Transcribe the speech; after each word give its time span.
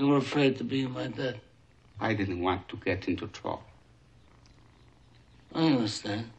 You 0.00 0.08
were 0.08 0.16
afraid 0.16 0.56
to 0.56 0.64
be 0.64 0.84
in 0.84 0.92
my 0.92 1.08
dad. 1.08 1.42
I 2.00 2.14
didn't 2.14 2.40
want 2.40 2.70
to 2.70 2.76
get 2.78 3.06
into 3.06 3.26
trouble. 3.26 3.64
I 5.54 5.66
understand. 5.66 6.30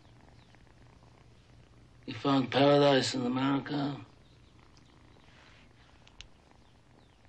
You 2.08 2.16
found 2.16 2.50
paradise 2.50 3.13
in 3.13 3.24
America. 3.24 3.97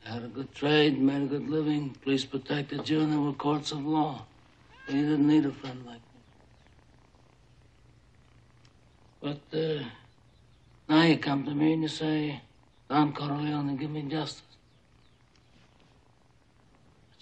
You 0.07 0.11
had 0.11 0.25
a 0.25 0.29
good 0.29 0.55
trade, 0.55 0.99
made 0.99 1.25
a 1.25 1.27
good 1.27 1.51
living, 1.51 1.97
police 2.03 2.25
protected 2.25 2.89
you, 2.89 3.01
and 3.03 3.13
there 3.13 3.21
were 3.21 3.35
courts 3.35 3.71
of 3.71 3.85
law. 3.85 4.25
And 4.89 5.01
you 5.01 5.07
didn't 5.11 5.29
need 5.29 5.45
a 5.45 5.53
friend 5.53 5.85
like 5.85 6.01
me. 6.15 6.23
But 9.21 9.59
uh, 9.59 9.85
now 10.89 11.03
you 11.03 11.19
come 11.19 11.45
to 11.45 11.55
me 11.55 11.75
and 11.75 11.83
you 11.83 11.89
say, 11.89 12.41
Don 12.89 13.13
Corleone, 13.13 13.69
and 13.69 13.79
give 13.79 13.91
me 13.91 14.01
justice. 14.01 14.52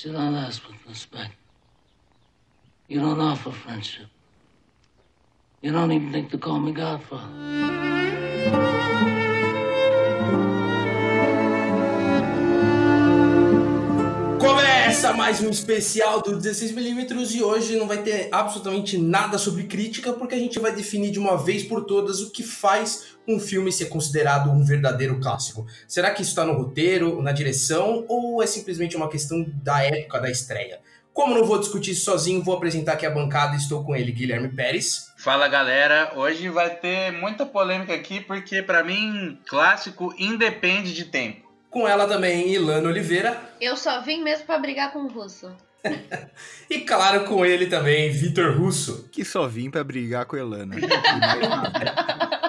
You 0.03 0.13
don't 0.13 0.35
ask 0.35 0.67
with 0.67 0.77
respect. 0.89 1.35
You 2.89 3.01
don't 3.01 3.21
offer 3.21 3.51
friendship. 3.51 4.07
You 5.61 5.73
don't 5.73 5.93
even 5.93 6.11
think 6.11 6.31
to 6.31 6.39
call 6.39 6.59
me 6.59 6.73
Godfather. 6.73 7.29
Mais 15.31 15.41
um 15.43 15.51
especial 15.51 16.21
do 16.21 16.33
16mm 16.41 17.37
e 17.37 17.41
hoje 17.41 17.77
não 17.77 17.87
vai 17.87 18.03
ter 18.03 18.29
absolutamente 18.33 18.99
nada 18.99 19.39
sobre 19.39 19.63
crítica 19.63 20.13
porque 20.13 20.35
a 20.35 20.39
gente 20.39 20.59
vai 20.59 20.75
definir 20.75 21.13
de 21.13 21.21
uma 21.21 21.37
vez 21.39 21.63
por 21.63 21.85
todas 21.85 22.21
o 22.21 22.33
que 22.33 22.43
faz 22.43 23.17
um 23.29 23.39
filme 23.39 23.71
ser 23.71 23.85
considerado 23.85 24.51
um 24.51 24.65
verdadeiro 24.65 25.21
clássico. 25.21 25.65
Será 25.87 26.11
que 26.11 26.23
isso 26.23 26.33
está 26.33 26.45
no 26.45 26.55
roteiro, 26.55 27.23
na 27.23 27.31
direção 27.31 28.05
ou 28.09 28.43
é 28.43 28.47
simplesmente 28.49 28.97
uma 28.97 29.09
questão 29.09 29.47
da 29.63 29.81
época 29.85 30.19
da 30.19 30.29
estreia? 30.29 30.81
Como 31.13 31.33
não 31.33 31.45
vou 31.45 31.61
discutir 31.61 31.93
isso 31.93 32.07
sozinho, 32.07 32.43
vou 32.43 32.57
apresentar 32.57 32.95
aqui 32.95 33.07
a 33.07 33.11
bancada. 33.11 33.55
Estou 33.55 33.85
com 33.85 33.95
ele, 33.95 34.11
Guilherme 34.11 34.49
Pérez. 34.49 35.13
Fala 35.17 35.47
galera, 35.47 36.13
hoje 36.17 36.49
vai 36.49 36.71
ter 36.71 37.13
muita 37.13 37.47
polêmica 37.47 37.95
aqui 37.95 38.21
porque 38.21 38.63
para 38.65 38.83
mim 38.83 39.39
clássico 39.47 40.13
independe 40.19 40.93
de 40.93 41.05
tempo. 41.05 41.50
Com 41.71 41.87
ela 41.87 42.07
também, 42.07 42.53
Ilana 42.53 42.89
Oliveira. 42.89 43.41
Eu 43.61 43.77
só 43.77 44.03
vim 44.03 44.23
mesmo 44.23 44.45
pra 44.45 44.59
brigar 44.59 44.93
com 44.93 45.05
o 45.05 45.09
Russo. 45.09 45.51
E 46.69 46.83
claro, 46.83 47.25
com 47.25 47.45
ele 47.45 47.67
também, 47.67 48.11
Vitor 48.11 48.57
Russo. 48.57 49.09
Que 49.11 49.25
só 49.25 49.49
vim 49.49 49.69
pra 49.71 49.83
brigar 49.83 50.25
com 50.25 50.37
a 50.37 50.39
Elana. 50.39 50.77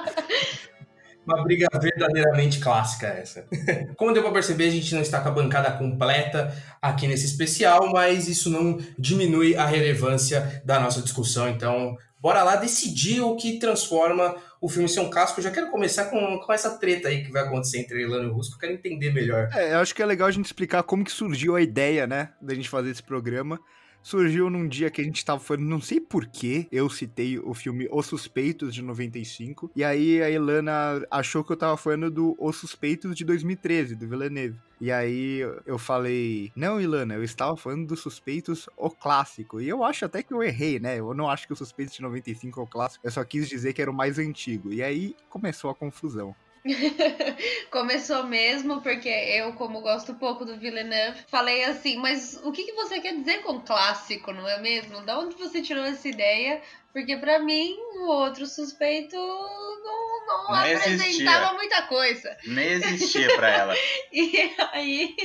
Uma 1.26 1.44
briga 1.44 1.68
verdadeiramente 1.80 2.60
clássica 2.60 3.08
essa. 3.08 3.46
Como 3.98 4.14
deu 4.14 4.22
pra 4.22 4.32
perceber, 4.32 4.68
a 4.68 4.72
gente 4.72 4.94
não 4.94 5.02
está 5.02 5.22
com 5.22 5.30
a 5.30 5.32
bancada 5.32 5.72
completa 5.72 6.56
aqui 6.82 7.08
nesse 7.08 7.26
especial, 7.26 7.92
mas 7.92 8.28
isso 8.28 8.50
não 8.50 8.78
diminui 8.98 9.56
a 9.56 9.66
relevância 9.66 10.62
da 10.66 10.80
nossa 10.80 11.02
discussão. 11.02 11.48
Então, 11.50 11.96
bora 12.20 12.44
lá 12.44 12.56
decidir 12.58 13.22
o 13.22 13.36
que 13.36 13.60
transforma 13.60 14.36
o 14.62 14.70
filme 14.70 14.88
ser 14.88 15.00
um 15.00 15.10
clássico. 15.10 15.40
Eu 15.40 15.44
já 15.46 15.52
quero 15.52 15.72
começar 15.72 16.06
com, 16.06 16.40
com 16.40 16.54
essa 16.54 16.78
treta 16.78 17.08
aí 17.08 17.24
que 17.24 17.32
vai 17.32 17.42
acontecer 17.42 17.80
entre 17.80 18.04
Elano 18.04 18.26
e 18.26 18.32
o 18.32 18.34
Russo, 18.34 18.54
eu 18.54 18.60
quero 18.60 18.74
entender 18.74 19.12
melhor. 19.12 19.50
É, 19.52 19.74
eu 19.74 19.80
acho 19.80 19.96
que 19.96 20.04
é 20.04 20.06
legal 20.06 20.28
a 20.28 20.32
gente 20.32 20.46
explicar 20.46 20.84
como 20.84 21.04
que 21.04 21.12
surgiu 21.12 21.56
a 21.56 21.62
ideia, 21.62 22.06
né, 22.06 22.30
da 22.40 22.54
gente 22.54 22.70
fazer 22.70 22.92
esse 22.92 23.02
programa. 23.02 23.60
Surgiu 24.04 24.50
num 24.50 24.68
dia 24.68 24.90
que 24.90 25.00
a 25.00 25.04
gente 25.04 25.24
tava 25.24 25.40
falando, 25.40 25.66
não 25.66 25.80
sei 25.80 26.00
porquê, 26.00 26.68
eu 26.72 26.90
citei 26.90 27.38
o 27.38 27.54
filme 27.54 27.88
Os 27.92 28.08
Suspeitos 28.08 28.74
de 28.74 28.82
95, 28.82 29.72
e 29.76 29.84
aí 29.84 30.22
a 30.22 30.30
Elana 30.30 31.06
achou 31.10 31.44
que 31.44 31.52
eu 31.52 31.58
tava 31.58 31.78
falando 31.78 32.10
do 32.10 32.36
Os 32.40 32.56
Suspeitos 32.58 33.16
de 33.16 33.24
2013, 33.24 33.96
do 33.96 34.08
Villeneuve. 34.08 34.58
E 34.80 34.92
aí 34.92 35.42
eu 35.68 35.78
falei, 35.78 36.52
não, 36.56 36.82
Ilana, 36.82 37.14
eu 37.14 37.24
estava 37.24 37.56
falando 37.56 37.86
dos 37.86 38.00
Suspeitos, 38.00 38.68
o 38.76 38.90
clássico. 38.90 39.62
E 39.62 39.70
eu 39.70 39.84
acho 39.84 40.06
até 40.06 40.24
que 40.24 40.34
eu 40.34 40.42
errei, 40.42 40.80
né? 40.80 41.00
Eu 41.00 41.14
não 41.14 41.30
acho 41.30 41.46
que 41.46 41.54
o 41.54 41.56
Suspeitos 41.56 41.96
de 41.96 42.02
95 42.02 42.60
é 42.60 42.64
o 42.64 42.68
clássico, 42.68 43.06
eu 43.06 43.12
só 43.12 43.24
quis 43.24 43.48
dizer 43.48 43.74
que 43.74 43.82
era 43.82 43.92
o 43.92 43.94
mais 43.94 44.18
antigo. 44.18 44.74
E 44.74 44.82
aí 44.82 45.16
começou 45.30 45.70
a 45.70 45.76
confusão. 45.76 46.36
Começou 47.72 48.24
mesmo, 48.24 48.82
porque 48.82 49.10
eu, 49.10 49.54
como 49.54 49.82
gosto 49.82 50.14
pouco 50.14 50.46
do 50.46 50.58
Villeneuve, 50.58 51.24
falei 51.28 51.64
assim, 51.64 51.98
mas 51.98 52.40
o 52.44 52.52
que, 52.52 52.64
que 52.64 52.74
você 52.74 53.00
quer 53.00 53.16
dizer 53.16 53.42
com 53.42 53.60
clássico, 53.60 54.32
não 54.32 54.48
é 54.48 54.60
mesmo? 54.62 55.02
Da 55.02 55.20
onde 55.20 55.36
você 55.36 55.62
tirou 55.62 55.84
essa 55.84 56.08
ideia? 56.08 56.62
Porque 56.94 57.18
pra 57.18 57.40
mim, 57.40 57.76
o 58.00 58.08
outro 58.08 58.46
suspeito 58.46 59.16
não, 59.16 60.26
não, 60.28 60.44
Não 60.50 60.56
apresentava 60.56 61.06
existia. 61.06 61.54
muita 61.54 61.82
coisa. 61.84 62.38
Nem 62.46 62.68
existia 62.74 63.36
pra 63.36 63.50
ela. 63.50 63.74
E 64.14 64.52
aí, 64.74 65.16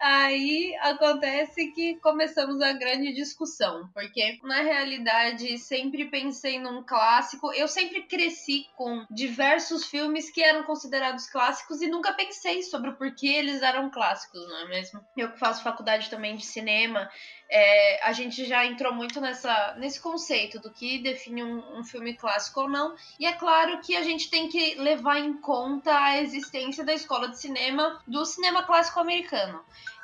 aí 0.00 0.76
acontece 0.80 1.72
que 1.72 1.96
começamos 1.96 2.60
a 2.60 2.72
grande 2.72 3.12
discussão, 3.12 3.90
porque 3.92 4.38
na 4.44 4.60
realidade 4.62 5.58
sempre 5.58 6.04
pensei 6.04 6.60
num 6.60 6.84
clássico. 6.84 7.52
Eu 7.52 7.66
sempre 7.66 8.02
cresci 8.02 8.66
com 8.76 9.04
diversos 9.10 9.86
filmes 9.86 10.30
que 10.30 10.40
eram 10.40 10.62
considerados 10.62 11.26
clássicos 11.28 11.82
e 11.82 11.88
nunca 11.88 12.12
pensei 12.12 12.62
sobre 12.62 12.90
o 12.90 12.96
porquê 12.96 13.26
eles 13.26 13.60
eram 13.60 13.90
clássicos, 13.90 14.46
não 14.48 14.58
é 14.60 14.68
mesmo? 14.68 15.00
Eu 15.16 15.32
que 15.32 15.38
faço 15.40 15.64
faculdade 15.64 16.08
também 16.08 16.36
de 16.36 16.46
cinema, 16.46 17.10
é, 17.54 18.00
a 18.02 18.12
gente 18.14 18.46
já 18.46 18.64
entrou 18.64 18.94
muito 18.94 19.20
nessa, 19.20 19.74
nesse 19.78 20.00
conceito 20.00 20.58
do 20.58 20.70
que 20.70 20.98
define 20.98 21.44
um, 21.44 21.78
um 21.78 21.84
filme 21.84 22.14
clássico 22.14 22.62
ou 22.62 22.68
não. 22.68 22.94
E 23.20 23.26
é 23.26 23.32
claro 23.32 23.78
que 23.80 23.94
a 23.94 24.02
gente 24.02 24.30
tem 24.30 24.48
que 24.48 24.74
levar 24.76 25.18
em 25.18 25.34
conta 25.34 25.94
a 25.94 26.18
existência 26.18 26.82
da 26.82 26.94
escola 26.94 27.28
de 27.28 27.38
cinema 27.38 28.00
do 28.08 28.24
cinema 28.24 28.62
clássico 28.62 28.98
americano. 29.00 29.60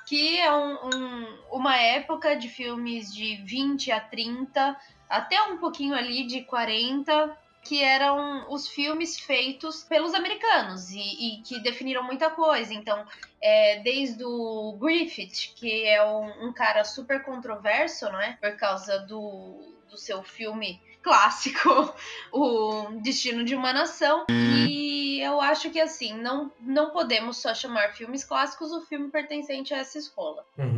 Que 0.06 0.38
é 0.38 0.52
um- 0.52 0.78
um- 0.94 1.38
uma 1.52 1.76
época 1.76 2.36
de 2.36 2.48
filmes 2.48 3.12
de 3.12 3.36
20 3.44 3.90
a 3.90 3.98
30, 4.00 4.76
até 5.08 5.40
um 5.44 5.56
pouquinho 5.56 5.94
ali 5.94 6.26
de 6.26 6.42
40, 6.42 7.34
que 7.68 7.84
eram 7.84 8.50
os 8.50 8.66
filmes 8.66 9.20
feitos 9.20 9.82
pelos 9.82 10.14
americanos 10.14 10.90
e, 10.90 10.98
e 10.98 11.42
que 11.42 11.60
definiram 11.60 12.02
muita 12.02 12.30
coisa. 12.30 12.72
Então, 12.72 13.04
é, 13.42 13.80
desde 13.80 14.24
o 14.24 14.72
Griffith, 14.80 15.52
que 15.54 15.84
é 15.84 16.02
um, 16.02 16.48
um 16.48 16.52
cara 16.52 16.82
super 16.82 17.22
controverso, 17.22 18.06
não 18.06 18.18
é? 18.18 18.38
Por 18.40 18.56
causa 18.56 19.00
do, 19.00 19.60
do 19.90 19.98
seu 19.98 20.22
filme 20.22 20.80
clássico, 21.02 21.94
O 22.32 22.86
Destino 23.02 23.44
de 23.44 23.54
uma 23.54 23.70
Nação. 23.74 24.24
E 24.30 25.20
eu 25.20 25.38
acho 25.38 25.68
que, 25.68 25.78
assim, 25.78 26.14
não, 26.14 26.50
não 26.60 26.88
podemos 26.90 27.36
só 27.36 27.52
chamar 27.52 27.92
filmes 27.92 28.24
clássicos 28.24 28.72
o 28.72 28.80
filme 28.80 29.10
pertencente 29.10 29.74
a 29.74 29.78
essa 29.78 29.98
escola. 29.98 30.46
Uhum. 30.56 30.77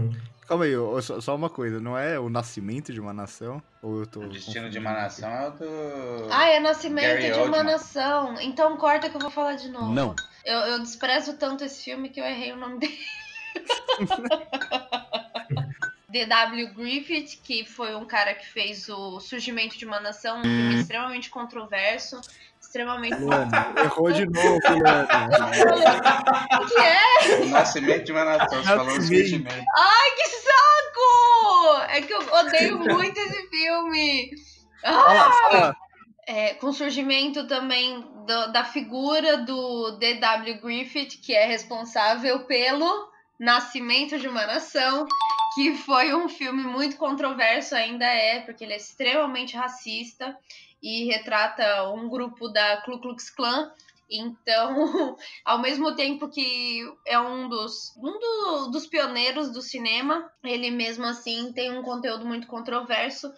Calma 0.51 0.65
aí, 0.65 0.73
só, 1.01 1.21
só 1.21 1.37
uma 1.37 1.49
coisa, 1.49 1.79
não 1.79 1.97
é 1.97 2.19
o 2.19 2.29
nascimento 2.29 2.93
de 2.93 3.01
uma 3.01 3.13
nação? 3.13 3.63
Ou 3.81 4.01
eu 4.01 4.07
tô. 4.07 4.19
O 4.19 4.29
destino 4.29 4.69
de 4.69 4.81
uma 4.81 4.93
nação 4.93 5.31
é 5.31 5.47
o 5.47 5.51
do. 5.53 6.29
Ah, 6.29 6.49
é 6.49 6.59
Nascimento 6.59 7.05
Gary 7.05 7.27
de 7.27 7.33
uma 7.35 7.43
Oldman. 7.43 7.63
Nação. 7.63 8.35
Então 8.41 8.77
corta 8.77 9.09
que 9.09 9.15
eu 9.15 9.21
vou 9.21 9.31
falar 9.31 9.55
de 9.55 9.69
novo. 9.69 9.93
Não. 9.93 10.13
Eu, 10.45 10.59
eu 10.59 10.81
desprezo 10.81 11.37
tanto 11.37 11.63
esse 11.63 11.85
filme 11.85 12.09
que 12.09 12.21
eu 12.21 12.25
errei 12.25 12.51
o 12.51 12.57
nome 12.57 12.81
dele. 12.81 12.99
D.W. 16.11 16.75
Griffith, 16.75 17.41
que 17.45 17.65
foi 17.65 17.95
um 17.95 18.05
cara 18.05 18.35
que 18.35 18.45
fez 18.45 18.89
o 18.89 19.21
Surgimento 19.21 19.79
de 19.79 19.85
uma 19.85 20.01
Nação, 20.01 20.41
um 20.41 20.43
filme 20.43 20.81
extremamente 20.81 21.31
controverso, 21.31 22.21
extremamente. 22.75 23.17
Luana, 23.17 23.75
errou 23.83 24.13
de 24.13 24.27
novo, 24.27 24.61
Luana. 24.69 25.09
O 26.63 26.67
que 26.67 26.81
é? 26.81 27.41
O 27.43 27.49
nascimento 27.49 28.05
de 28.05 28.13
uma 28.13 28.25
nação. 28.25 28.59
Você 28.63 28.69
falou 28.69 28.85
o 28.85 28.87
Nascimento. 28.95 29.19
surgimento. 29.19 29.65
Ai, 29.77 30.11
que 30.17 30.27
saco! 30.29 31.83
É 31.91 32.01
que 32.03 32.13
eu 32.13 32.21
odeio 32.33 32.79
muito 32.95 33.19
esse 33.19 33.49
filme. 33.49 34.31
Ah! 34.85 35.31
Fala. 35.51 35.77
É, 36.27 36.55
com 36.55 36.69
o 36.69 36.73
surgimento 36.73 37.47
também 37.49 38.03
do- 38.27 38.53
da 38.53 38.63
figura 38.63 39.39
do 39.39 39.93
D.W. 39.99 40.61
Griffith, 40.61 41.19
que 41.21 41.35
é 41.35 41.45
responsável 41.47 42.45
pelo 42.45 43.11
Nascimento 43.39 44.17
de 44.19 44.29
uma 44.29 44.47
Nação, 44.47 45.07
que 45.57 45.75
foi 45.75 46.15
um 46.15 46.29
filme 46.29 46.63
muito 46.63 46.97
controverso, 46.97 47.75
ainda 47.75 48.05
é, 48.05 48.41
porque 48.41 48.63
ele 48.63 48.75
é 48.75 48.77
extremamente 48.77 49.57
racista 49.57 50.37
e 50.83 51.05
retrata 51.05 51.91
um 51.91 52.09
grupo 52.09 52.49
da 52.49 52.79
Ku 52.83 52.99
Klux 53.01 53.31
Klan. 53.31 53.71
Então, 54.13 55.17
ao 55.45 55.59
mesmo 55.61 55.95
tempo 55.95 56.29
que 56.29 56.83
é 57.07 57.19
um 57.19 57.49
dos, 57.49 57.97
um 57.97 58.19
do- 58.19 58.71
dos 58.73 58.87
pioneiros 58.87 59.51
do 59.53 59.63
cinema, 59.63 60.31
ele 60.43 60.71
mesmo 60.71 61.05
assim 61.07 61.53
tem 61.53 61.71
um 61.77 61.83
conteúdo 61.83 62.27
muito 62.27 62.47
controverso. 62.49 63.33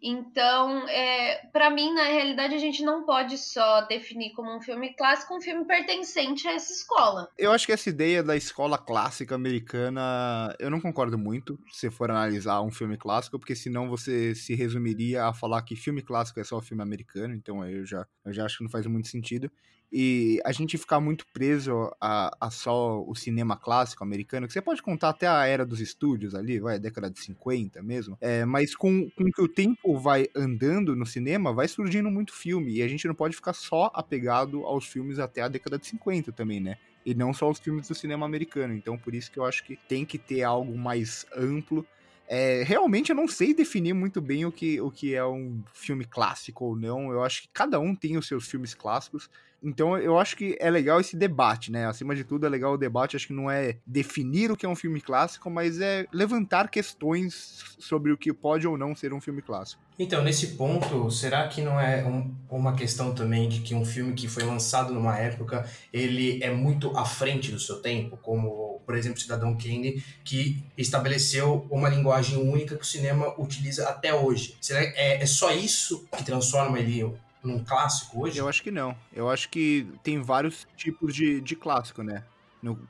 Então, 0.00 0.88
é, 0.88 1.46
para 1.52 1.70
mim, 1.70 1.92
na 1.92 2.04
realidade, 2.04 2.54
a 2.54 2.58
gente 2.58 2.82
não 2.82 3.04
pode 3.04 3.36
só 3.36 3.82
definir 3.82 4.32
como 4.32 4.56
um 4.56 4.60
filme 4.60 4.94
clássico 4.94 5.36
um 5.36 5.40
filme 5.40 5.64
pertencente 5.64 6.46
a 6.46 6.52
essa 6.52 6.72
escola. 6.72 7.28
Eu 7.36 7.50
acho 7.52 7.66
que 7.66 7.72
essa 7.72 7.88
ideia 7.88 8.22
da 8.22 8.36
escola 8.36 8.78
clássica 8.78 9.34
americana, 9.34 10.54
eu 10.58 10.70
não 10.70 10.80
concordo 10.80 11.18
muito 11.18 11.58
se 11.70 11.90
for 11.90 12.10
analisar 12.10 12.60
um 12.62 12.70
filme 12.70 12.96
clássico, 12.96 13.38
porque 13.38 13.56
senão 13.56 13.88
você 13.88 14.34
se 14.34 14.54
resumiria 14.54 15.24
a 15.24 15.34
falar 15.34 15.62
que 15.62 15.74
filme 15.74 16.02
clássico 16.02 16.40
é 16.40 16.44
só 16.44 16.60
filme 16.60 16.82
americano, 16.82 17.34
então 17.34 17.64
eu 17.66 17.84
já, 17.84 18.06
eu 18.24 18.32
já 18.32 18.44
acho 18.44 18.58
que 18.58 18.64
não 18.64 18.70
faz 18.70 18.86
muito 18.86 19.08
sentido. 19.08 19.50
E 19.92 20.40
a 20.44 20.52
gente 20.52 20.76
ficar 20.76 21.00
muito 21.00 21.26
preso 21.32 21.90
a, 22.00 22.36
a, 22.40 22.50
só 22.50 23.02
o 23.02 23.14
cinema 23.14 23.56
clássico 23.56 24.04
americano, 24.04 24.46
que 24.46 24.52
você 24.52 24.60
pode 24.60 24.82
contar 24.82 25.10
até 25.10 25.26
a 25.26 25.46
era 25.46 25.64
dos 25.64 25.80
estúdios 25.80 26.34
ali, 26.34 26.60
vai, 26.60 26.78
década 26.78 27.10
de 27.10 27.18
50 27.20 27.82
mesmo, 27.82 28.16
é, 28.20 28.44
mas 28.44 28.74
com, 28.74 29.10
com 29.10 29.24
que 29.30 29.42
o 29.42 29.48
tempo 29.48 29.98
vai 29.98 30.28
andando 30.34 30.94
no 30.94 31.06
cinema, 31.06 31.52
vai 31.52 31.68
surgindo 31.68 32.10
muito 32.10 32.34
filme, 32.34 32.74
e 32.74 32.82
a 32.82 32.88
gente 32.88 33.06
não 33.06 33.14
pode 33.14 33.34
ficar 33.34 33.52
só 33.52 33.90
apegado 33.94 34.64
aos 34.64 34.86
filmes 34.86 35.18
até 35.18 35.42
a 35.42 35.48
década 35.48 35.78
de 35.78 35.86
50 35.86 36.32
também, 36.32 36.60
né? 36.60 36.76
E 37.06 37.14
não 37.14 37.32
só 37.32 37.48
os 37.48 37.58
filmes 37.58 37.88
do 37.88 37.94
cinema 37.94 38.26
americano. 38.26 38.74
Então, 38.74 38.98
por 38.98 39.14
isso 39.14 39.30
que 39.30 39.38
eu 39.38 39.44
acho 39.46 39.64
que 39.64 39.78
tem 39.88 40.04
que 40.04 40.18
ter 40.18 40.42
algo 40.42 40.76
mais 40.76 41.24
amplo 41.34 41.86
é, 42.28 42.62
realmente 42.62 43.08
eu 43.08 43.16
não 43.16 43.26
sei 43.26 43.54
definir 43.54 43.94
muito 43.94 44.20
bem 44.20 44.44
o 44.44 44.52
que, 44.52 44.78
o 44.82 44.90
que 44.90 45.14
é 45.14 45.24
um 45.24 45.62
filme 45.72 46.04
clássico 46.04 46.66
ou 46.66 46.76
não. 46.76 47.10
Eu 47.10 47.24
acho 47.24 47.42
que 47.42 47.48
cada 47.48 47.80
um 47.80 47.96
tem 47.96 48.18
os 48.18 48.28
seus 48.28 48.46
filmes 48.46 48.74
clássicos. 48.74 49.30
Então 49.62 49.96
eu 49.98 50.18
acho 50.18 50.36
que 50.36 50.56
é 50.60 50.70
legal 50.70 51.00
esse 51.00 51.16
debate, 51.16 51.70
né? 51.72 51.86
Acima 51.86 52.14
de 52.14 52.24
tudo 52.24 52.46
é 52.46 52.48
legal 52.48 52.74
o 52.74 52.78
debate, 52.78 53.16
acho 53.16 53.26
que 53.26 53.32
não 53.32 53.50
é 53.50 53.76
definir 53.86 54.50
o 54.50 54.56
que 54.56 54.64
é 54.64 54.68
um 54.68 54.76
filme 54.76 55.00
clássico, 55.00 55.50
mas 55.50 55.80
é 55.80 56.06
levantar 56.12 56.68
questões 56.68 57.76
sobre 57.78 58.12
o 58.12 58.16
que 58.16 58.32
pode 58.32 58.66
ou 58.66 58.78
não 58.78 58.94
ser 58.94 59.12
um 59.12 59.20
filme 59.20 59.42
clássico. 59.42 59.82
Então, 59.98 60.22
nesse 60.22 60.48
ponto, 60.48 61.10
será 61.10 61.48
que 61.48 61.60
não 61.60 61.80
é 61.80 62.04
um, 62.04 62.32
uma 62.48 62.76
questão 62.76 63.12
também 63.12 63.48
de 63.48 63.60
que 63.60 63.74
um 63.74 63.84
filme 63.84 64.12
que 64.12 64.28
foi 64.28 64.44
lançado 64.44 64.94
numa 64.94 65.18
época, 65.18 65.68
ele 65.92 66.40
é 66.40 66.52
muito 66.52 66.96
à 66.96 67.04
frente 67.04 67.50
do 67.50 67.58
seu 67.58 67.82
tempo, 67.82 68.16
como, 68.18 68.80
por 68.86 68.94
exemplo, 68.94 69.20
Cidadão 69.20 69.56
Kane, 69.56 70.02
que 70.24 70.62
estabeleceu 70.76 71.66
uma 71.68 71.88
linguagem 71.88 72.38
única 72.38 72.76
que 72.76 72.82
o 72.82 72.86
cinema 72.86 73.34
utiliza 73.40 73.88
até 73.88 74.14
hoje? 74.14 74.56
Será 74.60 74.86
que 74.86 74.96
é, 74.96 75.20
é 75.20 75.26
só 75.26 75.50
isso 75.50 76.06
que 76.16 76.24
transforma 76.24 76.78
ele 76.78 77.12
num 77.42 77.62
clássico 77.64 78.22
hoje? 78.22 78.38
Eu 78.38 78.48
acho 78.48 78.62
que 78.62 78.70
não. 78.70 78.96
Eu 79.12 79.28
acho 79.28 79.48
que 79.48 79.86
tem 80.02 80.20
vários 80.20 80.66
tipos 80.76 81.14
de, 81.14 81.40
de 81.40 81.56
clássico, 81.56 82.02
né? 82.02 82.24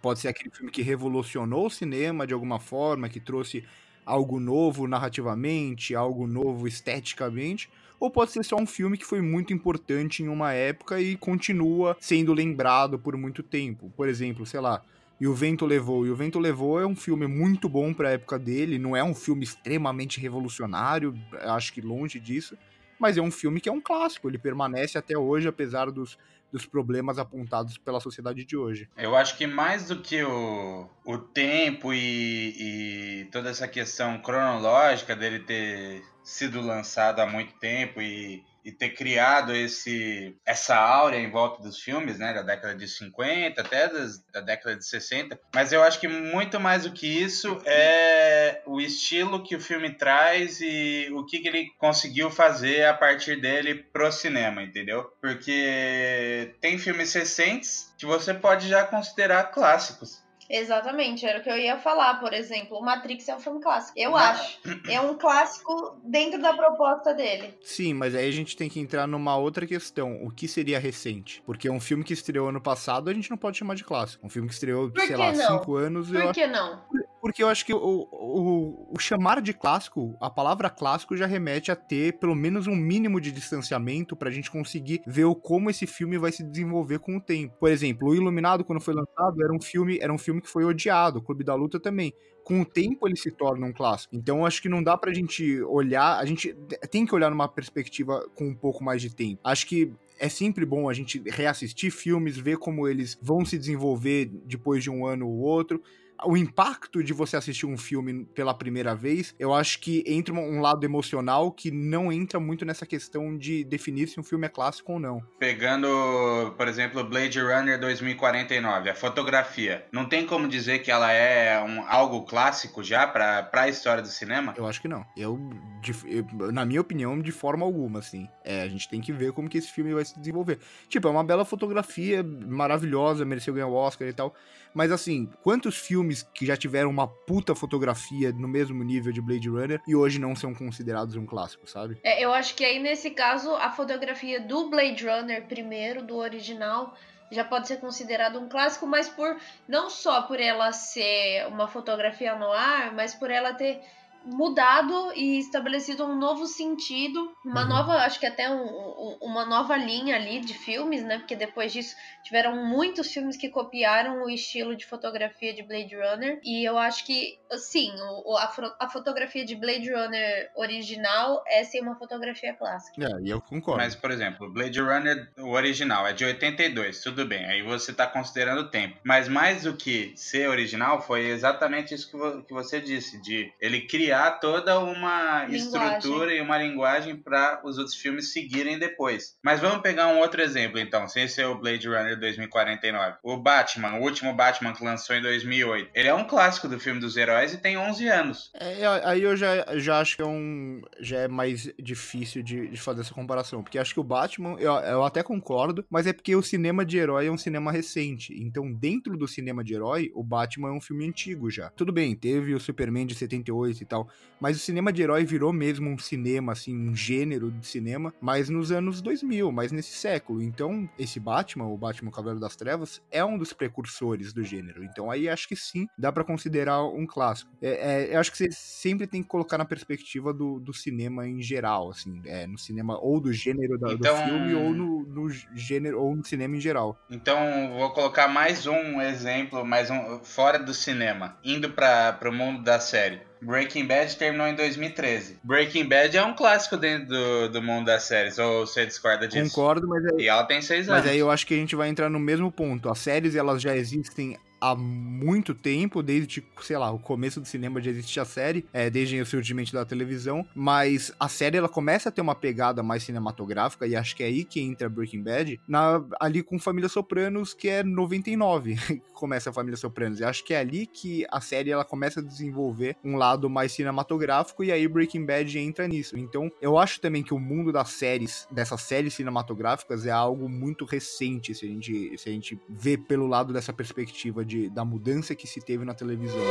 Pode 0.00 0.20
ser 0.20 0.28
aquele 0.28 0.50
filme 0.50 0.70
que 0.70 0.82
revolucionou 0.82 1.66
o 1.66 1.70
cinema 1.70 2.26
de 2.26 2.32
alguma 2.32 2.58
forma, 2.58 3.08
que 3.08 3.20
trouxe 3.20 3.64
algo 4.04 4.40
novo 4.40 4.88
narrativamente, 4.88 5.94
algo 5.94 6.26
novo 6.26 6.66
esteticamente, 6.66 7.68
ou 8.00 8.10
pode 8.10 8.30
ser 8.30 8.42
só 8.44 8.56
um 8.56 8.66
filme 8.66 8.96
que 8.96 9.04
foi 9.04 9.20
muito 9.20 9.52
importante 9.52 10.22
em 10.22 10.28
uma 10.28 10.52
época 10.54 11.00
e 11.00 11.16
continua 11.16 11.96
sendo 12.00 12.32
lembrado 12.32 12.98
por 12.98 13.14
muito 13.16 13.42
tempo. 13.42 13.92
Por 13.94 14.08
exemplo, 14.08 14.46
sei 14.46 14.60
lá, 14.60 14.82
E 15.20 15.26
o 15.26 15.34
Vento 15.34 15.66
Levou. 15.66 16.06
E 16.06 16.10
o 16.10 16.16
Vento 16.16 16.38
Levou 16.38 16.80
é 16.80 16.86
um 16.86 16.96
filme 16.96 17.26
muito 17.26 17.68
bom 17.68 17.92
para 17.92 18.08
a 18.08 18.12
época 18.12 18.38
dele, 18.38 18.78
não 18.78 18.96
é 18.96 19.02
um 19.02 19.14
filme 19.14 19.44
extremamente 19.44 20.20
revolucionário, 20.20 21.12
acho 21.42 21.72
que 21.72 21.80
longe 21.80 22.18
disso, 22.20 22.56
mas 22.98 23.16
é 23.16 23.22
um 23.22 23.30
filme 23.30 23.60
que 23.60 23.68
é 23.68 23.72
um 23.72 23.80
clássico, 23.80 24.28
ele 24.28 24.38
permanece 24.38 24.98
até 24.98 25.16
hoje, 25.16 25.48
apesar 25.48 25.90
dos, 25.90 26.18
dos 26.50 26.66
problemas 26.66 27.18
apontados 27.18 27.78
pela 27.78 28.00
sociedade 28.00 28.44
de 28.44 28.56
hoje. 28.56 28.88
Eu 28.96 29.14
acho 29.14 29.36
que 29.36 29.46
mais 29.46 29.86
do 29.86 30.00
que 30.00 30.22
o, 30.22 30.88
o 31.04 31.18
tempo 31.18 31.92
e, 31.92 33.22
e 33.22 33.24
toda 33.26 33.50
essa 33.50 33.68
questão 33.68 34.18
cronológica 34.18 35.14
dele 35.14 35.40
ter 35.40 36.02
sido 36.22 36.60
lançado 36.60 37.20
há 37.20 37.26
muito 37.26 37.54
tempo 37.54 38.00
e 38.00 38.42
e 38.68 38.72
ter 38.72 38.90
criado 38.90 39.54
esse 39.54 40.36
essa 40.44 40.76
áurea 40.76 41.18
em 41.18 41.30
volta 41.30 41.62
dos 41.62 41.80
filmes, 41.80 42.18
né, 42.18 42.34
da 42.34 42.42
década 42.42 42.74
de 42.74 42.86
50 42.86 43.58
até 43.58 43.88
das, 43.88 44.22
da 44.30 44.42
década 44.42 44.76
de 44.76 44.84
60. 44.84 45.40
Mas 45.54 45.72
eu 45.72 45.82
acho 45.82 45.98
que 45.98 46.06
muito 46.06 46.60
mais 46.60 46.82
do 46.82 46.92
que 46.92 47.06
isso 47.06 47.58
é 47.64 48.60
estilo 48.88 49.42
que 49.42 49.54
o 49.54 49.60
filme 49.60 49.90
traz 49.90 50.60
e 50.60 51.08
o 51.12 51.24
que, 51.24 51.38
que 51.38 51.48
ele 51.48 51.70
conseguiu 51.78 52.30
fazer 52.30 52.84
a 52.84 52.94
partir 52.94 53.40
dele 53.40 53.74
pro 53.74 54.10
cinema, 54.10 54.62
entendeu? 54.62 55.04
Porque 55.20 56.54
tem 56.60 56.78
filmes 56.78 57.12
recentes 57.14 57.94
que 57.96 58.04
você 58.04 58.34
pode 58.34 58.68
já 58.68 58.84
considerar 58.84 59.44
clássicos. 59.44 60.26
Exatamente, 60.50 61.26
era 61.26 61.40
o 61.40 61.42
que 61.42 61.50
eu 61.50 61.58
ia 61.58 61.78
falar, 61.78 62.14
por 62.20 62.32
exemplo. 62.32 62.78
O 62.78 62.82
Matrix 62.82 63.28
é 63.28 63.36
um 63.36 63.40
filme 63.40 63.60
clássico. 63.60 63.98
Eu 63.98 64.16
acho. 64.16 64.58
É 64.88 64.98
um 65.00 65.14
clássico 65.14 66.00
dentro 66.02 66.40
da 66.40 66.54
proposta 66.54 67.12
dele. 67.12 67.54
Sim, 67.62 67.92
mas 67.92 68.14
aí 68.14 68.26
a 68.26 68.32
gente 68.32 68.56
tem 68.56 68.68
que 68.68 68.80
entrar 68.80 69.06
numa 69.06 69.36
outra 69.36 69.66
questão. 69.66 70.24
O 70.24 70.30
que 70.30 70.48
seria 70.48 70.78
recente? 70.78 71.42
Porque 71.44 71.68
um 71.68 71.78
filme 71.78 72.02
que 72.02 72.14
estreou 72.14 72.48
ano 72.48 72.60
passado, 72.60 73.10
a 73.10 73.14
gente 73.14 73.28
não 73.30 73.36
pode 73.36 73.58
chamar 73.58 73.74
de 73.74 73.84
clássico. 73.84 74.26
Um 74.26 74.30
filme 74.30 74.48
que 74.48 74.54
estreou, 74.54 74.90
sei 74.96 75.16
lá, 75.16 75.32
não? 75.32 75.58
cinco 75.58 75.76
anos. 75.76 76.10
Por 76.10 76.32
que 76.32 76.46
não? 76.46 76.82
Porque 77.20 77.42
eu 77.42 77.48
acho 77.48 77.64
que 77.64 77.74
o, 77.74 78.08
o, 78.10 78.94
o, 78.94 78.98
chamar 78.98 79.42
de 79.42 79.52
clássico, 79.52 80.16
a 80.20 80.30
palavra 80.30 80.70
clássico 80.70 81.16
já 81.16 81.26
remete 81.26 81.70
a 81.70 81.76
ter 81.76 82.18
pelo 82.18 82.34
menos 82.34 82.66
um 82.66 82.76
mínimo 82.76 83.20
de 83.20 83.32
distanciamento 83.32 84.16
pra 84.16 84.30
gente 84.30 84.50
conseguir 84.50 85.02
ver 85.06 85.24
o, 85.24 85.34
como 85.34 85.70
esse 85.70 85.86
filme 85.86 86.16
vai 86.18 86.30
se 86.30 86.44
desenvolver 86.44 87.00
com 87.00 87.16
o 87.16 87.20
tempo. 87.20 87.54
Por 87.58 87.70
exemplo, 87.70 88.08
o 88.08 88.14
Iluminado, 88.14 88.64
quando 88.64 88.80
foi 88.80 88.94
lançado, 88.94 89.42
era 89.42 89.52
um 89.52 89.60
filme, 89.60 89.98
era 90.00 90.12
um 90.12 90.18
filme 90.18 90.40
que 90.40 90.48
foi 90.48 90.64
odiado, 90.64 91.18
o 91.18 91.22
Clube 91.22 91.44
da 91.44 91.54
Luta 91.54 91.80
também. 91.80 92.12
Com 92.44 92.62
o 92.62 92.64
tempo 92.64 93.06
ele 93.06 93.16
se 93.16 93.30
torna 93.30 93.66
um 93.66 93.72
clássico. 93.72 94.14
Então 94.14 94.38
eu 94.38 94.46
acho 94.46 94.62
que 94.62 94.68
não 94.68 94.82
dá 94.82 94.96
pra 94.96 95.12
gente 95.12 95.60
olhar, 95.62 96.18
a 96.18 96.24
gente 96.24 96.56
tem 96.90 97.04
que 97.04 97.14
olhar 97.14 97.30
numa 97.30 97.48
perspectiva 97.48 98.26
com 98.34 98.48
um 98.48 98.54
pouco 98.54 98.82
mais 98.82 99.02
de 99.02 99.14
tempo. 99.14 99.40
Acho 99.44 99.66
que 99.66 99.92
é 100.18 100.28
sempre 100.28 100.64
bom 100.64 100.88
a 100.88 100.94
gente 100.94 101.22
reassistir 101.26 101.90
filmes, 101.90 102.36
ver 102.36 102.58
como 102.58 102.88
eles 102.88 103.18
vão 103.20 103.44
se 103.44 103.58
desenvolver 103.58 104.26
depois 104.44 104.82
de 104.82 104.90
um 104.90 105.06
ano 105.06 105.28
ou 105.28 105.38
outro 105.38 105.82
o 106.24 106.36
impacto 106.36 107.02
de 107.02 107.12
você 107.12 107.36
assistir 107.36 107.66
um 107.66 107.76
filme 107.76 108.24
pela 108.34 108.54
primeira 108.54 108.94
vez, 108.94 109.34
eu 109.38 109.54
acho 109.54 109.80
que 109.80 110.02
entra 110.06 110.34
um 110.34 110.60
lado 110.60 110.84
emocional 110.84 111.52
que 111.52 111.70
não 111.70 112.12
entra 112.12 112.40
muito 112.40 112.64
nessa 112.64 112.86
questão 112.86 113.36
de 113.36 113.64
definir 113.64 114.08
se 114.08 114.18
um 114.18 114.22
filme 114.22 114.46
é 114.46 114.48
clássico 114.48 114.92
ou 114.92 115.00
não. 115.00 115.22
Pegando, 115.38 116.54
por 116.56 116.68
exemplo, 116.68 117.04
Blade 117.04 117.40
Runner 117.40 117.78
2049, 117.78 118.90
a 118.90 118.94
fotografia, 118.94 119.84
não 119.92 120.06
tem 120.06 120.26
como 120.26 120.48
dizer 120.48 120.80
que 120.80 120.90
ela 120.90 121.12
é 121.12 121.62
um, 121.62 121.82
algo 121.88 122.24
clássico 122.24 122.82
já 122.82 123.06
para 123.06 123.48
a 123.52 123.68
história 123.68 124.02
do 124.02 124.08
cinema? 124.08 124.54
Eu 124.56 124.66
acho 124.66 124.80
que 124.80 124.88
não. 124.88 125.04
Eu, 125.16 125.38
de, 125.80 125.94
eu, 126.06 126.52
na 126.52 126.64
minha 126.64 126.80
opinião, 126.80 127.18
de 127.20 127.32
forma 127.32 127.64
alguma, 127.64 127.98
assim. 128.00 128.28
É, 128.44 128.62
a 128.62 128.68
gente 128.68 128.88
tem 128.88 129.00
que 129.00 129.12
ver 129.12 129.32
como 129.32 129.48
que 129.48 129.58
esse 129.58 129.70
filme 129.70 129.92
vai 129.94 130.04
se 130.04 130.18
desenvolver. 130.18 130.58
Tipo, 130.88 131.08
é 131.08 131.10
uma 131.10 131.24
bela 131.24 131.44
fotografia, 131.44 132.22
maravilhosa, 132.22 133.24
mereceu 133.24 133.54
ganhar 133.54 133.68
o 133.68 133.74
Oscar 133.74 134.08
e 134.08 134.12
tal. 134.12 134.34
Mas 134.74 134.92
assim, 134.92 135.28
quantos 135.42 135.76
filmes 135.76 136.22
que 136.22 136.46
já 136.46 136.56
tiveram 136.56 136.90
uma 136.90 137.06
puta 137.06 137.54
fotografia 137.54 138.32
no 138.32 138.48
mesmo 138.48 138.82
nível 138.82 139.12
de 139.12 139.20
Blade 139.20 139.48
Runner 139.48 139.80
e 139.86 139.94
hoje 139.94 140.18
não 140.18 140.34
são 140.34 140.54
considerados 140.54 141.16
um 141.16 141.26
clássico, 141.26 141.68
sabe? 141.68 141.98
É, 142.02 142.22
eu 142.22 142.32
acho 142.32 142.54
que 142.54 142.64
aí 142.64 142.78
nesse 142.78 143.10
caso 143.10 143.54
a 143.54 143.70
fotografia 143.70 144.40
do 144.40 144.68
Blade 144.70 145.06
Runner 145.06 145.46
primeiro, 145.46 146.02
do 146.02 146.16
original, 146.16 146.94
já 147.30 147.44
pode 147.44 147.68
ser 147.68 147.78
considerado 147.78 148.38
um 148.38 148.48
clássico, 148.48 148.86
mas 148.86 149.08
por 149.08 149.36
não 149.66 149.90
só 149.90 150.22
por 150.22 150.40
ela 150.40 150.72
ser 150.72 151.46
uma 151.48 151.68
fotografia 151.68 152.34
no 152.34 152.50
ar, 152.50 152.94
mas 152.94 153.14
por 153.14 153.30
ela 153.30 153.52
ter 153.52 153.80
mudado 154.24 155.12
e 155.14 155.38
estabelecido 155.38 156.04
um 156.04 156.16
novo 156.16 156.46
sentido, 156.46 157.32
uma 157.44 157.62
uhum. 157.62 157.68
nova, 157.68 157.92
acho 157.98 158.20
que 158.20 158.26
até 158.26 158.50
um, 158.50 158.62
um, 158.62 159.18
uma 159.22 159.44
nova 159.44 159.76
linha 159.76 160.16
ali 160.16 160.40
de 160.40 160.54
filmes, 160.54 161.02
né? 161.02 161.18
Porque 161.18 161.34
depois 161.34 161.72
disso 161.72 161.96
tiveram 162.22 162.64
muitos 162.66 163.10
filmes 163.10 163.36
que 163.36 163.48
copiaram 163.48 164.24
o 164.24 164.30
estilo 164.30 164.76
de 164.76 164.86
fotografia 164.86 165.54
de 165.54 165.62
Blade 165.62 165.94
Runner. 165.96 166.40
E 166.44 166.64
eu 166.64 166.76
acho 166.78 167.04
que, 167.06 167.38
sim, 167.56 167.90
o, 168.24 168.36
a, 168.36 168.52
a 168.80 168.88
fotografia 168.88 169.44
de 169.44 169.54
Blade 169.54 169.90
Runner 169.90 170.50
original 170.54 171.42
é 171.46 171.64
sim 171.64 171.80
uma 171.80 171.96
fotografia 171.96 172.52
clássica. 172.54 173.02
É, 173.02 173.20
e 173.22 173.30
eu 173.30 173.40
concordo. 173.40 173.82
Mas, 173.82 173.94
por 173.94 174.10
exemplo, 174.10 174.52
Blade 174.52 174.80
Runner, 174.80 175.30
o 175.38 175.50
original, 175.50 176.06
é 176.06 176.12
de 176.12 176.24
82, 176.24 177.02
tudo 177.02 177.24
bem. 177.24 177.44
Aí 177.46 177.62
você 177.62 177.92
tá 177.92 178.06
considerando 178.06 178.62
o 178.62 178.68
tempo. 178.68 178.98
Mas 179.02 179.28
mais 179.28 179.62
do 179.62 179.74
que 179.74 180.12
ser 180.16 180.48
original, 180.48 181.00
foi 181.00 181.28
exatamente 181.28 181.94
isso 181.94 182.10
que 182.46 182.52
você 182.52 182.80
disse, 182.80 183.20
de 183.22 183.52
ele 183.60 183.82
criar 183.82 184.07
criar 184.08 184.32
toda 184.32 184.78
uma 184.80 185.44
linguagem. 185.44 185.56
estrutura 185.56 186.34
e 186.34 186.40
uma 186.40 186.56
linguagem 186.56 187.14
para 187.14 187.60
os 187.62 187.76
outros 187.76 187.94
filmes 187.94 188.32
seguirem 188.32 188.78
depois. 188.78 189.36
Mas 189.42 189.60
vamos 189.60 189.82
pegar 189.82 190.08
um 190.08 190.18
outro 190.18 190.40
exemplo, 190.40 190.78
então, 190.78 191.06
sem 191.06 191.28
ser 191.28 191.44
o 191.44 191.56
Blade 191.56 191.86
Runner 191.86 192.18
2049. 192.18 193.16
O 193.22 193.36
Batman, 193.36 193.96
o 193.96 194.02
último 194.02 194.32
Batman 194.32 194.72
que 194.72 194.82
lançou 194.82 195.14
em 195.14 195.20
2008. 195.20 195.90
Ele 195.94 196.08
é 196.08 196.14
um 196.14 196.24
clássico 196.24 196.68
do 196.68 196.80
filme 196.80 197.00
dos 197.00 197.18
heróis 197.18 197.52
e 197.52 197.58
tem 197.58 197.76
11 197.76 198.08
anos. 198.08 198.50
É, 198.54 198.86
aí 199.04 199.22
eu 199.22 199.36
já, 199.36 199.76
já 199.76 200.00
acho 200.00 200.16
que 200.16 200.22
é 200.22 200.26
um 200.26 200.80
já 201.00 201.18
é 201.18 201.28
mais 201.28 201.70
difícil 201.78 202.42
de, 202.42 202.68
de 202.68 202.80
fazer 202.80 203.02
essa 203.02 203.12
comparação, 203.12 203.62
porque 203.62 203.78
acho 203.78 203.92
que 203.92 204.00
o 204.00 204.04
Batman, 204.04 204.56
eu, 204.58 204.72
eu 204.72 205.04
até 205.04 205.22
concordo, 205.22 205.84
mas 205.90 206.06
é 206.06 206.14
porque 206.14 206.34
o 206.34 206.42
cinema 206.42 206.84
de 206.84 206.96
herói 206.96 207.26
é 207.26 207.30
um 207.30 207.36
cinema 207.36 207.70
recente. 207.70 208.34
Então, 208.40 208.72
dentro 208.72 209.18
do 209.18 209.28
cinema 209.28 209.62
de 209.62 209.74
herói, 209.74 210.10
o 210.14 210.24
Batman 210.24 210.68
é 210.68 210.72
um 210.72 210.80
filme 210.80 211.06
antigo 211.06 211.50
já. 211.50 211.68
Tudo 211.70 211.92
bem, 211.92 212.14
teve 212.14 212.54
o 212.54 212.60
Superman 212.60 213.06
de 213.06 213.14
78 213.14 213.82
e 213.82 213.84
tal, 213.84 213.97
tal. 214.04 214.08
Mas 214.40 214.56
o 214.56 214.60
cinema 214.60 214.92
de 214.92 215.02
herói 215.02 215.24
virou 215.24 215.52
mesmo 215.52 215.90
um 215.90 215.98
cinema, 215.98 216.52
assim, 216.52 216.72
um 216.76 216.94
gênero 216.94 217.50
de 217.50 217.66
cinema, 217.66 218.14
mas 218.20 218.48
nos 218.48 218.70
anos 218.70 219.02
2000, 219.02 219.50
mas 219.50 219.72
nesse 219.72 219.90
século. 219.96 220.40
Então, 220.40 220.88
esse 220.96 221.18
Batman, 221.18 221.66
o 221.66 221.76
Batman 221.76 222.12
Cavaleiro 222.12 222.38
das 222.40 222.54
Trevas, 222.54 223.02
é 223.10 223.24
um 223.24 223.36
dos 223.36 223.52
precursores 223.52 224.32
do 224.32 224.44
gênero. 224.44 224.84
Então, 224.84 225.10
aí 225.10 225.28
acho 225.28 225.48
que 225.48 225.56
sim, 225.56 225.88
dá 225.98 226.12
para 226.12 226.22
considerar 226.22 226.84
um 226.84 227.04
clássico. 227.04 227.50
É, 227.60 228.04
é, 228.10 228.14
eu 228.14 228.20
acho 228.20 228.30
que 228.30 228.38
você 228.38 228.48
sempre 228.52 229.08
tem 229.08 229.22
que 229.24 229.28
colocar 229.28 229.58
na 229.58 229.64
perspectiva 229.64 230.32
do, 230.32 230.60
do 230.60 230.72
cinema 230.72 231.26
em 231.26 231.42
geral, 231.42 231.90
assim, 231.90 232.20
é, 232.24 232.46
no 232.46 232.58
cinema 232.58 232.96
ou 233.00 233.20
do 233.20 233.32
gênero 233.32 233.76
da, 233.76 233.92
Então- 233.92 234.16
do 234.16 234.24
filme 234.24 234.54
ou 234.54 234.72
no, 234.72 235.02
no 235.04 235.30
gênero 235.54 236.00
ou 236.00 236.14
no 236.14 236.24
cinema 236.24 236.56
em 236.56 236.60
geral. 236.60 236.96
Então, 237.10 237.36
vou 237.76 237.90
colocar 237.90 238.28
mais 238.28 238.68
um 238.68 239.00
exemplo, 239.00 239.64
mais 239.64 239.90
um 239.90 240.20
fora 240.22 240.60
do 240.60 240.72
cinema, 240.72 241.36
indo 241.42 241.70
para 241.70 242.16
o 242.24 242.32
mundo 242.32 242.62
da 242.62 242.78
série. 242.78 243.26
Breaking 243.40 243.86
Bad 243.86 244.16
terminou 244.16 244.46
em 244.46 244.54
2013. 244.54 245.38
Breaking 245.42 245.88
Bad 245.88 246.16
é 246.16 246.24
um 246.24 246.34
clássico 246.34 246.76
dentro 246.76 247.08
do, 247.08 247.48
do 247.50 247.62
mundo 247.62 247.86
das 247.86 248.04
séries, 248.04 248.38
ou 248.38 248.66
você 248.66 248.84
discorda 248.86 249.26
disso? 249.28 249.54
Concordo, 249.54 249.86
mas 249.86 250.04
aí, 250.06 250.24
E 250.24 250.28
ela 250.28 250.44
tem 250.44 250.60
seis 250.60 250.88
anos. 250.88 251.02
mas 251.02 251.10
aí 251.12 251.18
eu 251.18 251.30
acho 251.30 251.46
que 251.46 251.54
a 251.54 251.56
gente 251.56 251.76
vai 251.76 251.88
entrar 251.88 252.08
no 252.08 252.18
mesmo 252.18 252.50
ponto. 252.50 252.88
As 252.90 252.98
séries, 252.98 253.34
elas 253.36 253.62
já 253.62 253.76
existem 253.76 254.36
há 254.60 254.74
muito 254.74 255.54
tempo, 255.54 256.02
desde, 256.02 256.44
sei 256.62 256.76
lá, 256.76 256.90
o 256.90 256.98
começo 256.98 257.40
do 257.40 257.46
cinema 257.46 257.80
já 257.80 257.90
existe 257.90 258.18
a 258.20 258.24
série, 258.24 258.64
é, 258.72 258.90
desde 258.90 259.20
o 259.20 259.26
surgimento 259.26 259.72
da 259.72 259.84
televisão, 259.84 260.46
mas 260.54 261.12
a 261.18 261.28
série 261.28 261.56
ela 261.56 261.68
começa 261.68 262.08
a 262.08 262.12
ter 262.12 262.20
uma 262.20 262.34
pegada 262.34 262.82
mais 262.82 263.02
cinematográfica, 263.02 263.86
e 263.86 263.96
acho 263.96 264.16
que 264.16 264.22
é 264.22 264.26
aí 264.26 264.44
que 264.44 264.60
entra 264.60 264.88
Breaking 264.88 265.22
Bad, 265.22 265.60
na, 265.66 266.04
ali 266.20 266.42
com 266.42 266.58
Família 266.58 266.88
Sopranos, 266.88 267.54
que 267.54 267.68
é 267.68 267.82
99, 267.82 268.76
que 268.76 269.00
começa 269.12 269.50
a 269.50 269.52
Família 269.52 269.76
Sopranos, 269.76 270.20
e 270.20 270.24
acho 270.24 270.44
que 270.44 270.54
é 270.54 270.58
ali 270.58 270.86
que 270.86 271.24
a 271.30 271.40
série 271.40 271.70
ela 271.70 271.84
começa 271.84 272.20
a 272.20 272.22
desenvolver 272.22 272.96
um 273.04 273.16
lado 273.16 273.48
mais 273.48 273.72
cinematográfico, 273.72 274.64
e 274.64 274.72
aí 274.72 274.86
Breaking 274.88 275.24
Bad 275.24 275.58
entra 275.58 275.86
nisso. 275.86 276.18
Então, 276.18 276.50
eu 276.60 276.78
acho 276.78 277.00
também 277.00 277.22
que 277.22 277.34
o 277.34 277.38
mundo 277.38 277.72
das 277.72 277.90
séries, 277.90 278.46
dessas 278.50 278.82
séries 278.82 279.14
cinematográficas, 279.14 280.06
é 280.06 280.10
algo 280.10 280.48
muito 280.48 280.84
recente, 280.84 281.54
se 281.54 281.64
a 281.64 281.68
gente, 281.68 282.18
se 282.18 282.28
a 282.28 282.32
gente 282.32 282.58
vê 282.68 282.96
pelo 282.96 283.26
lado 283.26 283.52
dessa 283.52 283.72
perspectiva 283.72 284.44
de, 284.48 284.68
da 284.70 284.84
mudança 284.84 285.34
que 285.34 285.46
se 285.46 285.60
teve 285.60 285.84
na 285.84 285.94
televisão. 285.94 286.42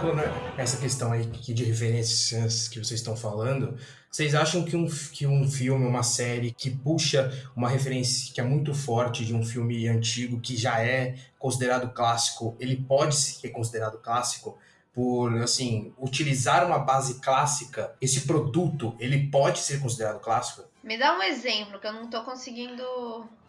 Pouco 0.00 0.49
nessa 0.60 0.76
questão 0.76 1.10
aí 1.10 1.26
que 1.26 1.54
de 1.54 1.64
referências 1.64 2.68
que 2.68 2.78
vocês 2.78 3.00
estão 3.00 3.16
falando, 3.16 3.78
vocês 4.10 4.34
acham 4.34 4.62
que 4.62 4.76
um, 4.76 4.86
que 5.10 5.26
um 5.26 5.50
filme, 5.50 5.86
uma 5.86 6.02
série 6.02 6.52
que 6.52 6.70
puxa 6.70 7.32
uma 7.56 7.66
referência 7.66 8.30
que 8.34 8.42
é 8.42 8.44
muito 8.44 8.74
forte 8.74 9.24
de 9.24 9.34
um 9.34 9.42
filme 9.42 9.88
antigo 9.88 10.38
que 10.38 10.58
já 10.58 10.82
é 10.82 11.14
considerado 11.38 11.90
clássico, 11.94 12.54
ele 12.60 12.76
pode 12.76 13.16
ser 13.16 13.48
considerado 13.48 13.96
clássico 14.02 14.58
por, 14.92 15.34
assim, 15.38 15.94
utilizar 15.98 16.66
uma 16.66 16.78
base 16.78 17.20
clássica, 17.20 17.94
esse 17.98 18.22
produto, 18.22 18.94
ele 18.98 19.28
pode 19.28 19.60
ser 19.60 19.80
considerado 19.80 20.20
clássico? 20.20 20.64
Me 20.84 20.98
dá 20.98 21.16
um 21.16 21.22
exemplo, 21.22 21.80
que 21.80 21.86
eu 21.86 21.92
não 21.94 22.10
tô 22.10 22.22
conseguindo 22.22 22.82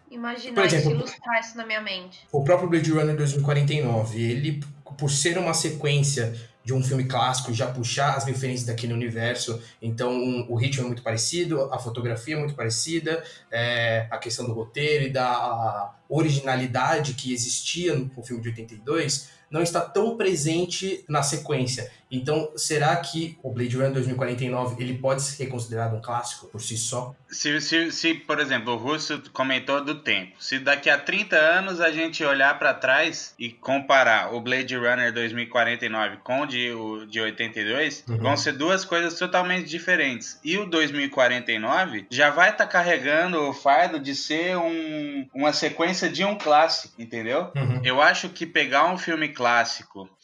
imaginar 0.09 0.65
exemplo, 0.65 0.91
ilustrar 0.91 1.41
isso 1.41 1.57
na 1.57 1.65
minha 1.65 1.81
mente. 1.81 2.25
O 2.31 2.41
próprio 2.41 2.69
Blade 2.69 2.91
Runner 2.91 3.17
2049, 3.17 4.21
ele, 4.21 4.63
por 4.97 5.09
ser 5.09 5.37
uma 5.37 5.53
sequência 5.53 6.50
de 6.63 6.73
um 6.73 6.83
filme 6.83 7.05
clássico, 7.05 7.53
já 7.53 7.67
puxar 7.67 8.15
as 8.15 8.25
referências 8.25 8.67
daquele 8.67 8.93
universo, 8.93 9.61
então 9.81 10.11
um- 10.13 10.45
o 10.49 10.55
ritmo 10.55 10.83
é 10.83 10.87
muito 10.87 11.01
parecido, 11.01 11.63
a 11.73 11.79
fotografia 11.79 12.35
é 12.35 12.39
muito 12.39 12.53
parecida, 12.53 13.23
é, 13.51 14.07
a 14.11 14.17
questão 14.17 14.45
do 14.45 14.53
roteiro 14.53 15.05
e 15.05 15.09
da 15.09 15.93
originalidade 16.07 17.13
que 17.13 17.33
existia 17.33 17.95
no, 17.95 18.11
no 18.15 18.23
filme 18.23 18.41
de 18.43 18.49
82 18.49 19.29
não 19.51 19.61
está 19.61 19.81
tão 19.81 20.15
presente 20.17 21.03
na 21.07 21.21
sequência. 21.21 21.91
Então, 22.13 22.51
será 22.57 22.93
que 22.97 23.37
o 23.41 23.51
Blade 23.51 23.73
Runner 23.77 23.93
2049 23.93 24.83
ele 24.83 24.95
pode 24.97 25.21
ser 25.21 25.45
considerado 25.45 25.95
um 25.95 26.01
clássico 26.01 26.47
por 26.47 26.59
si 26.59 26.75
só? 26.75 27.15
Se, 27.29 27.61
se, 27.61 27.89
se, 27.89 28.13
por 28.15 28.37
exemplo, 28.39 28.73
o 28.73 28.77
Russo 28.77 29.21
comentou 29.31 29.81
do 29.81 29.95
tempo. 29.95 30.33
Se 30.37 30.59
daqui 30.59 30.89
a 30.89 30.97
30 30.97 31.37
anos 31.37 31.79
a 31.79 31.89
gente 31.89 32.21
olhar 32.25 32.59
para 32.59 32.73
trás 32.73 33.33
e 33.39 33.47
comparar 33.49 34.33
o 34.33 34.41
Blade 34.41 34.75
Runner 34.75 35.13
2049 35.13 36.17
com 36.21 36.41
o 36.41 36.45
de, 36.45 36.71
o 36.71 37.05
de 37.05 37.21
82, 37.21 38.03
Uhum. 38.09 38.17
vão 38.17 38.35
ser 38.35 38.53
duas 38.53 38.83
coisas 38.83 39.17
totalmente 39.17 39.69
diferentes. 39.69 40.37
E 40.43 40.57
o 40.57 40.65
2049 40.65 42.07
já 42.09 42.29
vai 42.29 42.49
estar 42.49 42.67
carregando 42.67 43.39
o 43.49 43.53
fardo 43.53 43.99
de 43.99 44.15
ser 44.15 44.57
um, 44.57 45.27
uma 45.33 45.53
sequência 45.53 46.09
de 46.09 46.23
um 46.25 46.37
clássico, 46.37 46.93
entendeu? 46.99 47.51
Uhum. 47.55 47.81
Eu 47.83 48.01
acho 48.01 48.27
que 48.29 48.45
pegar 48.45 48.91
um 48.91 48.97
filme 48.97 49.29
clássico, 49.29 49.40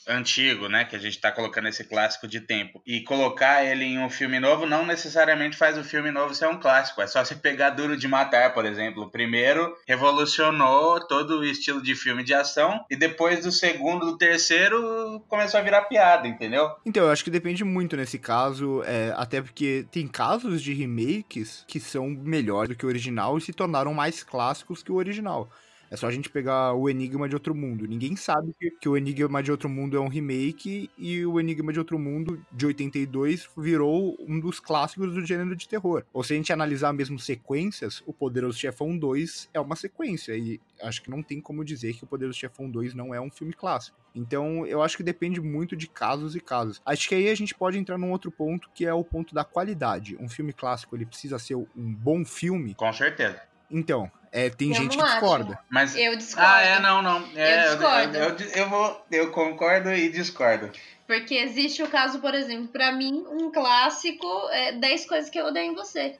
antigo, 0.07 0.67
né? 0.67 0.85
Que 0.85 0.95
a 0.95 0.99
gente 0.99 1.19
tá 1.19 1.31
colocando 1.31 1.67
esse 1.67 1.83
clássico 1.83 2.27
de 2.27 2.41
tempo, 2.41 2.81
e 2.85 3.01
colocar 3.01 3.63
ele 3.63 3.85
em 3.85 3.99
um 3.99 4.09
filme 4.09 4.39
novo, 4.39 4.65
não 4.65 4.85
necessariamente 4.85 5.57
faz 5.57 5.77
o 5.77 5.83
filme 5.83 6.11
novo 6.11 6.33
ser 6.33 6.47
um 6.47 6.59
clássico. 6.59 7.01
É 7.01 7.07
só 7.07 7.23
você 7.23 7.35
pegar 7.35 7.71
Duro 7.71 7.97
de 7.97 8.07
Matar, 8.07 8.53
por 8.53 8.65
exemplo. 8.65 9.03
O 9.03 9.11
primeiro 9.11 9.75
revolucionou 9.87 11.05
todo 11.07 11.39
o 11.39 11.45
estilo 11.45 11.81
de 11.81 11.95
filme 11.95 12.23
de 12.23 12.33
ação, 12.33 12.85
e 12.89 12.95
depois 12.95 13.43
do 13.43 13.51
segundo, 13.51 14.05
do 14.05 14.17
terceiro, 14.17 15.23
começou 15.27 15.59
a 15.59 15.63
virar 15.63 15.83
piada, 15.83 16.27
entendeu? 16.27 16.69
Então, 16.85 17.03
eu 17.05 17.11
acho 17.11 17.23
que 17.23 17.29
depende 17.29 17.63
muito 17.63 17.97
nesse 17.97 18.17
caso, 18.17 18.83
é, 18.85 19.13
até 19.15 19.41
porque 19.41 19.85
tem 19.91 20.07
casos 20.07 20.61
de 20.61 20.73
remakes 20.73 21.65
que 21.67 21.79
são 21.79 22.07
melhores 22.09 22.69
do 22.69 22.75
que 22.75 22.85
o 22.85 22.89
original 22.89 23.37
e 23.37 23.41
se 23.41 23.53
tornaram 23.53 23.93
mais 23.93 24.23
clássicos 24.23 24.83
que 24.83 24.91
o 24.91 24.95
original. 24.95 25.49
É 25.89 25.95
só 25.95 26.07
a 26.07 26.11
gente 26.11 26.29
pegar 26.29 26.73
o 26.73 26.89
Enigma 26.89 27.29
de 27.29 27.35
Outro 27.35 27.55
Mundo. 27.55 27.87
Ninguém 27.87 28.15
sabe 28.15 28.53
que, 28.59 28.71
que 28.71 28.89
o 28.89 28.97
Enigma 28.97 29.41
de 29.41 29.51
Outro 29.51 29.69
Mundo 29.69 29.95
é 29.95 29.99
um 29.99 30.07
remake 30.07 30.89
e 30.97 31.25
o 31.25 31.39
Enigma 31.39 31.71
de 31.71 31.79
Outro 31.79 31.97
Mundo 31.97 32.43
de 32.51 32.65
82 32.65 33.49
virou 33.57 34.17
um 34.19 34.39
dos 34.39 34.59
clássicos 34.59 35.13
do 35.13 35.25
gênero 35.25 35.55
de 35.55 35.67
terror. 35.67 36.03
Ou 36.11 36.23
se 36.23 36.33
a 36.33 36.35
gente 36.35 36.51
analisar 36.51 36.91
mesmo 36.93 37.17
sequências, 37.17 38.03
o 38.05 38.13
Poderoso 38.13 38.57
Chefão 38.57 38.97
2 38.97 39.49
é 39.53 39.59
uma 39.59 39.75
sequência 39.75 40.35
e 40.35 40.59
acho 40.81 41.01
que 41.01 41.09
não 41.09 41.23
tem 41.23 41.39
como 41.39 41.63
dizer 41.63 41.93
que 41.93 42.03
o 42.03 42.07
Poderoso 42.07 42.37
Chefão 42.37 42.69
2 42.69 42.93
não 42.93 43.13
é 43.13 43.21
um 43.21 43.31
filme 43.31 43.53
clássico. 43.53 43.97
Então, 44.13 44.65
eu 44.65 44.81
acho 44.81 44.97
que 44.97 45.03
depende 45.03 45.39
muito 45.39 45.75
de 45.75 45.87
casos 45.87 46.35
e 46.35 46.39
casos. 46.39 46.81
Acho 46.83 47.07
que 47.07 47.13
aí 47.13 47.29
a 47.29 47.35
gente 47.35 47.53
pode 47.53 47.77
entrar 47.77 47.97
num 47.99 48.11
outro 48.11 48.31
ponto, 48.31 48.69
que 48.73 48.85
é 48.85 48.93
o 48.93 49.03
ponto 49.03 49.33
da 49.33 49.43
qualidade. 49.43 50.17
Um 50.19 50.27
filme 50.27 50.51
clássico, 50.51 50.95
ele 50.95 51.05
precisa 51.05 51.37
ser 51.37 51.55
um 51.55 51.67
bom 51.75 52.25
filme. 52.25 52.73
Com 52.73 52.91
certeza. 52.91 53.39
Então, 53.69 54.09
é, 54.37 54.49
tem 54.49 54.69
Eu 54.69 54.75
gente 54.75 54.97
que 54.97 55.03
acho. 55.03 55.11
discorda. 55.13 55.59
Mas. 55.69 55.95
Eu 55.95 56.15
discordo. 56.15 56.49
Ah, 56.49 56.61
é, 56.61 56.79
não, 56.79 57.01
não. 57.01 57.23
É, 57.35 57.67
Eu 57.67 57.75
discordo. 57.77 58.17
Eu, 58.17 58.29
eu, 58.29 58.37
eu 58.55 58.69
vou, 58.69 59.05
eu 59.11 59.31
concordo 59.31 59.91
e 59.93 60.09
discordo. 60.09 60.71
Porque 61.07 61.35
existe 61.35 61.81
o 61.81 61.87
caso, 61.87 62.19
por 62.19 62.33
exemplo, 62.35 62.67
pra 62.67 62.91
mim, 62.91 63.25
um 63.31 63.49
clássico 63.49 64.27
é 64.51 64.73
10 64.73 65.05
coisas 65.05 65.29
que 65.29 65.39
eu 65.39 65.45
odeio 65.47 65.71
em 65.71 65.75
você. 65.75 66.15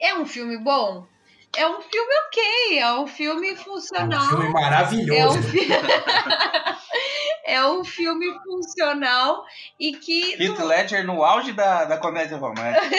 É 0.00 0.14
um 0.14 0.26
filme 0.26 0.58
bom? 0.58 1.06
É 1.56 1.68
um 1.68 1.80
filme 1.82 2.12
ok, 2.28 2.78
é 2.78 2.92
um 2.94 3.06
filme 3.06 3.48
É 3.48 3.52
um 3.52 3.56
funcional. 3.56 4.26
filme 4.28 4.44
É 4.46 4.48
um, 4.48 4.52
maravilhoso. 4.52 5.42
fi- 5.42 5.68
é 7.44 7.64
um 7.66 7.84
filme 7.84 8.26
funcional 8.44 9.44
e 9.78 9.92
que. 9.92 10.42
Heath 10.42 10.58
Ledger 10.60 11.04
no 11.06 11.22
auge 11.22 11.52
da, 11.52 11.84
da 11.84 11.98
comédia 11.98 12.36
romântica. 12.36 12.80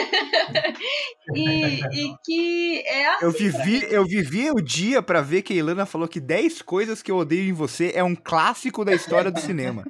E, 1.36 1.80
e 1.80 2.16
que 2.26 2.84
é 2.86 3.08
assim. 3.08 3.26
Eu 3.26 3.32
vivi, 3.32 3.88
eu 3.90 4.06
vivi 4.06 4.52
o 4.52 4.56
dia 4.62 5.02
pra 5.02 5.22
ver 5.22 5.42
que 5.42 5.54
a 5.54 5.56
Ilana 5.56 5.86
falou 5.86 6.06
que 6.08 6.20
10 6.20 6.62
coisas 6.62 7.02
que 7.02 7.10
eu 7.10 7.16
odeio 7.18 7.50
em 7.50 7.54
você 7.54 7.94
é 7.96 8.04
um 8.04 8.14
clássico 8.14 8.84
da 8.84 8.94
história 8.94 9.32
do 9.32 9.40
cinema. 9.40 9.86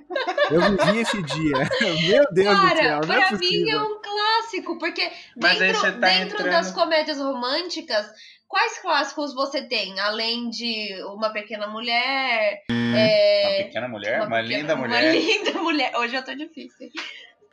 Eu 0.51 0.61
vivi 0.61 0.99
esse 0.99 1.21
dia. 1.23 1.53
Meu 2.07 2.25
Deus 2.31 2.55
do 2.55 2.61
Cara, 2.61 2.75
céu, 2.77 3.01
não 3.07 3.15
é 3.15 3.27
pra 3.29 3.37
mim 3.39 3.67
é 3.69 3.81
um 3.81 3.99
clássico, 3.99 4.77
porque 4.77 5.11
Mas 5.35 5.57
dentro, 5.57 5.81
tá 5.81 5.89
dentro 6.07 6.35
entrando- 6.37 6.51
das 6.51 6.71
comédias 6.71 7.17
românticas, 7.17 8.05
quais 8.53 8.77
clássicos 8.77 9.33
você 9.33 9.63
tem? 9.63 9.99
Além 9.99 10.47
de 10.51 10.93
Uma 11.05 11.31
Pequena 11.31 11.65
Mulher, 11.65 12.61
é, 12.69 13.43
Uma 13.57 13.65
pequena 13.65 13.87
mulher, 13.87 14.21
uma, 14.21 14.37
pequena- 14.41 14.41
linda 14.59 14.75
Uma 14.75 14.87
mulher. 14.87 15.15
linda 15.15 15.51
mulher. 15.59 15.91
Hoje 15.97 16.15
eu 16.15 16.23
tô 16.23 16.35
difícil. 16.35 16.91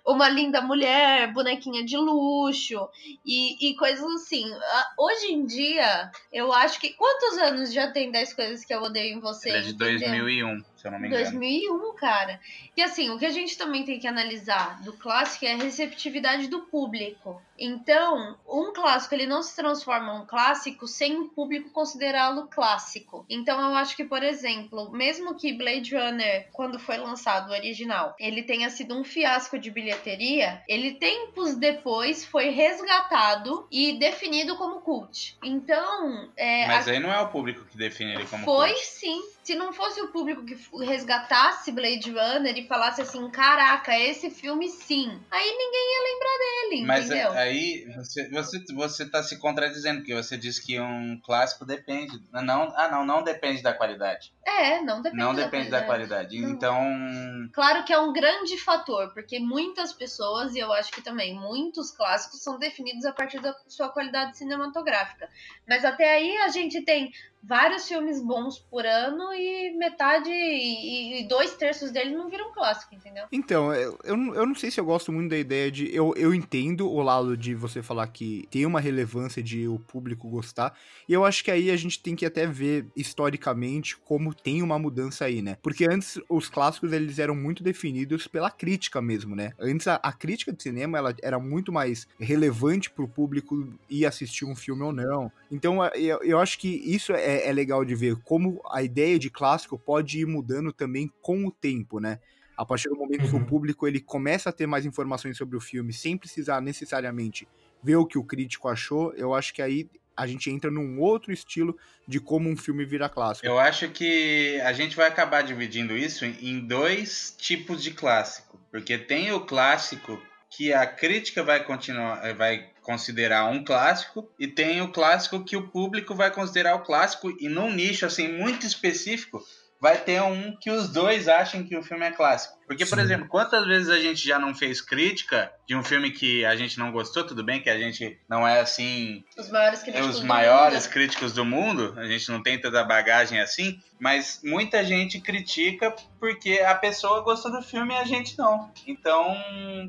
Uma 0.06 0.28
linda 0.28 0.60
mulher, 0.60 1.32
bonequinha 1.32 1.84
de 1.84 1.96
luxo 1.96 2.86
e, 3.24 3.70
e 3.70 3.76
coisas 3.76 4.04
assim. 4.16 4.44
Ah, 4.52 4.86
Hoje 4.98 5.32
em 5.32 5.46
dia, 5.46 6.10
eu 6.32 6.52
acho 6.52 6.78
que. 6.80 6.90
Quantos 6.90 7.38
anos 7.38 7.72
já 7.72 7.90
tem 7.90 8.10
10 8.10 8.34
coisas 8.34 8.62
que 8.64 8.74
eu 8.74 8.82
odeio 8.82 9.16
em 9.16 9.20
você? 9.20 9.48
Ele 9.48 9.58
é 9.58 9.60
de 9.62 9.70
entendeu? 9.70 9.98
2001. 10.24 10.62
Se 10.80 10.86
eu 10.88 10.92
não 10.92 10.98
me 10.98 11.08
engano. 11.08 11.22
2001, 11.24 11.94
cara. 11.96 12.40
E 12.76 12.82
assim, 12.82 13.10
o 13.10 13.18
que 13.18 13.26
a 13.26 13.30
gente 13.30 13.56
também 13.58 13.84
tem 13.84 13.98
que 13.98 14.06
analisar 14.06 14.82
do 14.82 14.92
clássico 14.94 15.44
é 15.44 15.52
a 15.52 15.56
receptividade 15.56 16.48
do 16.48 16.60
público. 16.62 17.40
Então, 17.58 18.38
um 18.48 18.72
clássico 18.72 19.14
ele 19.14 19.26
não 19.26 19.42
se 19.42 19.54
transforma 19.54 20.14
em 20.14 20.20
um 20.22 20.26
clássico 20.26 20.86
sem 20.88 21.18
o 21.18 21.28
público 21.28 21.68
considerá-lo 21.70 22.46
clássico. 22.48 23.26
Então, 23.28 23.60
eu 23.60 23.74
acho 23.76 23.94
que, 23.94 24.04
por 24.04 24.22
exemplo, 24.22 24.90
mesmo 24.92 25.34
que 25.36 25.52
Blade 25.52 25.94
Runner, 25.94 26.48
quando 26.52 26.78
foi 26.78 26.96
lançado 26.96 27.50
o 27.50 27.52
original, 27.52 28.14
ele 28.18 28.42
tenha 28.42 28.70
sido 28.70 28.98
um 28.98 29.04
fiasco 29.04 29.58
de 29.58 29.70
bilheteria, 29.70 30.62
ele 30.66 30.92
tempos 30.94 31.54
depois 31.56 32.24
foi 32.24 32.48
resgatado 32.50 33.66
e 33.70 33.98
definido 33.98 34.56
como 34.56 34.80
cult. 34.80 35.36
Então, 35.44 36.30
é, 36.36 36.66
Mas 36.66 36.88
a- 36.88 36.92
aí 36.92 37.00
não 37.00 37.12
é 37.12 37.20
o 37.20 37.28
público 37.28 37.64
que 37.66 37.76
define 37.76 38.12
ele 38.14 38.26
como 38.26 38.44
foi 38.44 38.70
cult. 38.70 38.86
sim. 38.86 39.20
Se 39.42 39.54
não 39.54 39.72
fosse 39.72 40.00
o 40.02 40.08
público 40.08 40.44
que 40.44 40.54
resgatasse 40.84 41.72
Blade 41.72 42.10
Runner 42.10 42.56
e 42.56 42.66
falasse 42.66 43.00
assim, 43.00 43.28
caraca, 43.30 43.98
esse 43.98 44.30
filme 44.30 44.68
sim. 44.68 45.18
Aí 45.30 45.50
ninguém 45.50 45.92
ia 45.92 46.12
lembrar 46.12 46.38
dele, 46.38 46.86
Mas 46.86 47.10
é, 47.10 47.14
entendeu? 47.14 47.32
aí 47.32 47.92
você, 47.96 48.28
você, 48.28 48.64
você 48.74 49.10
tá 49.10 49.22
se 49.22 49.38
contradizendo, 49.38 50.00
porque 50.00 50.14
você 50.14 50.36
disse 50.36 50.64
que 50.64 50.78
um 50.78 51.18
clássico 51.24 51.64
depende. 51.64 52.20
Não, 52.32 52.72
ah, 52.76 52.88
não, 52.88 53.04
não 53.04 53.22
depende 53.22 53.62
da 53.62 53.72
qualidade. 53.72 54.32
É, 54.44 54.82
não 54.82 55.00
depende 55.00 55.22
não 55.22 55.34
da 55.34 55.44
depende 55.44 55.70
da 55.70 55.82
qualidade. 55.82 56.36
qualidade. 56.36 56.40
Não. 56.40 56.50
Então. 56.50 57.50
Claro 57.52 57.84
que 57.84 57.92
é 57.92 57.98
um 57.98 58.12
grande 58.12 58.58
fator, 58.58 59.12
porque 59.14 59.38
muitas 59.38 59.92
pessoas, 59.92 60.54
e 60.54 60.58
eu 60.58 60.72
acho 60.72 60.92
que 60.92 61.02
também 61.02 61.34
muitos 61.34 61.90
clássicos, 61.90 62.42
são 62.42 62.58
definidos 62.58 63.04
a 63.04 63.12
partir 63.12 63.40
da 63.40 63.54
sua 63.66 63.88
qualidade 63.88 64.36
cinematográfica. 64.36 65.28
Mas 65.68 65.84
até 65.84 66.14
aí 66.14 66.36
a 66.38 66.48
gente 66.48 66.82
tem 66.82 67.10
vários 67.42 67.88
filmes 67.88 68.22
bons 68.22 68.58
por 68.58 68.84
ano 68.84 69.32
e 69.32 69.76
metade 69.76 70.28
e, 70.30 71.20
e 71.20 71.28
dois 71.28 71.54
terços 71.56 71.90
deles 71.90 72.12
não 72.12 72.28
viram 72.28 72.52
clássico, 72.52 72.94
entendeu? 72.94 73.24
Então, 73.32 73.72
eu, 73.74 73.98
eu, 74.04 74.16
não- 74.16 74.54
sei 74.54 74.70
se 74.70 74.78
eu 74.78 74.84
gosto 74.84 75.10
muito 75.10 75.30
da 75.30 75.38
ideia 75.38 75.70
de. 75.70 75.94
Eu, 75.94 76.12
eu 76.16 76.34
entendo 76.34 76.90
o 76.90 77.00
lado 77.02 77.36
de 77.36 77.54
você 77.54 77.82
falar 77.82 78.06
que 78.08 78.46
tem 78.50 78.66
uma 78.66 78.80
relevância 78.80 79.42
de 79.42 79.66
o 79.66 79.78
público 79.78 80.28
gostar. 80.28 80.76
E 81.08 81.12
eu 81.12 81.24
acho 81.24 81.42
que 81.42 81.50
aí 81.50 81.70
a 81.70 81.76
gente 81.76 82.02
tem 82.02 82.14
que 82.14 82.26
até 82.26 82.46
ver 82.46 82.86
historicamente 82.94 83.96
como 83.98 84.34
tem 84.34 84.62
uma 84.62 84.78
mudança 84.78 85.24
aí, 85.24 85.40
né? 85.40 85.56
Porque 85.62 85.86
antes 85.90 86.18
os 86.28 86.48
clássicos 86.48 86.92
eles 86.92 87.18
eram 87.18 87.34
muito 87.34 87.62
definidos 87.62 88.26
pela 88.26 88.50
crítica 88.50 89.00
mesmo, 89.00 89.34
né? 89.34 89.52
Antes 89.58 89.86
a, 89.86 89.94
a 89.96 90.12
crítica 90.12 90.52
de 90.52 90.62
cinema 90.62 90.98
ela 90.98 91.14
era 91.22 91.38
muito 91.38 91.72
mais 91.72 92.06
relevante 92.18 92.90
pro 92.90 93.08
público 93.08 93.66
ir 93.88 94.04
assistir 94.04 94.44
um 94.44 94.54
filme 94.56 94.82
ou 94.82 94.92
não. 94.92 95.30
Então 95.50 95.84
eu, 95.94 96.22
eu 96.22 96.38
acho 96.38 96.58
que 96.58 96.68
isso 96.68 97.12
é, 97.12 97.29
é 97.38 97.52
legal 97.52 97.84
de 97.84 97.94
ver 97.94 98.16
como 98.24 98.60
a 98.70 98.82
ideia 98.82 99.18
de 99.18 99.30
clássico 99.30 99.78
pode 99.78 100.20
ir 100.20 100.26
mudando 100.26 100.72
também 100.72 101.10
com 101.22 101.46
o 101.46 101.50
tempo, 101.50 101.98
né? 102.00 102.18
A 102.56 102.64
partir 102.64 102.88
do 102.88 102.96
momento 102.96 103.28
que 103.28 103.34
Uhum. 103.34 103.42
o 103.42 103.46
público 103.46 103.86
ele 103.88 104.00
começa 104.00 104.50
a 104.50 104.52
ter 104.52 104.66
mais 104.66 104.84
informações 104.84 105.36
sobre 105.36 105.56
o 105.56 105.60
filme, 105.60 105.92
sem 105.92 106.16
precisar 106.16 106.60
necessariamente 106.60 107.48
ver 107.82 107.96
o 107.96 108.04
que 108.06 108.18
o 108.18 108.24
crítico 108.24 108.68
achou, 108.68 109.14
eu 109.14 109.32
acho 109.34 109.54
que 109.54 109.62
aí 109.62 109.88
a 110.14 110.26
gente 110.26 110.50
entra 110.50 110.70
num 110.70 111.00
outro 111.00 111.32
estilo 111.32 111.74
de 112.06 112.20
como 112.20 112.50
um 112.50 112.56
filme 112.56 112.84
vira 112.84 113.08
clássico. 113.08 113.46
Eu 113.46 113.58
acho 113.58 113.88
que 113.88 114.60
a 114.62 114.72
gente 114.74 114.94
vai 114.94 115.08
acabar 115.08 115.40
dividindo 115.42 115.96
isso 115.96 116.26
em- 116.26 116.36
em 116.42 116.60
dois 116.60 117.34
tipos 117.38 117.82
de 117.82 117.92
clássico. 117.92 118.60
Porque 118.70 118.98
tem 118.98 119.32
o 119.32 119.40
clássico 119.40 120.20
que 120.50 120.72
a 120.72 120.84
crítica 120.84 121.44
vai 121.44 121.62
continuar, 121.62 122.26
eh, 122.26 122.34
vai 122.34 122.68
considerar 122.82 123.46
um 123.46 123.64
clássico, 123.64 124.28
e 124.38 124.48
tem 124.48 124.82
o 124.82 124.90
clássico 124.90 125.44
que 125.44 125.56
o 125.56 125.68
público 125.68 126.14
vai 126.14 126.30
considerar 126.30 126.74
o 126.74 126.82
clássico, 126.82 127.30
e 127.40 127.48
num 127.48 127.72
nicho 127.72 128.04
assim 128.04 128.26
muito 128.28 128.66
específico, 128.66 129.42
vai 129.80 129.96
ter 129.96 130.20
um 130.22 130.54
que 130.60 130.70
os 130.70 130.88
dois 130.90 131.26
acham 131.26 131.64
que 131.64 131.76
o 131.76 131.82
filme 131.82 132.04
é 132.04 132.10
clássico. 132.10 132.58
Porque, 132.66 132.84
por 132.86 132.98
Sim. 132.98 133.04
exemplo, 133.04 133.28
quantas 133.28 133.66
vezes 133.66 133.88
a 133.88 133.98
gente 133.98 134.24
já 134.26 134.38
não 134.38 134.54
fez 134.54 134.80
crítica 134.80 135.50
de 135.66 135.74
um 135.74 135.82
filme 135.82 136.10
que 136.10 136.44
a 136.44 136.54
gente 136.54 136.78
não 136.78 136.92
gostou, 136.92 137.24
tudo 137.24 137.42
bem 137.42 137.60
que 137.60 137.70
a 137.70 137.78
gente 137.78 138.20
não 138.28 138.46
é 138.46 138.60
assim 138.60 139.24
Os 139.36 139.50
maiores 139.50 139.80
é 139.80 139.84
críticos 139.84 140.08
os 140.10 140.20
do 140.20 140.26
maiores 140.26 140.84
mundo. 140.84 140.92
críticos 140.92 141.32
do 141.32 141.44
mundo, 141.44 141.94
a 141.96 142.06
gente 142.06 142.30
não 142.30 142.42
tem 142.42 142.60
tanta 142.60 142.84
bagagem 142.84 143.40
assim, 143.40 143.80
mas 143.98 144.40
muita 144.44 144.84
gente 144.84 145.20
critica 145.20 145.94
porque 146.20 146.60
a 146.64 146.74
pessoa 146.74 147.22
gostou 147.22 147.50
do 147.50 147.62
filme 147.62 147.94
e 147.94 147.96
a 147.96 148.04
gente 148.04 148.38
não. 148.38 148.70
Então, 148.86 149.34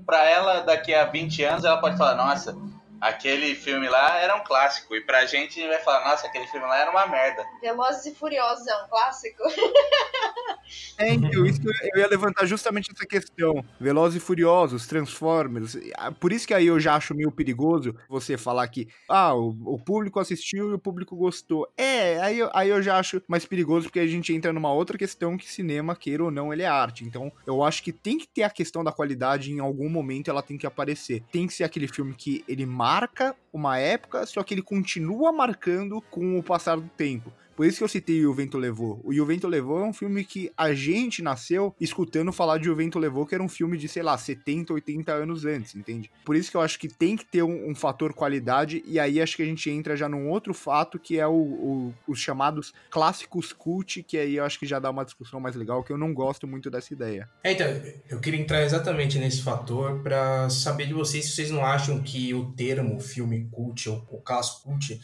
pra 0.05 0.25
ela, 0.27 0.61
daqui 0.61 0.93
a 0.93 1.05
20 1.05 1.43
anos, 1.43 1.65
ela 1.65 1.79
pode 1.79 1.97
falar: 1.97 2.15
Nossa, 2.15 2.55
aquele 3.01 3.55
filme 3.55 3.89
lá 3.89 4.17
era 4.19 4.35
um 4.35 4.43
clássico. 4.43 4.95
E 4.95 5.01
pra 5.01 5.25
gente, 5.25 5.59
a 5.59 5.63
gente 5.63 5.67
vai 5.73 5.81
falar: 5.81 6.07
Nossa, 6.09 6.27
aquele 6.27 6.47
filme 6.47 6.65
lá 6.65 6.77
era 6.79 6.91
uma 6.91 7.07
merda. 7.07 7.43
Velozes 7.61 8.05
e 8.05 8.15
Furiosos 8.15 8.67
é 8.67 8.75
um 8.83 8.87
clássico? 8.87 9.43
É, 10.97 11.13
então, 11.13 11.45
isso 11.45 11.59
que 11.59 11.67
eu- 11.67 11.99
ia 11.99 12.07
levantar 12.07 12.45
justamente 12.45 12.91
essa 12.95 13.05
questão. 13.05 13.65
Velozes 13.79 14.21
e 14.21 14.25
Furiosos, 14.25 14.87
Transformers. 14.87 15.75
ah, 15.97 16.11
Por 16.13 16.31
isso 16.31 16.47
que 16.47 16.53
aí 16.53 16.67
eu 16.67 16.79
já 16.79 16.95
acho 16.95 17.13
meio 17.13 17.29
perigoso 17.31 17.93
você 18.07 18.37
falar 18.37 18.65
que, 18.69 18.87
ah, 19.09 19.33
o, 19.35 19.49
o 19.65 19.77
público 19.79 20.19
assistiu 20.19 20.69
e 20.69 20.73
o 20.73 20.79
público 20.79 21.15
gostou. 21.15 21.69
É, 21.75 22.21
aí, 22.21 22.39
eu- 22.39 22.49
aí 22.53 22.69
eu 22.69 22.81
já 22.81 22.97
acho 22.97 23.21
mais 23.27 23.45
perigoso 23.45 23.87
porque 23.87 23.99
a 23.99 24.07
gente 24.07 24.33
entra 24.33 24.53
numa 24.53 24.71
outra 24.71 24.97
questão 24.97 25.37
que 25.37 25.51
cinema, 25.51 25.95
queira 25.95 26.23
ou 26.23 26.31
não, 26.31 26.53
ele 26.53 26.61
é 26.63 26.67
arte. 26.67 27.03
Então, 27.03 27.31
eu 27.45 27.61
acho 27.63 27.83
que 27.83 27.91
tem 27.91 28.17
que 28.17 28.27
ter 28.27 28.43
a 28.43 28.49
questão 28.49 28.81
da 28.83 28.91
qualidade 28.93 29.51
em 29.51 29.59
algum 29.59 29.89
momento 29.89 30.29
ela 30.29 30.41
tem 30.43 30.57
que 30.57 30.67
aparecer. 30.67 31.21
Tem 31.33 31.47
que 31.47 31.53
ser 31.53 31.63
aquele 31.65 31.87
filme 31.87 32.13
que 32.13 32.45
ele 32.47 32.65
marca 32.91 33.33
uma 33.53 33.77
época, 33.77 34.25
só 34.25 34.43
que 34.43 34.53
ele 34.53 34.61
continua 34.61 35.31
marcando 35.31 36.01
com 36.11 36.37
o 36.37 36.43
passar 36.43 36.75
do 36.75 36.89
tempo. 36.89 37.31
Por 37.55 37.65
isso 37.65 37.77
que 37.77 37.83
eu 37.83 37.87
citei 37.87 38.25
O 38.25 38.33
Vento 38.33 38.57
Levou. 38.57 38.99
O 39.03 39.11
o 39.21 39.25
Vento 39.25 39.47
Levou 39.47 39.79
é 39.79 39.85
um 39.85 39.93
filme 39.93 40.23
que 40.25 40.51
a 40.57 40.73
gente 40.73 41.21
nasceu 41.21 41.75
escutando 41.79 42.31
falar 42.31 42.57
de 42.57 42.69
O 42.69 42.75
Vento 42.75 42.97
Levou, 42.97 43.25
que 43.25 43.35
era 43.35 43.43
um 43.43 43.47
filme 43.49 43.77
de, 43.77 43.87
sei 43.87 44.01
lá, 44.01 44.17
70, 44.17 44.73
80 44.73 45.11
anos 45.11 45.45
antes, 45.45 45.75
entende? 45.75 46.09
Por 46.25 46.35
isso 46.35 46.49
que 46.49 46.57
eu 46.57 46.61
acho 46.61 46.79
que 46.79 46.87
tem 46.87 47.15
que 47.15 47.25
ter 47.25 47.43
um, 47.43 47.69
um 47.69 47.75
fator 47.75 48.13
qualidade, 48.13 48.81
e 48.85 48.99
aí 48.99 49.21
acho 49.21 49.35
que 49.35 49.43
a 49.43 49.45
gente 49.45 49.69
entra 49.69 49.95
já 49.95 50.09
num 50.09 50.29
outro 50.29 50.53
fato, 50.53 50.97
que 50.97 51.19
é 51.19 51.27
o, 51.27 51.31
o- 51.33 51.93
os 52.07 52.19
chamados 52.19 52.73
clássicos 52.89 53.53
cult, 53.53 54.01
que 54.03 54.17
aí 54.17 54.35
eu 54.37 54.43
acho 54.45 54.57
que 54.59 54.65
já 54.65 54.79
dá 54.79 54.89
uma 54.89 55.05
discussão 55.05 55.39
mais 55.39 55.55
legal, 55.55 55.83
que 55.83 55.91
eu 55.93 55.97
não 55.97 56.13
gosto 56.13 56.47
muito 56.47 56.69
dessa 56.71 56.93
ideia. 56.93 57.29
É, 57.43 57.51
então, 57.51 57.67
eu 58.09 58.19
queria 58.19 58.39
entrar 58.39 58.63
exatamente 58.63 59.19
nesse 59.19 59.41
fator 59.43 59.99
pra 60.01 60.49
saber 60.49 60.87
de 60.87 60.93
vocês 60.93 61.25
se 61.25 61.31
vocês 61.31 61.51
não 61.51 61.63
acham 61.65 62.01
que 62.01 62.33
o 62.33 62.51
termo 62.53 62.99
filme 62.99 63.47
cult 63.51 63.87
ou 63.89 63.97
o 64.09 64.17
clássico 64.21 64.63
cult, 64.63 64.99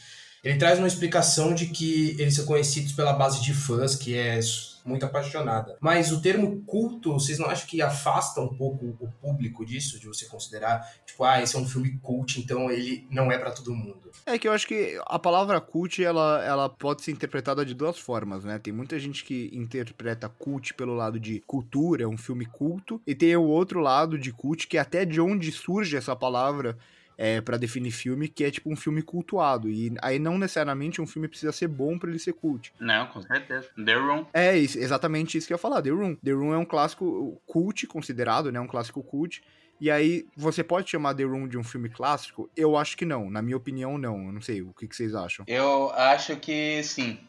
ele 0.48 0.58
traz 0.58 0.80
uma 0.80 0.88
explicação 0.88 1.54
de 1.54 1.68
que 1.68 2.16
eles 2.20 2.36
são 2.36 2.46
conhecidos 2.46 2.94
pela 2.94 3.14
base 3.14 3.42
de 3.42 3.54
fãs 3.54 3.96
que 3.96 4.16
é 4.16 4.40
muito 4.86 5.06
apaixonada. 5.06 5.76
Mas 5.82 6.12
o 6.14 6.22
termo 6.22 6.62
culto, 6.62 7.12
vocês 7.12 7.38
não 7.38 7.48
acham 7.48 7.68
que 7.68 7.82
afasta 7.82 8.40
um 8.40 8.48
pouco 8.48 8.96
o 9.00 9.12
público 9.22 9.66
disso, 9.66 10.00
de 10.00 10.08
você 10.08 10.26
considerar, 10.26 10.90
tipo, 11.06 11.24
ah, 11.26 11.42
esse 11.42 11.58
é 11.58 11.60
um 11.60 11.68
filme 11.68 12.00
cult, 12.02 12.40
então 12.40 12.72
ele 12.72 13.06
não 13.12 13.30
é 13.30 13.38
pra 13.38 13.52
todo 13.52 13.76
mundo. 13.76 14.10
É 14.26 14.40
que 14.40 14.48
eu 14.48 14.54
acho 14.54 14.66
que 14.66 14.98
a 15.06 15.20
palavra 15.20 15.60
cult, 15.60 16.02
ela, 16.02 16.42
ela 16.46 16.70
pode 16.70 17.04
ser 17.04 17.12
interpretada 17.12 17.66
de 17.66 17.74
duas 17.74 18.00
formas, 18.00 18.46
né? 18.46 18.58
Tem 18.58 18.72
muita 18.72 18.98
gente 18.98 19.26
que 19.26 19.50
interpreta 19.54 20.30
cult 20.30 20.74
pelo 20.74 20.96
lado 20.96 21.20
de 21.20 21.44
cultura, 21.46 22.06
é 22.06 22.08
um 22.08 22.18
filme 22.18 22.46
culto, 22.46 23.02
e 23.06 23.14
tem 23.14 23.36
o 23.36 23.44
outro 23.44 23.82
lado 23.82 24.18
de 24.18 24.32
cult, 24.32 24.68
que 24.68 24.78
é 24.78 24.80
até 24.80 25.04
de 25.04 25.20
onde 25.20 25.52
surge 25.52 25.98
essa 25.98 26.16
palavra 26.16 26.78
é, 27.18 27.42
para 27.42 27.58
definir 27.58 27.92
filme, 27.92 28.28
que 28.28 28.44
é 28.44 28.52
tipo 28.52 28.72
um 28.72 28.76
filme 28.76 29.02
cultuado. 29.02 29.70
E 29.70 29.92
aí 30.02 30.20
não 30.20 30.38
necessariamente 30.38 31.02
um 31.02 31.08
filme 31.08 31.28
precisa 31.28 31.52
ser 31.52 31.68
bom 31.68 31.98
pra 31.98 32.10
ele 32.10 32.20
ser 32.20 32.34
cult. 32.34 32.72
Não, 32.80 33.08
com 33.08 33.22
certeza. 33.22 33.68
The 33.84 33.96
Room. 33.96 34.26
É 34.34 34.56
isso- 34.58 34.78
exatamente 34.78 35.38
isso 35.38 35.48
que 35.48 35.54
eu 35.54 35.56
ia 35.56 35.60
falar, 35.60 35.82
The 35.82 35.90
Room. 35.90 36.16
The 36.24 36.32
Room 36.32 36.54
é 36.54 36.58
um 36.58 36.66
clássico 36.66 37.42
cult, 37.46 37.88
considerado, 37.88 38.52
né? 38.52 38.60
Um 38.60 38.68
clássico 38.68 39.02
cult. 39.02 39.42
E 39.80 39.92
aí, 39.92 40.26
você 40.36 40.64
pode 40.64 40.90
chamar 40.90 41.14
The 41.14 41.24
Room 41.24 41.48
de 41.48 41.56
um 41.58 41.64
filme 41.64 41.88
clássico? 41.88 42.50
Eu 42.58 42.76
acho 42.76 42.98
que 42.98 43.06
não. 43.06 43.30
Na 43.30 43.42
minha 43.44 43.58
opinião, 43.58 43.96
não. 43.98 44.26
Eu 44.26 44.32
não 44.32 44.42
sei. 44.42 44.62
O 44.64 44.74
que, 44.74 44.88
que 44.88 44.96
vocês 44.96 45.14
acham? 45.14 45.46
Eu 45.48 45.92
acho 45.92 46.36
que 46.38 46.82
sim. 46.84 47.20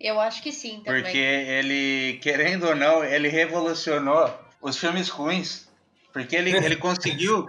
Eu 0.00 0.18
acho 0.20 0.42
que 0.42 0.50
sim 0.52 0.80
também. 0.84 1.02
Porque 1.02 1.18
ele, 1.18 2.18
querendo 2.22 2.66
ou 2.66 2.74
não, 2.76 3.04
ele 3.04 3.28
revolucionou 3.28 4.32
os 4.62 4.78
filmes 4.78 5.08
ruins. 5.08 5.67
Porque 6.22 6.36
ele, 6.36 6.56
ele 6.56 6.76
conseguiu. 6.76 7.46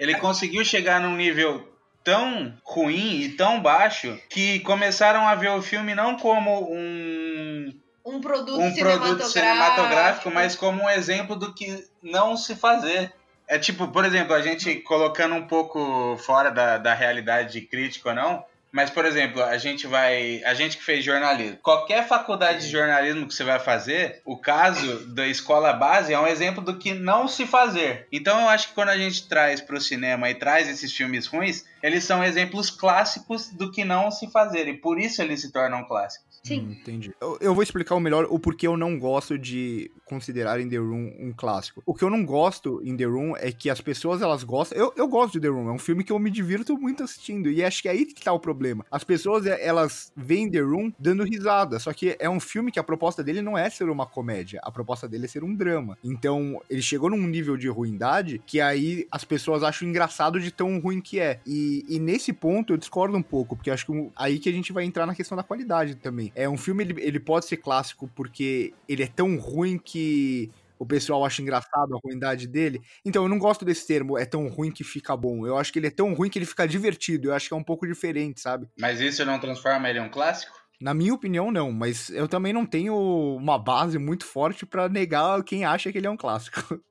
Ele 0.00 0.14
conseguiu 0.16 0.64
chegar 0.64 1.00
num 1.00 1.16
nível 1.16 1.66
tão 2.04 2.54
ruim 2.62 3.20
e 3.20 3.28
tão 3.30 3.60
baixo 3.60 4.16
que 4.28 4.60
começaram 4.60 5.26
a 5.26 5.34
ver 5.34 5.50
o 5.50 5.60
filme 5.62 5.94
não 5.94 6.16
como 6.16 6.72
um, 6.72 7.72
Um 8.04 8.20
produto 8.20 8.60
um 8.60 8.70
cinematográfico. 8.72 9.08
produto 9.08 9.32
cinematográfico, 9.32 10.30
mas 10.30 10.54
como 10.54 10.82
um 10.84 10.90
exemplo 10.90 11.34
do 11.34 11.52
que 11.52 11.84
não 12.00 12.36
se 12.36 12.54
fazer. 12.54 13.12
É 13.48 13.58
tipo, 13.58 13.88
por 13.88 14.04
exemplo, 14.04 14.34
a 14.34 14.40
gente 14.40 14.76
colocando 14.76 15.34
um 15.34 15.46
pouco 15.46 16.16
fora 16.18 16.50
da, 16.50 16.78
da 16.78 16.94
realidade 16.94 17.52
de 17.52 17.60
crítico 17.60 18.08
ou 18.08 18.14
não, 18.14 18.44
mas, 18.76 18.90
por 18.90 19.06
exemplo, 19.06 19.42
a 19.42 19.56
gente 19.56 19.86
vai. 19.86 20.44
A 20.44 20.52
gente 20.52 20.76
que 20.76 20.84
fez 20.84 21.02
jornalismo. 21.02 21.56
Qualquer 21.62 22.06
faculdade 22.06 22.66
de 22.66 22.70
jornalismo 22.70 23.26
que 23.26 23.32
você 23.32 23.42
vai 23.42 23.58
fazer, 23.58 24.20
o 24.22 24.36
caso 24.36 25.14
da 25.14 25.26
escola 25.26 25.72
base 25.72 26.12
é 26.12 26.20
um 26.20 26.26
exemplo 26.26 26.62
do 26.62 26.76
que 26.76 26.92
não 26.92 27.26
se 27.26 27.46
fazer. 27.46 28.06
Então 28.12 28.38
eu 28.38 28.50
acho 28.50 28.68
que 28.68 28.74
quando 28.74 28.90
a 28.90 28.98
gente 28.98 29.26
traz 29.26 29.62
pro 29.62 29.80
cinema 29.80 30.28
e 30.28 30.34
traz 30.34 30.68
esses 30.68 30.92
filmes 30.92 31.26
ruins, 31.26 31.64
eles 31.82 32.04
são 32.04 32.22
exemplos 32.22 32.68
clássicos 32.68 33.48
do 33.48 33.72
que 33.72 33.82
não 33.82 34.10
se 34.10 34.30
fazer, 34.30 34.68
e 34.68 34.74
por 34.74 35.00
isso 35.00 35.22
eles 35.22 35.40
se 35.40 35.50
tornam 35.50 35.82
clássicos. 35.84 36.35
Sim. 36.46 36.60
Hum, 36.60 36.72
entendi. 36.72 37.14
Eu, 37.20 37.38
eu 37.40 37.54
vou 37.54 37.62
explicar 37.62 37.94
o 37.94 38.00
melhor 38.00 38.26
o 38.30 38.38
porquê 38.38 38.66
eu 38.66 38.76
não 38.76 38.98
gosto 38.98 39.38
de 39.38 39.90
considerar 40.04 40.60
In 40.60 40.68
The 40.68 40.76
Room 40.76 41.12
um 41.18 41.32
clássico. 41.36 41.82
O 41.84 41.92
que 41.92 42.04
eu 42.04 42.10
não 42.10 42.24
gosto 42.24 42.80
em 42.84 42.96
The 42.96 43.04
Room 43.04 43.36
é 43.36 43.50
que 43.50 43.68
as 43.68 43.80
pessoas, 43.80 44.22
elas 44.22 44.44
gostam... 44.44 44.78
Eu, 44.78 44.92
eu 44.96 45.08
gosto 45.08 45.32
de 45.34 45.40
The 45.40 45.48
Room, 45.48 45.68
é 45.68 45.72
um 45.72 45.78
filme 45.78 46.04
que 46.04 46.12
eu 46.12 46.18
me 46.18 46.30
divirto 46.30 46.78
muito 46.78 47.02
assistindo, 47.02 47.50
e 47.50 47.64
acho 47.64 47.82
que 47.82 47.88
é 47.88 47.92
aí 47.92 48.06
que 48.06 48.22
tá 48.22 48.32
o 48.32 48.38
problema. 48.38 48.86
As 48.90 49.02
pessoas, 49.02 49.46
é, 49.46 49.66
elas 49.66 50.12
veem 50.16 50.50
The 50.50 50.60
Room 50.60 50.92
dando 50.98 51.24
risada, 51.24 51.78
só 51.78 51.92
que 51.92 52.16
é 52.18 52.30
um 52.30 52.38
filme 52.38 52.70
que 52.70 52.78
a 52.78 52.84
proposta 52.84 53.24
dele 53.24 53.42
não 53.42 53.58
é 53.58 53.68
ser 53.68 53.88
uma 53.88 54.06
comédia, 54.06 54.60
a 54.62 54.70
proposta 54.70 55.08
dele 55.08 55.24
é 55.24 55.28
ser 55.28 55.42
um 55.42 55.54
drama. 55.54 55.98
Então, 56.04 56.62
ele 56.70 56.82
chegou 56.82 57.10
num 57.10 57.26
nível 57.26 57.56
de 57.56 57.68
ruindade 57.68 58.40
que 58.46 58.60
aí 58.60 59.06
as 59.10 59.24
pessoas 59.24 59.62
acham 59.62 59.88
engraçado 59.88 60.38
de 60.38 60.50
tão 60.52 60.78
ruim 60.78 61.00
que 61.00 61.18
é. 61.18 61.40
E, 61.44 61.84
e 61.88 61.98
nesse 61.98 62.32
ponto 62.32 62.72
eu 62.72 62.76
discordo 62.76 63.16
um 63.16 63.22
pouco, 63.22 63.56
porque 63.56 63.70
acho 63.70 63.86
que 63.86 64.10
aí 64.14 64.38
que 64.38 64.48
a 64.48 64.52
gente 64.52 64.72
vai 64.72 64.84
entrar 64.84 65.06
na 65.06 65.14
questão 65.14 65.36
da 65.36 65.42
qualidade 65.42 65.96
também. 65.96 66.32
É 66.38 66.46
um 66.46 66.58
filme, 66.58 66.84
ele, 66.84 67.02
ele 67.02 67.18
pode 67.18 67.46
ser 67.46 67.56
clássico 67.56 68.06
porque 68.14 68.74
ele 68.86 69.02
é 69.02 69.06
tão 69.06 69.38
ruim 69.38 69.78
que 69.78 70.50
o 70.78 70.84
pessoal 70.84 71.24
acha 71.24 71.40
engraçado 71.40 71.94
a 71.94 71.98
ruindade 71.98 72.46
dele. 72.46 72.82
Então, 73.02 73.22
eu 73.22 73.28
não 73.30 73.38
gosto 73.38 73.64
desse 73.64 73.86
termo, 73.86 74.18
é 74.18 74.26
tão 74.26 74.46
ruim 74.46 74.70
que 74.70 74.84
fica 74.84 75.16
bom. 75.16 75.46
Eu 75.46 75.56
acho 75.56 75.72
que 75.72 75.78
ele 75.78 75.86
é 75.86 75.90
tão 75.90 76.12
ruim 76.12 76.28
que 76.28 76.38
ele 76.38 76.44
fica 76.44 76.68
divertido. 76.68 77.28
Eu 77.28 77.34
acho 77.34 77.48
que 77.48 77.54
é 77.54 77.56
um 77.56 77.64
pouco 77.64 77.86
diferente, 77.86 78.42
sabe? 78.42 78.68
Mas 78.78 79.00
isso 79.00 79.24
não 79.24 79.40
transforma 79.40 79.88
ele 79.88 79.98
em 79.98 80.02
um 80.02 80.10
clássico? 80.10 80.54
Na 80.78 80.92
minha 80.92 81.14
opinião, 81.14 81.50
não, 81.50 81.72
mas 81.72 82.10
eu 82.10 82.28
também 82.28 82.52
não 82.52 82.66
tenho 82.66 82.94
uma 82.94 83.58
base 83.58 83.98
muito 83.98 84.26
forte 84.26 84.66
pra 84.66 84.90
negar 84.90 85.42
quem 85.42 85.64
acha 85.64 85.90
que 85.90 85.96
ele 85.96 86.06
é 86.06 86.10
um 86.10 86.18
clássico. 86.18 86.60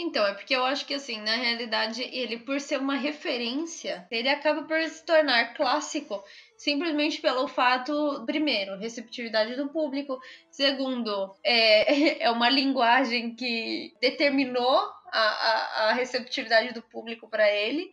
Então, 0.00 0.24
é 0.24 0.32
porque 0.32 0.54
eu 0.54 0.64
acho 0.64 0.86
que, 0.86 0.94
assim, 0.94 1.20
na 1.22 1.34
realidade, 1.34 2.02
ele, 2.02 2.38
por 2.38 2.60
ser 2.60 2.78
uma 2.78 2.94
referência, 2.94 4.06
ele 4.12 4.28
acaba 4.28 4.62
por 4.62 4.80
se 4.84 5.04
tornar 5.04 5.54
clássico 5.54 6.22
simplesmente 6.58 7.22
pelo 7.22 7.46
fato, 7.46 8.24
primeiro, 8.26 8.76
receptividade 8.76 9.54
do 9.54 9.68
público, 9.68 10.20
segundo, 10.50 11.34
é, 11.44 12.24
é 12.26 12.30
uma 12.30 12.50
linguagem 12.50 13.34
que 13.34 13.94
determinou 14.02 14.76
a, 15.12 15.20
a, 15.20 15.88
a 15.88 15.92
receptividade 15.92 16.74
do 16.74 16.82
público 16.82 17.28
para 17.30 17.48
ele, 17.50 17.90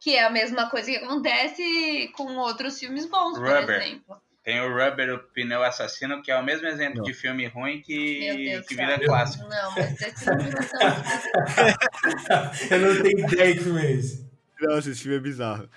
que 0.00 0.14
é 0.14 0.22
a 0.22 0.30
mesma 0.30 0.70
coisa 0.70 0.90
que 0.90 0.96
acontece 0.96 2.08
com 2.14 2.36
outros 2.36 2.78
filmes 2.78 3.04
bons, 3.04 3.36
por 3.36 3.48
Rubber. 3.48 3.82
exemplo. 3.82 4.16
Tem 4.44 4.60
o 4.60 4.68
Rubber, 4.68 5.14
o 5.14 5.18
pneu 5.32 5.64
assassino, 5.64 6.22
que 6.22 6.30
é 6.30 6.38
o 6.38 6.44
mesmo 6.44 6.68
exemplo 6.68 6.98
Não. 6.98 7.04
de 7.04 7.14
filme 7.14 7.46
ruim 7.46 7.80
que, 7.80 8.62
que 8.68 8.74
vira 8.74 9.00
clássico. 9.02 9.48
Não, 9.48 9.74
mas 9.74 10.00
esse 10.02 10.26
não 10.26 10.38
virou 10.38 10.60
tão 10.62 10.80
eu 12.70 12.78
não 12.78 13.02
tenho 13.02 13.20
ideia 13.20 13.54
que 13.54 13.60
filme 13.60 13.80
é 13.82 13.92
esse. 13.92 14.30
Nossa, 14.60 14.90
esse 14.90 15.00
filme 15.00 15.16
é 15.16 15.20
bizarro. 15.20 15.68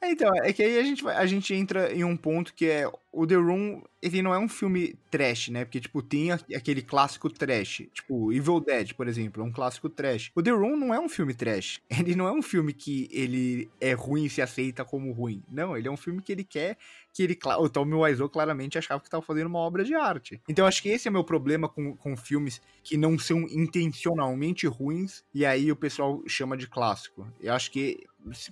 É, 0.00 0.10
Então, 0.10 0.30
é 0.42 0.52
que 0.52 0.62
aí 0.62 0.78
a 0.78 0.82
gente, 0.82 1.02
vai- 1.02 1.16
a 1.16 1.26
gente 1.26 1.52
entra 1.54 1.92
em 1.92 2.04
um 2.04 2.16
ponto 2.16 2.54
que 2.54 2.66
é 2.66 2.90
o 3.12 3.26
The 3.26 3.36
Room, 3.36 3.82
ele 4.02 4.22
não 4.22 4.34
é 4.34 4.38
um 4.38 4.48
filme 4.48 4.96
trash, 5.10 5.48
né? 5.48 5.64
Porque, 5.64 5.80
tipo, 5.80 6.02
tem 6.02 6.32
aquele 6.32 6.82
clássico 6.82 7.30
trash. 7.30 7.82
Tipo, 7.92 8.32
Evil 8.32 8.60
Dead, 8.60 8.92
por 8.94 9.06
exemplo, 9.06 9.42
é 9.42 9.46
um 9.46 9.52
clássico 9.52 9.88
trash. 9.88 10.30
O 10.34 10.42
The 10.42 10.50
Room 10.50 10.76
não 10.76 10.92
é 10.92 10.98
um 10.98 11.08
filme 11.08 11.32
trash. 11.34 11.80
Ele 12.06 12.14
não 12.16 12.26
é 12.26 12.32
um 12.32 12.42
filme 12.42 12.72
que 12.72 13.08
ele 13.12 13.70
é 13.80 13.92
ruim 13.92 14.24
e 14.24 14.30
se 14.30 14.42
aceita 14.42 14.84
como 14.84 15.12
ruim. 15.12 15.42
Não, 15.50 15.76
ele 15.76 15.86
é 15.88 15.90
um 15.90 15.96
filme 15.96 16.20
que 16.22 16.32
ele 16.32 16.44
quer 16.44 16.76
que 17.12 17.22
ele... 17.22 17.38
O 17.60 17.68
Tommy 17.68 17.94
Wiseau 17.94 18.28
claramente 18.28 18.76
achava 18.76 19.00
que 19.00 19.06
estava 19.06 19.22
fazendo 19.22 19.46
uma 19.46 19.60
obra 19.60 19.84
de 19.84 19.94
arte. 19.94 20.40
Então, 20.48 20.66
acho 20.66 20.82
que 20.82 20.88
esse 20.88 21.06
é 21.06 21.10
meu 21.12 21.22
problema 21.22 21.68
com, 21.68 21.94
com 21.96 22.16
filmes 22.16 22.60
que 22.82 22.96
não 22.96 23.16
são 23.16 23.42
intencionalmente 23.42 24.66
ruins 24.66 25.22
e 25.32 25.46
aí 25.46 25.70
o 25.70 25.76
pessoal 25.76 26.22
chama 26.26 26.56
de 26.56 26.66
clássico. 26.66 27.26
Eu 27.40 27.54
acho 27.54 27.70
que 27.70 28.04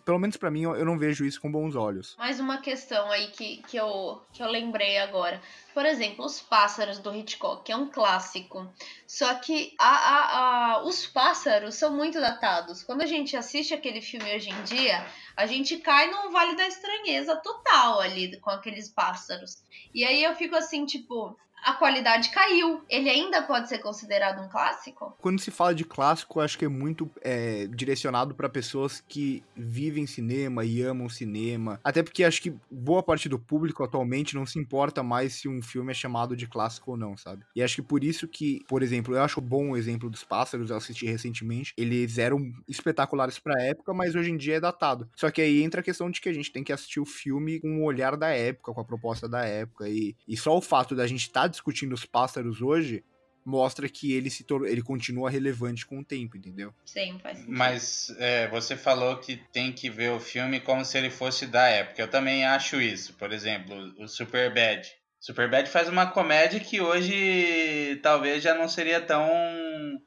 pelo 0.05 0.19
menos 0.19 0.37
pra 0.37 0.51
mim, 0.51 0.63
eu 0.63 0.85
não 0.85 0.99
vejo 0.99 1.25
isso 1.25 1.41
com 1.41 1.51
bons 1.51 1.75
olhos. 1.75 2.15
Mais 2.19 2.39
uma 2.39 2.59
questão 2.59 3.11
aí 3.11 3.29
que, 3.29 3.59
que, 3.69 3.77
eu, 3.77 4.21
que 4.33 4.43
eu 4.43 4.49
lembrei 4.51 4.99
agora. 4.99 5.41
Por 5.73 5.87
exemplo, 5.87 6.25
Os 6.25 6.41
Pássaros 6.41 6.99
do 6.99 7.15
Hitchcock, 7.15 7.71
é 7.73 7.77
um 7.77 7.89
clássico. 7.91 8.71
Só 9.07 9.35
que 9.37 9.75
a, 9.79 9.89
a, 9.89 10.73
a- 10.75 10.85
os 10.85 11.07
pássaros 11.07 11.75
são 11.77 11.95
muito 11.97 12.21
datados. 12.21 12.83
Quando 12.83 13.03
a 13.03 13.07
gente 13.07 13.37
assiste 13.37 13.73
aquele 13.73 14.01
filme 14.03 14.35
hoje 14.37 14.51
em 14.51 14.63
dia, 14.65 15.07
a 15.37 15.47
gente 15.47 15.79
cai 15.79 16.11
num 16.11 16.31
vale 16.31 16.55
da 16.57 16.67
estranheza 16.67 17.37
total 17.37 18.01
ali 18.01 18.39
com 18.41 18.51
aqueles 18.51 18.89
pássaros. 18.91 19.63
E 19.95 20.05
aí 20.05 20.23
eu 20.23 20.35
fico 20.35 20.55
assim, 20.57 20.85
tipo, 20.85 21.37
a 21.63 21.73
qualidade 21.75 22.31
caiu. 22.31 22.83
Ele 22.89 23.09
ainda 23.09 23.43
pode 23.43 23.69
ser 23.69 23.79
considerado 23.79 24.43
um 24.43 24.49
clássico? 24.49 25.17
Quando 25.21 25.41
se 25.41 25.51
fala 25.51 25.75
de 25.75 25.85
clássico, 25.85 26.41
acho 26.41 26.59
que 26.59 26.65
é 26.65 26.69
muito 26.69 27.11
é, 27.21 27.67
direcionado 27.69 28.35
pra 28.35 28.49
pessoas 28.49 29.03
que 29.07 29.43
vivem 29.57 30.07
cinema 30.07 30.65
e 30.65 30.83
amam 30.83 31.09
cinema. 31.09 31.81
Até 31.85 32.03
porque 32.03 32.25
acho 32.25 32.43
que 32.43 32.55
boa 32.71 33.03
parte 33.03 33.29
do 33.29 33.39
público 33.39 33.85
atualmente 33.85 34.35
não 34.35 34.45
se 34.45 34.59
importa 34.59 35.03
mais 35.03 35.35
se 35.35 35.49
um 35.49 35.63
filme 35.63 35.93
é 35.93 35.95
chamado 35.95 36.37
de 36.37 36.47
clássico 36.47 36.93
ou 36.93 36.97
não, 36.97 37.17
sabe? 37.17 37.45
E 37.55 37.63
acho 37.63 37.77
que 37.77 37.83
por 37.83 38.03
isso 38.03 38.27
que, 38.27 38.61
por 38.69 38.83
exemplo, 38.83 39.15
eu 39.15 39.23
acho 39.23 39.41
bom 39.41 39.71
o 39.71 39.77
exemplo 39.77 40.11
dos 40.11 40.25
pássaros, 40.25 40.71
eu 40.71 40.77
assisti 40.77 41.07
recentemente. 41.07 41.73
Eles 41.77 42.19
eram 42.19 42.53
espetaculares 42.69 43.39
pra 43.39 43.63
época, 43.63 43.95
mas 43.95 44.15
hoje 44.15 44.31
em 44.31 44.37
dia 44.37 44.57
é 44.57 44.61
datado. 44.61 45.09
Só 45.15 45.31
que 45.31 45.41
aí 45.41 45.63
entra 45.63 45.81
a 45.81 45.85
questão 45.85 46.11
de 46.11 46.21
que 46.21 46.29
a 46.29 46.35
gente 46.35 46.51
tem 46.51 46.65
que 46.65 46.73
assistir 46.73 47.01
o 47.01 47.07
filme 47.07 47.61
com 47.61 47.81
o 47.81 47.85
olhar 47.85 48.17
da 48.17 48.31
época, 48.31 48.73
com 48.73 48.81
a 48.81 48.85
proposta 48.85 49.29
da 49.29 49.45
época. 49.45 49.89
E, 49.89 50.17
e 50.27 50.37
só 50.37 50.57
o 50.57 50.61
fato 50.61 50.95
da 50.95 51.07
gente 51.07 51.23
estar 51.23 51.52
discutindo 51.53 51.93
os 51.93 52.05
pássaros 52.05 52.61
hoje 52.61 53.05
mostra 53.45 53.89
que 53.89 54.13
ele 54.13 54.31
se 54.31 54.45
tor- 54.45 54.67
ele 54.69 54.83
continua 54.83 55.29
relevante 55.29 55.85
com 55.85 55.99
o 55.99 56.05
tempo, 56.05 56.37
entendeu? 56.37 56.73
Sim, 56.85 57.19
faz 57.21 57.39
sentido. 57.39 57.57
Mas 57.57 58.15
é, 58.19 58.47
você 58.49 58.77
falou 58.77 59.17
que 59.17 59.37
tem 59.53 59.73
que 59.73 59.91
ver 59.91 60.11
o 60.13 60.21
filme 60.21 60.61
como 60.61 60.85
se 60.85 60.97
ele 60.97 61.11
fosse 61.11 61.47
da 61.47 61.67
época. 61.67 62.01
Eu 62.01 62.09
também 62.09 62.45
acho 62.47 62.81
isso. 62.81 63.15
Por 63.15 63.33
exemplo, 63.33 63.75
o 63.99 64.07
Superbad. 64.07 64.87
Superbad 65.19 65.69
faz 65.69 65.89
uma 65.89 66.07
comédia 66.07 66.61
que 66.61 66.81
hoje 66.81 67.99
talvez 68.03 68.43
já 68.43 68.55
não 68.55 68.69
seria 68.69 69.01
tão 69.01 69.29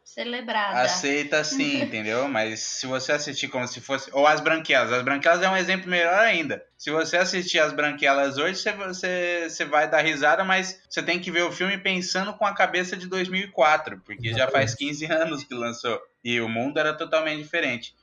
Celebrada. 0.04 0.82
aceita 0.82 1.40
assim, 1.40 1.82
entendeu? 1.84 2.28
Mas 2.28 2.60
se 2.60 2.88
você 2.88 3.12
assistir 3.12 3.48
como 3.48 3.68
se 3.68 3.82
fosse. 3.82 4.10
Ou 4.14 4.26
As 4.28 4.40
Branquelas. 4.40 4.92
As 4.92 5.04
Branquelas 5.04 5.42
é 5.42 5.50
um 5.50 5.58
exemplo 5.58 5.90
melhor 5.90 6.20
ainda. 6.20 6.64
Se 6.78 6.92
você 6.92 7.18
assistir 7.18 7.60
As 7.60 7.74
Branquelas 7.74 8.38
hoje, 8.38 8.60
você, 8.60 8.72
você, 8.74 9.48
você 9.50 9.66
vai 9.66 9.90
dar 9.90 10.02
risada, 10.02 10.44
mas 10.44 10.82
você 10.90 11.02
tem 11.04 11.20
que 11.20 11.32
ver 11.32 11.44
o 11.44 11.52
filme 11.52 11.78
pensando 11.78 12.34
com 12.34 12.46
a 12.46 12.54
cabeça 12.54 12.96
de 12.96 13.08
2004, 13.08 14.02
porque 14.06 14.34
já 14.34 14.48
faz 14.48 14.74
15 14.76 15.06
anos 15.06 15.44
que 15.44 15.54
lançou. 15.54 16.00
E 16.24 16.40
o 16.42 16.48
mundo 16.50 16.80
era 16.80 16.94
totalmente 16.94 17.42
diferente. 17.42 17.94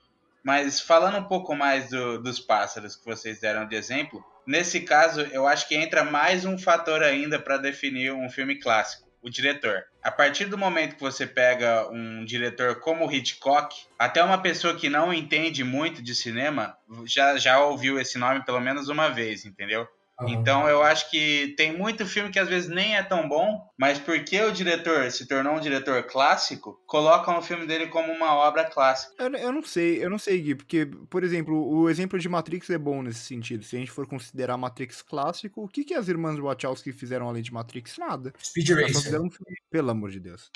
Mas 0.45 0.81
falando 0.81 1.19
um 1.19 1.25
pouco 1.25 1.55
mais 1.55 1.89
do- 1.91 2.21
dos 2.21 2.41
pássaros 2.41 2.97
que 2.97 3.05
vocês 3.05 3.39
deram 3.39 3.67
de 3.67 3.77
exemplo, 3.77 4.25
nesse 4.45 4.81
caso 4.81 5.21
eu 5.33 5.47
acho 5.47 5.69
que 5.69 5.75
entra 5.77 6.03
mais 6.03 6.45
um 6.45 6.59
fator 6.59 7.01
ainda 7.03 7.39
para 7.39 7.59
definir 7.59 8.13
um 8.13 8.29
filme 8.29 8.59
clássico: 8.59 9.09
o 9.23 9.31
diretor. 9.31 9.85
A 10.03 10.11
partir 10.11 10.47
do 10.47 10.59
momento 10.59 10.97
que 10.97 11.01
você 11.01 11.27
pega 11.27 11.89
um 11.91 12.25
diretor 12.25 12.81
como 12.81 13.11
Hitchcock, 13.11 13.87
até 13.99 14.23
uma 14.23 14.39
pessoa 14.39 14.75
que 14.75 14.89
não 14.89 15.15
entende 15.15 15.63
muito 15.63 16.03
de 16.03 16.15
cinema 16.15 16.77
já, 17.07 17.39
já 17.39 17.61
ouviu 17.61 17.99
esse 17.99 18.19
nome 18.19 18.45
pelo 18.45 18.61
menos 18.61 18.89
uma 18.89 19.09
vez, 19.09 19.45
entendeu? 19.45 19.87
Então 20.29 20.69
eu 20.69 20.83
acho 20.83 21.11
que 21.11 21.55
tem 21.57 21.77
muito 21.77 22.07
filme 22.07 22.31
que 22.31 22.39
às 22.39 22.49
vezes 22.49 22.69
nem 22.69 22.97
é 22.97 23.03
tão 23.03 23.29
bom, 23.29 23.61
mas 23.79 23.99
porque 23.99 24.41
o 24.43 24.53
diretor 24.53 25.11
se 25.11 25.27
tornou 25.27 25.55
um 25.55 25.61
diretor 25.61 26.03
clássico, 26.05 26.81
colocam 26.87 27.39
o 27.39 27.43
filme 27.43 27.67
dele 27.67 27.87
como 27.89 28.13
uma 28.13 28.35
obra 28.35 28.65
clássica. 28.65 29.13
Eu, 29.19 29.33
eu 29.35 29.53
não 29.53 29.63
sei, 29.63 30.05
eu 30.05 30.11
não 30.11 30.19
sei, 30.19 30.41
Gui, 30.41 30.55
porque, 30.55 30.87
por 31.09 31.25
exemplo, 31.25 31.55
o 31.69 31.89
exemplo 31.89 32.19
de 32.19 32.29
Matrix 32.29 32.71
é 32.71 32.79
bom 32.79 33.03
nesse 33.03 33.21
sentido. 33.21 33.65
Se 33.65 33.77
a 33.77 33.79
gente 33.79 33.91
for 33.91 34.07
considerar 34.07 34.57
Matrix 34.57 35.03
clássico, 35.03 35.63
o 35.65 35.69
que, 35.69 35.85
que 35.85 35.95
as 35.95 36.09
irmãs 36.09 36.39
Wachowski 36.39 36.93
fizeram 36.93 37.29
além 37.29 37.43
de 37.43 37.53
Matrix? 37.53 37.99
Nada. 37.99 38.33
Speed 38.43 38.69
só 38.69 38.75
Racer. 38.75 39.21
um 39.21 39.29
pelo 39.71 39.91
amor 39.91 40.11
de 40.11 40.21
Deus. 40.21 40.51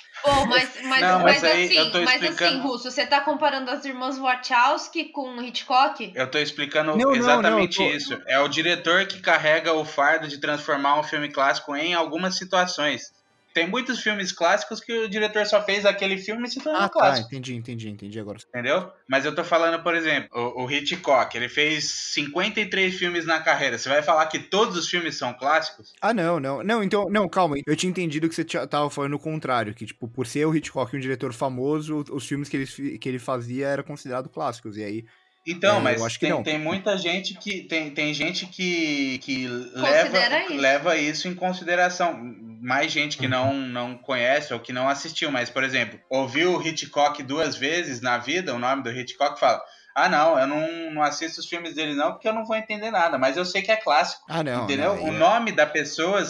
Mas, 0.48 0.70
mas, 0.84 1.00
Não, 1.00 1.20
mas, 1.20 1.42
mas 1.42 1.44
aí 1.44 1.64
assim, 1.64 1.74
eu 1.76 1.90
tô 1.92 2.02
mas 2.02 2.22
assim, 2.22 2.24
explicando- 2.32 2.62
Russo, 2.62 2.90
você 2.90 3.06
tá 3.06 3.20
comparando 3.20 3.70
as 3.70 3.84
irmãs 3.84 4.18
Wachowski 4.18 5.06
com 5.06 5.36
o 5.36 5.42
Hitchcock? 5.42 6.12
Eu 6.14 6.30
tô 6.30 6.38
explicando 6.38 6.96
Não, 6.96 7.14
exatamente 7.14 7.78
não, 7.78 7.88
tô- 7.90 7.96
isso. 7.96 8.22
É 8.26 8.38
o 8.38 8.48
diretor 8.48 9.06
que 9.06 9.20
carrega 9.20 9.55
o 9.72 9.84
fardo 9.84 10.28
de 10.28 10.38
transformar 10.38 10.98
um 10.98 11.02
filme 11.02 11.30
clássico 11.30 11.74
em 11.76 11.94
algumas 11.94 12.36
situações. 12.36 13.14
Tem 13.54 13.66
muitos 13.66 14.00
filmes 14.00 14.32
clássicos 14.32 14.80
que 14.80 14.92
o 14.92 15.08
diretor 15.08 15.46
só 15.46 15.62
fez 15.62 15.86
aquele 15.86 16.18
filme 16.18 16.46
e 16.46 16.50
se 16.50 16.60
tornou 16.60 16.82
Ah, 16.82 16.88
tá, 16.90 16.92
clássico. 17.00 17.28
entendi, 17.28 17.54
entendi, 17.54 17.88
entendi 17.88 18.20
agora. 18.20 18.36
Entendeu? 18.50 18.92
Mas 19.08 19.24
eu 19.24 19.34
tô 19.34 19.42
falando, 19.42 19.82
por 19.82 19.94
exemplo, 19.94 20.28
o, 20.34 20.64
o 20.64 20.70
Hitchcock, 20.70 21.34
ele 21.34 21.48
fez 21.48 21.90
53 21.90 22.94
filmes 22.94 23.24
na 23.24 23.40
carreira. 23.40 23.78
Você 23.78 23.88
vai 23.88 24.02
falar 24.02 24.26
que 24.26 24.38
todos 24.40 24.76
os 24.76 24.86
filmes 24.90 25.16
são 25.16 25.32
clássicos? 25.32 25.94
Ah, 26.02 26.12
não, 26.12 26.38
não. 26.38 26.62
Não, 26.62 26.82
então, 26.82 27.06
não, 27.08 27.26
calma. 27.30 27.56
Eu 27.66 27.74
tinha 27.74 27.88
entendido 27.88 28.28
que 28.28 28.34
você 28.34 28.44
tava 28.44 28.90
falando 28.90 29.14
o 29.14 29.18
contrário, 29.18 29.72
que, 29.74 29.86
tipo, 29.86 30.06
por 30.06 30.26
ser 30.26 30.44
o 30.44 30.54
Hitchcock 30.54 30.94
um 30.94 31.00
diretor 31.00 31.32
famoso, 31.32 32.04
os 32.10 32.26
filmes 32.26 32.50
que 32.50 32.58
ele, 32.58 32.98
que 32.98 33.08
ele 33.08 33.18
fazia 33.18 33.68
eram 33.68 33.84
considerados 33.84 34.30
clássicos. 34.30 34.76
E 34.76 34.84
aí, 34.84 35.04
Então, 35.46 35.78
É, 35.78 35.80
mas 35.80 36.00
eu 36.00 36.06
acho 36.06 36.18
que 36.18 36.26
tem, 36.26 36.30
não. 36.34 36.42
tem 36.42 36.58
muita 36.58 36.98
gente 36.98 37.34
que 37.34 37.62
tem, 37.62 37.90
tem 37.90 38.12
gente 38.12 38.46
que, 38.46 39.18
que 39.18 39.46
leva 39.46 40.40
isso. 40.40 40.54
leva 40.56 40.96
isso 40.96 41.28
em 41.28 41.34
consideração. 41.34 42.18
Mais 42.60 42.90
gente 42.90 43.16
Uhum. 43.16 43.20
que 43.22 43.28
não, 43.28 43.52
não 43.54 43.96
conhece 43.98 44.52
ou 44.52 44.58
que 44.58 44.72
não 44.72 44.88
assistiu, 44.88 45.30
mas, 45.30 45.48
por 45.48 45.62
exemplo, 45.62 46.00
ouviu 46.10 46.56
o 46.56 46.66
Hitchcock 46.66 47.22
duas 47.22 47.54
vezes 47.54 48.00
na 48.00 48.18
vida, 48.18 48.54
o 48.54 48.58
nome 48.58 48.82
do 48.82 48.90
Hitchcock 48.90 49.38
fala: 49.38 49.62
Ah, 49.94 50.08
não, 50.08 50.38
eu 50.38 50.46
não, 50.48 50.90
não 50.90 51.02
assisto 51.02 51.40
os 51.40 51.46
filmes 51.46 51.74
dele, 51.74 51.94
não, 51.94 52.12
porque 52.12 52.26
eu 52.26 52.32
não 52.32 52.44
vou 52.44 52.56
entender 52.56 52.90
nada, 52.90 53.16
mas 53.18 53.36
eu 53.36 53.44
sei 53.44 53.62
que 53.62 53.70
é 53.70 53.76
clássico. 53.76 54.22
Ah, 54.28 54.42
não. 54.42 54.64
entendeu? 54.64 54.96
não, 54.96 55.04
o 55.04 55.08
é- 55.08 55.18
nome 55.18 55.52
da 55.52 55.64
pessoa 55.66 56.22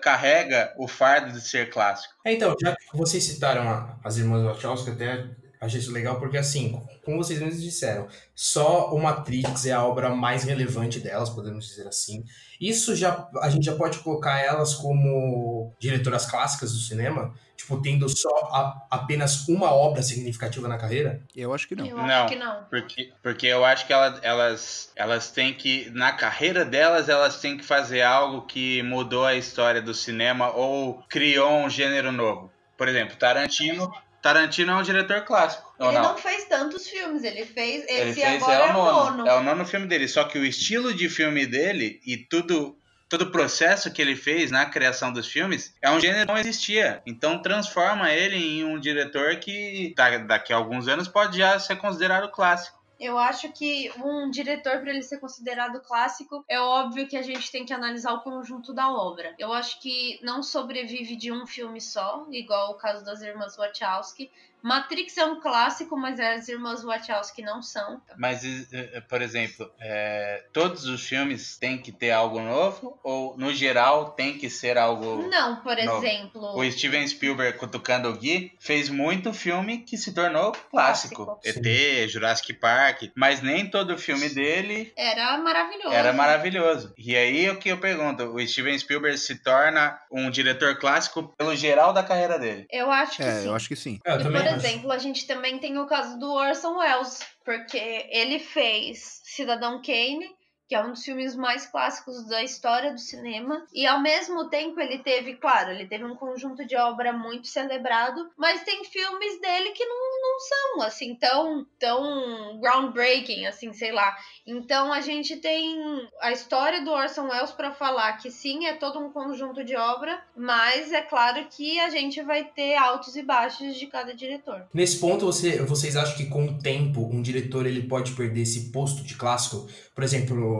carrega 0.00 0.72
o 0.78 0.86
fardo 0.86 1.32
de 1.32 1.40
ser 1.40 1.70
clássico. 1.70 2.14
É, 2.24 2.32
então, 2.34 2.54
já 2.62 2.76
que 2.76 2.84
vocês 2.96 3.24
citaram 3.24 3.68
a- 3.68 3.96
as 4.04 4.16
irmãs 4.16 4.42
Wachowski, 4.44 4.90
até 4.90 5.24
achei 5.60 5.78
isso 5.78 5.92
legal, 5.92 6.18
porque 6.18 6.38
assim, 6.38 6.80
como 7.04 7.18
vocês 7.18 7.38
mesmos 7.38 7.62
disseram, 7.62 8.08
só 8.34 8.92
o 8.94 8.98
Matrix 9.02 9.66
é 9.66 9.72
a 9.72 9.84
obra 9.84 10.08
mais 10.08 10.42
relevante 10.44 10.98
delas, 11.00 11.28
podemos 11.30 11.66
dizer 11.66 11.86
assim. 11.86 12.24
Isso 12.60 12.96
já, 12.96 13.28
a 13.42 13.50
gente 13.50 13.64
já 13.66 13.74
pode 13.76 13.98
colocar 13.98 14.38
elas 14.38 14.74
como 14.74 15.72
diretoras 15.78 16.24
clássicas 16.26 16.72
do 16.72 16.78
cinema, 16.78 17.34
tipo, 17.56 17.80
tendo 17.82 18.08
só 18.08 18.28
a- 18.52 18.86
apenas 18.90 19.46
uma 19.48 19.70
obra 19.70 20.02
significativa 20.02 20.66
na 20.66 20.78
carreira? 20.78 21.20
Eu 21.36 21.52
acho 21.52 21.68
que 21.68 21.76
não. 21.76 21.86
Eu 21.86 21.96
Não. 21.98 22.04
acho 22.04 22.28
que 22.28 22.36
não. 22.38 22.64
Porque, 22.70 23.12
porque 23.22 23.46
eu 23.46 23.62
acho 23.64 23.86
que 23.86 23.92
ela- 23.92 24.18
elas, 24.22 24.90
elas 24.96 25.30
têm 25.30 25.52
que, 25.52 25.90
na 25.90 26.12
carreira 26.12 26.64
delas, 26.64 27.08
elas 27.10 27.38
têm 27.40 27.58
que 27.58 27.64
fazer 27.64 28.00
algo 28.02 28.42
que 28.46 28.82
mudou 28.82 29.24
a 29.26 29.34
história 29.34 29.82
do 29.82 29.92
cinema 29.94 30.50
ou 30.50 31.02
criou 31.08 31.50
um 31.52 31.68
gênero 31.68 32.10
novo. 32.12 32.50
Por 32.78 32.88
exemplo, 32.88 33.16
Tarantino. 33.16 33.92
Tarantino 34.22 34.72
é 34.72 34.74
um 34.76 34.82
diretor 34.82 35.22
clássico. 35.22 35.72
Ele 35.78 35.92
não? 35.92 36.02
não 36.02 36.16
fez 36.18 36.44
tantos 36.44 36.86
filmes, 36.88 37.24
ele 37.24 37.44
fez. 37.46 37.84
Esse 37.84 37.92
Ele 38.00 38.12
fez 38.12 38.42
agora 38.42 38.64
é 38.66 38.70
o 38.70 38.72
nono. 38.72 39.16
nono. 39.16 39.28
É 39.28 39.34
o 39.34 39.42
nono 39.42 39.64
filme 39.64 39.86
dele. 39.86 40.06
Só 40.08 40.24
que 40.24 40.38
o 40.38 40.44
estilo 40.44 40.92
de 40.92 41.08
filme 41.08 41.46
dele 41.46 42.00
e 42.06 42.16
tudo. 42.16 42.76
Todo 43.08 43.22
o 43.22 43.32
processo 43.32 43.90
que 43.92 44.00
ele 44.00 44.14
fez 44.14 44.52
na 44.52 44.66
criação 44.66 45.12
dos 45.12 45.26
filmes 45.26 45.74
é 45.82 45.90
um 45.90 45.98
gênero 45.98 46.26
que 46.26 46.32
não 46.32 46.38
existia. 46.38 47.02
Então 47.04 47.42
transforma 47.42 48.08
ele 48.12 48.36
em 48.36 48.62
um 48.64 48.78
diretor 48.78 49.34
que 49.36 49.92
da- 49.96 50.18
daqui 50.18 50.52
a 50.52 50.56
alguns 50.56 50.86
anos 50.86 51.08
pode 51.08 51.36
já 51.38 51.58
ser 51.58 51.74
considerado 51.74 52.30
clássico. 52.30 52.79
Eu 53.00 53.16
acho 53.16 53.50
que 53.50 53.90
um 53.96 54.30
diretor, 54.30 54.80
para 54.80 54.90
ele 54.90 55.02
ser 55.02 55.18
considerado 55.18 55.80
clássico, 55.80 56.44
é 56.46 56.60
óbvio 56.60 57.08
que 57.08 57.16
a 57.16 57.22
gente 57.22 57.50
tem 57.50 57.64
que 57.64 57.72
analisar 57.72 58.12
o 58.12 58.20
conjunto 58.20 58.74
da 58.74 58.92
obra. 58.92 59.34
Eu 59.38 59.54
acho 59.54 59.80
que 59.80 60.20
não 60.22 60.42
sobrevive 60.42 61.16
de 61.16 61.32
um 61.32 61.46
filme 61.46 61.80
só, 61.80 62.26
igual 62.30 62.72
o 62.72 62.74
caso 62.74 63.02
das 63.02 63.22
irmãs 63.22 63.56
Wachowski. 63.56 64.30
Matrix 64.62 65.16
é 65.16 65.24
um 65.24 65.40
clássico, 65.40 65.96
mas 65.96 66.18
as 66.20 66.48
irmãs 66.48 66.82
Wachowski 66.82 67.42
não 67.42 67.62
são. 67.62 68.00
Mas, 68.16 68.44
eh, 68.44 68.66
eh, 68.72 69.00
por 69.00 69.22
exemplo, 69.22 69.70
eh, 69.80 70.44
todos 70.52 70.84
os 70.86 71.04
filmes 71.06 71.56
têm 71.58 71.78
que 71.78 71.92
ter 71.92 72.10
algo 72.10 72.40
novo? 72.40 72.98
Ou, 73.02 73.36
no 73.36 73.52
geral, 73.54 74.10
tem 74.12 74.36
que 74.38 74.48
ser 74.50 74.76
algo. 74.78 75.26
Não, 75.28 75.56
por 75.56 75.76
Novo. 75.76 76.04
exemplo. 76.04 76.58
O 76.58 76.70
Steven 76.70 77.06
Spielberg, 77.06 77.58
cutucando 77.58 78.08
o 78.08 78.12
Gui, 78.16 78.52
fez 78.58 78.88
muito 78.88 79.32
filme 79.32 79.78
que 79.78 79.96
se 79.96 80.12
tornou 80.12 80.52
clássico. 80.70 81.26
Clássico. 81.26 81.58
ET, 81.66 82.08
Jurassic 82.08 82.52
Park. 82.54 83.02
Mas 83.14 83.40
nem 83.42 83.68
todo 83.70 83.96
filme 83.98 84.28
dele 84.28 84.92
Era 84.96 85.38
maravilhoso. 85.38 85.92
era 85.94 86.12
maravilhoso. 86.12 86.94
E 86.98 87.16
aí 87.16 87.48
o 87.50 87.56
que 87.58 87.68
eu 87.68 87.78
pergunto: 87.78 88.24
o 88.24 88.46
Steven 88.46 88.78
Spielberg 88.78 89.18
se 89.18 89.36
torna 89.42 89.98
um 90.10 90.30
diretor 90.30 90.76
clássico 90.78 91.34
pelo 91.36 91.54
geral 91.56 91.92
da 91.92 92.02
carreira 92.02 92.38
dele? 92.38 92.66
Eu 92.70 92.90
acho 92.90 93.16
que 93.16 93.22
É, 93.22 93.40
sim. 93.40 93.46
eu 93.46 93.54
acho 93.54 93.68
que 93.68 93.76
sim. 93.76 93.98
É, 94.04 94.14
eu 94.14 94.22
também. 94.22 94.49
Exemplo, 94.56 94.92
a 94.92 94.98
gente 94.98 95.26
também 95.26 95.58
tem 95.58 95.78
o 95.78 95.86
caso 95.86 96.18
do 96.18 96.32
Orson 96.32 96.78
Welles, 96.78 97.20
porque 97.44 98.06
ele 98.10 98.38
fez 98.38 99.20
Cidadão 99.24 99.82
Kane, 99.82 100.30
que 100.70 100.74
é 100.76 100.80
um 100.80 100.92
dos 100.92 101.02
filmes 101.02 101.34
mais 101.34 101.66
clássicos 101.66 102.24
da 102.28 102.44
história 102.44 102.92
do 102.92 103.00
cinema, 103.00 103.66
e 103.74 103.88
ao 103.88 104.00
mesmo 104.00 104.48
tempo 104.48 104.78
ele 104.78 104.98
teve, 104.98 105.34
claro, 105.34 105.72
ele 105.72 105.84
teve 105.84 106.04
um 106.04 106.14
conjunto 106.14 106.64
de 106.64 106.76
obra 106.76 107.12
muito 107.12 107.48
celebrado, 107.48 108.30
mas 108.36 108.62
tem 108.62 108.84
filmes 108.84 109.40
dele 109.40 109.70
que 109.70 109.84
não, 109.84 109.96
não 109.96 110.38
são 110.38 110.82
assim 110.82 111.16
tão 111.16 111.66
tão 111.76 112.60
groundbreaking, 112.60 113.46
assim, 113.46 113.72
sei 113.72 113.90
lá. 113.90 114.16
Então 114.46 114.92
a 114.92 115.00
gente 115.00 115.38
tem 115.38 116.08
a 116.20 116.30
história 116.30 116.84
do 116.84 116.92
Orson 116.92 117.26
Welles 117.26 117.50
para 117.50 117.72
falar 117.72 118.12
que 118.18 118.30
sim, 118.30 118.66
é 118.66 118.74
todo 118.74 119.00
um 119.00 119.10
conjunto 119.10 119.64
de 119.64 119.74
obra, 119.74 120.22
mas 120.36 120.92
é 120.92 121.02
claro 121.02 121.48
que 121.50 121.80
a 121.80 121.90
gente 121.90 122.22
vai 122.22 122.44
ter 122.44 122.76
altos 122.76 123.16
e 123.16 123.24
baixos 123.24 123.74
de 123.74 123.88
cada 123.88 124.14
diretor. 124.14 124.68
Nesse 124.72 125.00
ponto, 125.00 125.26
você, 125.26 125.60
vocês 125.62 125.96
acham 125.96 126.16
que 126.16 126.26
com 126.26 126.44
o 126.44 126.58
tempo 126.60 127.00
um 127.12 127.20
diretor 127.20 127.66
ele 127.66 127.82
pode 127.82 128.12
perder 128.12 128.42
esse 128.42 128.70
posto 128.70 129.02
de 129.02 129.16
clássico? 129.16 129.68
Por 129.92 130.04
exemplo, 130.04 130.59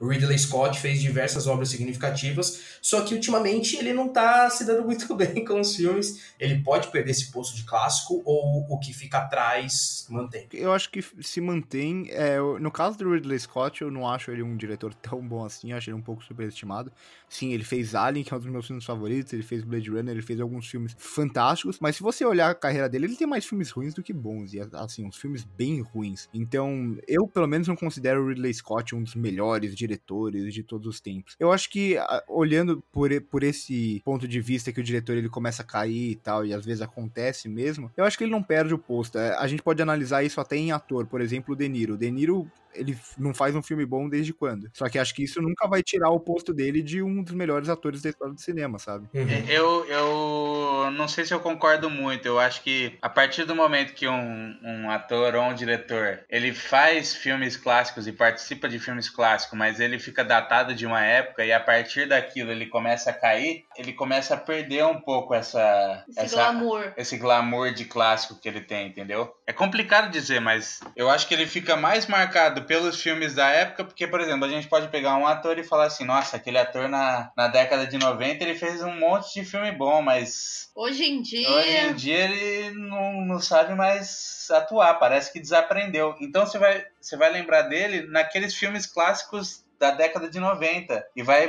Ridley 0.00 0.38
Scott 0.38 0.78
fez 0.78 1.00
diversas 1.00 1.46
obras 1.46 1.68
significativas, 1.68 2.78
só 2.82 3.00
que 3.02 3.14
ultimamente 3.14 3.76
ele 3.76 3.92
não 3.92 4.08
tá 4.08 4.48
se 4.50 4.64
dando 4.64 4.84
muito 4.86 5.14
bem 5.14 5.44
com 5.44 5.60
os 5.60 5.74
filmes. 5.74 6.34
Ele 6.38 6.62
pode 6.62 6.88
perder 6.88 7.12
esse 7.12 7.30
posto 7.30 7.56
de 7.56 7.64
clássico 7.64 8.22
ou 8.24 8.66
o 8.68 8.78
que 8.78 8.92
fica 8.92 9.18
atrás 9.18 10.06
mantém? 10.08 10.46
Eu 10.52 10.72
acho 10.72 10.90
que 10.90 11.02
se 11.20 11.40
mantém. 11.40 12.08
é, 12.10 12.38
no 12.38 12.70
caso 12.70 12.98
do 12.98 13.12
Ridley 13.12 13.38
Scott, 13.38 13.82
eu 13.82 13.90
não 13.90 14.08
acho 14.08 14.30
ele 14.30 14.42
um 14.42 14.56
diretor 14.56 14.92
tão 15.00 15.26
bom 15.26 15.44
assim, 15.44 15.72
acho 15.72 15.90
ele 15.90 15.96
um 15.96 16.02
pouco 16.02 16.22
superestimado. 16.22 16.92
Sim, 17.28 17.52
ele 17.52 17.64
fez 17.64 17.94
Alien, 17.94 18.24
que 18.24 18.32
é 18.32 18.36
um 18.36 18.40
dos 18.40 18.48
meus 18.48 18.66
filmes 18.66 18.84
favoritos, 18.84 19.32
ele 19.32 19.42
fez 19.42 19.64
Blade 19.64 19.90
Runner, 19.90 20.12
ele 20.12 20.22
fez 20.22 20.40
alguns 20.40 20.68
filmes 20.68 20.94
fantásticos, 20.98 21.78
mas 21.80 21.96
se 21.96 22.02
você 22.02 22.24
olhar 22.24 22.50
a 22.50 22.54
carreira 22.54 22.88
dele, 22.88 23.06
ele 23.06 23.16
tem 23.16 23.26
mais 23.26 23.44
filmes 23.44 23.70
ruins 23.70 23.94
do 23.94 24.02
que 24.02 24.12
bons, 24.12 24.52
e 24.54 24.60
assim, 24.74 25.04
uns 25.04 25.16
filmes 25.16 25.44
bem 25.44 25.80
ruins. 25.80 26.28
Então, 26.32 26.96
eu 27.08 27.26
pelo 27.26 27.46
menos 27.46 27.66
não 27.66 27.74
considero 27.74 28.22
o 28.22 28.28
Ridley 28.28 28.54
Scott 28.54 28.94
um 28.94 29.02
dos 29.02 29.14
melhores 29.14 29.74
diretores 29.74 29.85
de 29.88 30.62
todos 30.62 30.86
os 30.86 31.00
tempos. 31.00 31.36
Eu 31.38 31.52
acho 31.52 31.70
que, 31.70 31.96
olhando 32.28 32.82
por, 32.92 33.10
por 33.22 33.42
esse 33.42 34.00
ponto 34.04 34.26
de 34.26 34.40
vista 34.40 34.72
que 34.72 34.80
o 34.80 34.84
diretor 34.84 35.16
ele 35.16 35.28
começa 35.28 35.62
a 35.62 35.66
cair 35.66 36.12
e 36.12 36.16
tal, 36.16 36.44
e 36.44 36.52
às 36.52 36.64
vezes 36.64 36.82
acontece 36.82 37.48
mesmo, 37.48 37.90
eu 37.96 38.04
acho 38.04 38.16
que 38.16 38.24
ele 38.24 38.32
não 38.32 38.42
perde 38.42 38.74
o 38.74 38.78
posto. 38.78 39.18
É, 39.18 39.34
A 39.36 39.46
gente 39.46 39.62
pode 39.62 39.82
analisar 39.82 40.22
isso 40.22 40.40
até 40.40 40.56
em 40.56 40.72
ator, 40.72 41.06
por 41.06 41.20
exemplo, 41.20 41.54
o 41.54 41.56
De 41.56 41.68
Niro. 41.68 41.94
O 41.94 41.98
De 41.98 42.10
Niro, 42.10 42.50
ele 42.74 42.96
não 43.18 43.32
faz 43.32 43.54
um 43.54 43.62
filme 43.62 43.86
bom 43.86 44.08
desde 44.08 44.32
quando? 44.32 44.70
Só 44.72 44.88
que 44.88 44.98
acho 44.98 45.14
que 45.14 45.24
isso 45.24 45.40
nunca 45.40 45.66
vai 45.66 45.82
tirar 45.82 46.10
o 46.10 46.20
posto 46.20 46.52
dele 46.52 46.82
de 46.82 47.02
um 47.02 47.22
dos 47.22 47.32
melhores 47.32 47.68
atores 47.68 48.02
da 48.02 48.10
história 48.10 48.34
do 48.34 48.40
cinema, 48.40 48.78
sabe? 48.78 49.08
Uhum. 49.14 49.48
Eu, 49.48 49.84
eu 49.86 50.90
não 50.92 51.08
sei 51.08 51.24
se 51.24 51.32
eu 51.32 51.40
concordo 51.40 51.88
muito. 51.88 52.26
Eu 52.26 52.38
acho 52.38 52.62
que 52.62 52.96
a 53.00 53.08
partir 53.08 53.44
do 53.44 53.54
momento 53.54 53.94
que 53.94 54.06
um, 54.06 54.58
um 54.62 54.90
ator 54.90 55.34
ou 55.34 55.44
um 55.44 55.54
diretor 55.54 56.20
ele 56.28 56.52
faz 56.52 57.14
filmes 57.14 57.56
clássicos 57.56 58.06
e 58.06 58.12
participa 58.12 58.68
de 58.68 58.78
filmes 58.78 59.08
clássicos, 59.08 59.58
mas 59.58 59.75
ele 59.80 59.98
fica 59.98 60.24
datado 60.24 60.74
de 60.74 60.86
uma 60.86 61.04
época 61.04 61.44
e 61.44 61.52
a 61.52 61.60
partir 61.60 62.08
daquilo 62.08 62.50
ele 62.50 62.66
começa 62.66 63.10
a 63.10 63.12
cair, 63.12 63.64
ele 63.76 63.92
começa 63.92 64.34
a 64.34 64.36
perder 64.38 64.84
um 64.84 65.00
pouco 65.00 65.34
essa, 65.34 66.04
Esse 66.08 66.20
essa 66.20 66.36
glamour. 66.36 66.92
esse 66.96 67.16
glamour 67.16 67.72
de 67.72 67.84
clássico 67.84 68.36
que 68.40 68.48
ele 68.48 68.60
tem, 68.60 68.88
entendeu? 68.88 69.34
É 69.46 69.52
complicado 69.52 70.10
dizer, 70.10 70.40
mas 70.40 70.80
eu 70.94 71.08
acho 71.10 71.26
que 71.26 71.34
ele 71.34 71.46
fica 71.46 71.76
mais 71.76 72.06
marcado 72.06 72.62
pelos 72.64 73.00
filmes 73.00 73.34
da 73.34 73.48
época, 73.48 73.84
porque, 73.84 74.06
por 74.06 74.20
exemplo, 74.20 74.44
a 74.44 74.48
gente 74.48 74.68
pode 74.68 74.88
pegar 74.88 75.16
um 75.16 75.26
ator 75.26 75.58
e 75.58 75.64
falar 75.64 75.86
assim, 75.86 76.04
nossa, 76.04 76.36
aquele 76.36 76.58
ator 76.58 76.88
na, 76.88 77.30
na 77.36 77.48
década 77.48 77.86
de 77.86 77.98
90 77.98 78.42
ele 78.42 78.54
fez 78.54 78.82
um 78.82 78.94
monte 78.94 79.34
de 79.34 79.44
filme 79.44 79.70
bom, 79.72 80.02
mas 80.02 80.70
Hoje 80.74 81.04
em 81.04 81.22
dia. 81.22 81.48
hoje 81.48 81.76
em 81.76 81.94
dia 81.94 82.18
ele 82.18 82.70
não, 82.78 83.24
não 83.24 83.40
sabe 83.40 83.74
mais 83.74 84.48
atuar, 84.50 84.94
parece 84.94 85.32
que 85.32 85.40
desaprendeu. 85.40 86.14
Então 86.20 86.46
você 86.46 86.58
vai, 86.58 86.84
você 87.00 87.16
vai 87.16 87.30
lembrar 87.32 87.62
dele 87.62 88.06
naqueles 88.08 88.54
filmes 88.54 88.86
clássicos 88.86 89.64
da 89.78 89.90
década 89.90 90.28
de 90.28 90.38
90 90.40 91.06
e 91.14 91.22
vai... 91.22 91.48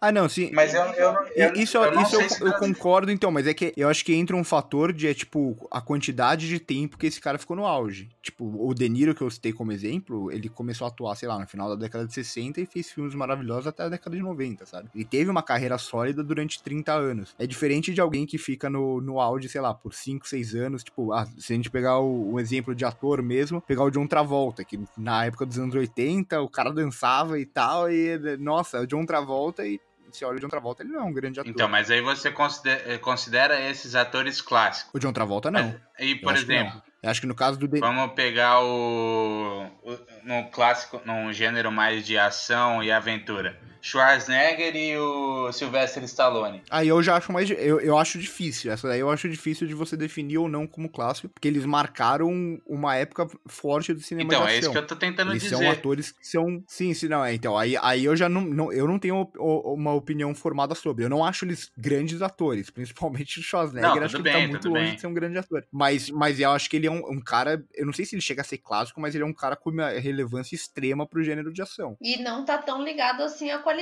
Ah, 0.00 0.12
não, 0.12 0.28
sim. 0.28 0.50
Mas 0.52 0.74
eu, 0.74 0.82
eu, 0.82 1.12
não- 1.14 1.26
eu, 1.28 1.54
isso 1.54 1.78
eu 1.78 1.90
não 1.92 2.02
isso 2.02 2.16
eu, 2.20 2.48
eu 2.48 2.52
concordo, 2.58 3.10
então, 3.10 3.30
mas 3.30 3.46
é 3.46 3.54
que 3.54 3.72
eu 3.74 3.88
acho 3.88 4.04
que 4.04 4.14
entra 4.14 4.36
um 4.36 4.44
fator 4.44 4.92
de, 4.92 5.08
é, 5.08 5.14
tipo, 5.14 5.66
a 5.70 5.80
quantidade 5.80 6.46
de 6.46 6.60
tempo 6.60 6.98
que 6.98 7.06
esse 7.06 7.20
cara 7.20 7.38
ficou 7.38 7.56
no 7.56 7.64
auge. 7.66 8.10
Tipo, 8.24 8.66
o 8.66 8.72
De 8.72 8.88
Niro, 8.88 9.14
que 9.14 9.20
eu 9.20 9.30
citei 9.30 9.52
como 9.52 9.70
exemplo, 9.70 10.32
ele 10.32 10.48
começou 10.48 10.86
a 10.86 10.88
atuar, 10.88 11.14
sei 11.14 11.28
lá, 11.28 11.38
no 11.38 11.46
final 11.46 11.68
da 11.68 11.74
década 11.74 12.06
de 12.06 12.14
60 12.14 12.58
e 12.58 12.64
fez 12.64 12.90
filmes 12.90 13.14
maravilhosos 13.14 13.66
até 13.66 13.82
a 13.82 13.88
década 13.90 14.16
de 14.16 14.22
90, 14.22 14.64
sabe? 14.64 14.88
Ele 14.94 15.04
teve 15.04 15.28
uma 15.28 15.42
carreira 15.42 15.76
sólida 15.76 16.24
durante 16.24 16.62
30 16.62 16.90
anos. 16.90 17.34
É 17.38 17.46
diferente 17.46 17.92
de 17.92 18.00
alguém 18.00 18.24
que 18.24 18.38
fica 18.38 18.70
no, 18.70 18.98
no 19.02 19.20
auge, 19.20 19.46
sei 19.50 19.60
lá, 19.60 19.74
por 19.74 19.92
5, 19.92 20.26
6 20.26 20.54
anos. 20.54 20.82
Tipo, 20.82 21.12
ah, 21.12 21.26
se 21.36 21.52
a 21.52 21.56
gente 21.56 21.70
pegar 21.70 21.98
o, 21.98 22.32
o 22.32 22.40
exemplo 22.40 22.74
de 22.74 22.86
ator 22.86 23.20
mesmo, 23.20 23.60
pegar 23.60 23.84
o 23.84 23.90
John 23.90 24.06
Travolta, 24.06 24.64
que 24.64 24.80
na 24.96 25.26
época 25.26 25.44
dos 25.44 25.58
anos 25.58 25.74
80, 25.74 26.40
o 26.40 26.48
cara 26.48 26.72
dançava 26.72 27.38
e 27.38 27.44
tal, 27.44 27.90
e, 27.90 28.38
nossa, 28.38 28.80
o 28.80 28.86
John 28.86 29.04
Travolta 29.04 29.66
e 29.66 29.78
você 30.10 30.24
olha 30.24 30.38
o 30.38 30.40
John 30.40 30.48
Travolta, 30.48 30.82
ele 30.82 30.92
não 30.92 31.00
é 31.00 31.04
um 31.04 31.12
grande 31.12 31.40
ator. 31.40 31.50
Então, 31.50 31.68
mas 31.68 31.90
aí 31.90 32.00
você 32.00 32.30
considera, 32.30 32.98
considera 33.00 33.60
esses 33.68 33.94
atores 33.94 34.40
clássicos. 34.40 34.94
O 34.94 34.98
John 34.98 35.12
Travolta 35.12 35.50
não. 35.50 35.74
E, 35.98 36.12
Eu 36.12 36.20
por 36.20 36.34
exemplo, 36.36 36.80
acho 37.04 37.20
que 37.20 37.26
no 37.26 37.34
caso 37.34 37.58
do 37.58 37.68
vamos 37.80 38.12
pegar 38.12 38.60
o, 38.60 39.66
o 39.82 39.98
no 40.24 40.50
clássico, 40.50 41.00
num 41.04 41.32
gênero 41.32 41.70
mais 41.70 42.06
de 42.06 42.16
ação 42.18 42.82
e 42.82 42.90
aventura. 42.90 43.58
Schwarzenegger 43.84 44.74
e 44.74 44.96
o 44.96 45.52
Sylvester 45.52 46.02
Stallone. 46.04 46.62
Aí 46.70 46.88
eu 46.88 47.02
já 47.02 47.16
acho 47.16 47.30
mais. 47.30 47.50
Eu, 47.50 47.80
eu 47.80 47.98
acho 47.98 48.18
difícil. 48.18 48.72
Essa 48.72 48.88
daí 48.88 49.00
eu 49.00 49.10
acho 49.10 49.28
difícil 49.28 49.66
de 49.66 49.74
você 49.74 49.96
definir 49.96 50.38
ou 50.38 50.48
não 50.48 50.66
como 50.66 50.88
clássico, 50.88 51.28
porque 51.28 51.46
eles 51.46 51.66
marcaram 51.66 52.58
uma 52.66 52.96
época 52.96 53.26
forte 53.46 53.92
do 53.92 54.00
cinema 54.00 54.26
Então, 54.26 54.40
de 54.40 54.46
é 54.46 54.58
ação. 54.58 54.60
isso 54.60 54.70
que 54.72 54.78
eu 54.78 54.86
tô 54.86 54.96
tentando 54.96 55.32
Eles 55.32 55.42
dizer. 55.42 55.56
são 55.56 55.70
atores 55.70 56.10
que 56.12 56.26
são. 56.26 56.62
Sim, 56.66 56.94
sim, 56.94 57.08
não. 57.08 57.24
É, 57.24 57.34
então, 57.34 57.56
aí, 57.58 57.76
aí 57.82 58.04
eu 58.04 58.16
já 58.16 58.28
não, 58.28 58.40
não- 58.40 58.72
Eu 58.72 58.88
não 58.88 58.98
tenho 58.98 59.30
uma 59.38 59.92
opinião 59.92 60.34
formada 60.34 60.74
sobre. 60.74 61.04
Eu 61.04 61.08
não 61.10 61.24
acho 61.24 61.44
eles 61.44 61.70
grandes 61.76 62.22
atores, 62.22 62.70
principalmente 62.70 63.38
o 63.38 63.42
Schwarzenegger. 63.42 63.94
Não, 63.96 64.02
acho 64.02 64.16
que 64.16 64.22
tudo 64.22 64.26
ele 64.28 64.32
tá 64.32 64.38
bem, 64.40 64.48
muito 64.48 64.68
longe 64.68 64.84
bem. 64.86 64.94
de 64.94 65.00
ser 65.00 65.06
um 65.06 65.14
grande 65.14 65.38
ator. 65.38 65.64
Mas, 65.70 66.08
mas 66.10 66.40
eu 66.40 66.50
acho 66.50 66.70
que 66.70 66.76
ele 66.76 66.86
é 66.86 66.90
um, 66.90 67.02
um 67.10 67.20
cara. 67.20 67.62
Eu 67.74 67.84
não 67.86 67.92
sei 67.92 68.04
se 68.06 68.14
ele 68.14 68.22
chega 68.22 68.40
a 68.40 68.44
ser 68.44 68.58
clássico, 68.58 69.00
mas 69.00 69.14
ele 69.14 69.24
é 69.24 69.26
um 69.26 69.32
cara 69.34 69.56
com 69.56 69.70
uma 69.70 69.90
relevância 69.90 70.54
extrema 70.54 71.06
pro 71.06 71.22
gênero 71.22 71.52
de 71.52 71.60
ação. 71.62 71.96
E 72.00 72.16
não 72.22 72.44
tá 72.44 72.56
tão 72.58 72.82
ligado 72.82 73.22
assim 73.22 73.50
à 73.50 73.58
qualidade, 73.58 73.73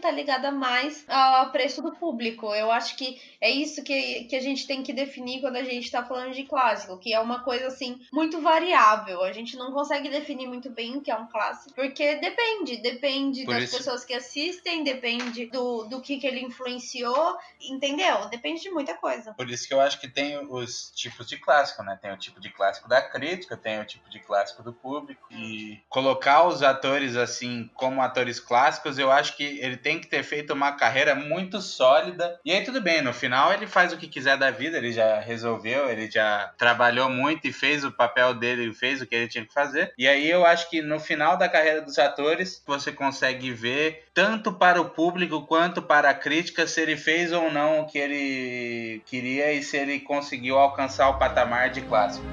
tá 0.00 0.10
ligada 0.10 0.50
mais 0.50 1.04
ao 1.08 1.50
preço 1.50 1.82
do 1.82 1.92
público. 1.92 2.54
Eu 2.54 2.70
acho 2.70 2.96
que 2.96 3.20
é 3.40 3.50
isso 3.50 3.82
que, 3.82 4.24
que 4.24 4.36
a 4.36 4.40
gente 4.40 4.66
tem 4.66 4.82
que 4.82 4.92
definir 4.92 5.40
quando 5.40 5.56
a 5.56 5.62
gente 5.64 5.90
tá 5.90 6.04
falando 6.04 6.32
de 6.32 6.44
clássico, 6.44 6.98
que 6.98 7.12
é 7.12 7.20
uma 7.20 7.40
coisa 7.42 7.68
assim 7.68 8.00
muito 8.12 8.40
variável. 8.40 9.22
A 9.22 9.32
gente 9.32 9.56
não 9.56 9.72
consegue 9.72 10.08
definir 10.08 10.46
muito 10.46 10.70
bem 10.70 10.96
o 10.96 11.00
que 11.00 11.10
é 11.10 11.16
um 11.16 11.26
clássico, 11.26 11.74
porque 11.74 12.16
depende, 12.16 12.76
depende 12.78 13.44
Por 13.44 13.54
das 13.54 13.64
isso- 13.64 13.76
pessoas 13.78 14.04
que 14.04 14.14
assistem, 14.14 14.82
depende 14.84 15.46
do, 15.46 15.84
do 15.84 16.00
que, 16.00 16.18
que 16.18 16.26
ele 16.26 16.40
influenciou, 16.40 17.36
entendeu? 17.60 18.28
Depende 18.28 18.62
de 18.62 18.70
muita 18.70 18.94
coisa. 18.94 19.32
Por 19.34 19.48
isso 19.50 19.66
que 19.68 19.74
eu 19.74 19.80
acho 19.80 20.00
que 20.00 20.08
tem 20.08 20.38
os 20.50 20.90
tipos 20.94 21.26
de 21.26 21.36
clássico, 21.38 21.82
né? 21.82 21.98
Tem 22.00 22.12
o 22.12 22.16
tipo 22.16 22.40
de 22.40 22.50
clássico 22.50 22.88
da 22.88 23.00
crítica, 23.02 23.56
tem 23.56 23.80
o 23.80 23.84
tipo 23.84 24.08
de 24.08 24.18
clássico 24.20 24.62
do 24.62 24.72
público. 24.72 25.26
E 25.30 25.80
colocar 25.88 26.46
os 26.46 26.62
atores 26.62 27.16
assim 27.16 27.70
como 27.74 28.00
atores 28.02 28.40
clássicos, 28.40 28.98
eu 28.98 29.10
acho 29.10 29.35
que 29.36 29.58
ele 29.60 29.76
tem 29.76 29.98
que 29.98 30.06
ter 30.06 30.22
feito 30.22 30.52
uma 30.52 30.72
carreira 30.72 31.14
muito 31.14 31.60
sólida. 31.60 32.38
E 32.44 32.52
aí 32.52 32.64
tudo 32.64 32.80
bem, 32.80 33.02
no 33.02 33.12
final 33.12 33.52
ele 33.52 33.66
faz 33.66 33.92
o 33.92 33.96
que 33.96 34.08
quiser 34.08 34.36
da 34.36 34.50
vida, 34.50 34.78
ele 34.78 34.92
já 34.92 35.20
resolveu, 35.20 35.88
ele 35.90 36.10
já 36.10 36.52
trabalhou 36.56 37.08
muito 37.08 37.46
e 37.46 37.52
fez 37.52 37.84
o 37.84 37.92
papel 37.92 38.34
dele, 38.34 38.72
fez 38.72 39.00
o 39.00 39.06
que 39.06 39.14
ele 39.14 39.28
tinha 39.28 39.44
que 39.44 39.52
fazer. 39.52 39.92
E 39.98 40.08
aí 40.08 40.28
eu 40.28 40.44
acho 40.44 40.70
que 40.70 40.80
no 40.80 40.98
final 40.98 41.36
da 41.36 41.48
carreira 41.48 41.82
dos 41.82 41.98
atores, 41.98 42.62
você 42.66 42.90
consegue 42.90 43.50
ver 43.52 44.04
tanto 44.14 44.52
para 44.52 44.80
o 44.80 44.90
público 44.90 45.46
quanto 45.46 45.82
para 45.82 46.10
a 46.10 46.14
crítica 46.14 46.66
se 46.66 46.80
ele 46.80 46.96
fez 46.96 47.32
ou 47.32 47.50
não 47.50 47.80
o 47.80 47.86
que 47.86 47.98
ele 47.98 49.02
queria 49.06 49.52
e 49.52 49.62
se 49.62 49.76
ele 49.76 50.00
conseguiu 50.00 50.58
alcançar 50.58 51.08
o 51.08 51.18
patamar 51.18 51.70
de 51.70 51.82
clássico. 51.82 52.24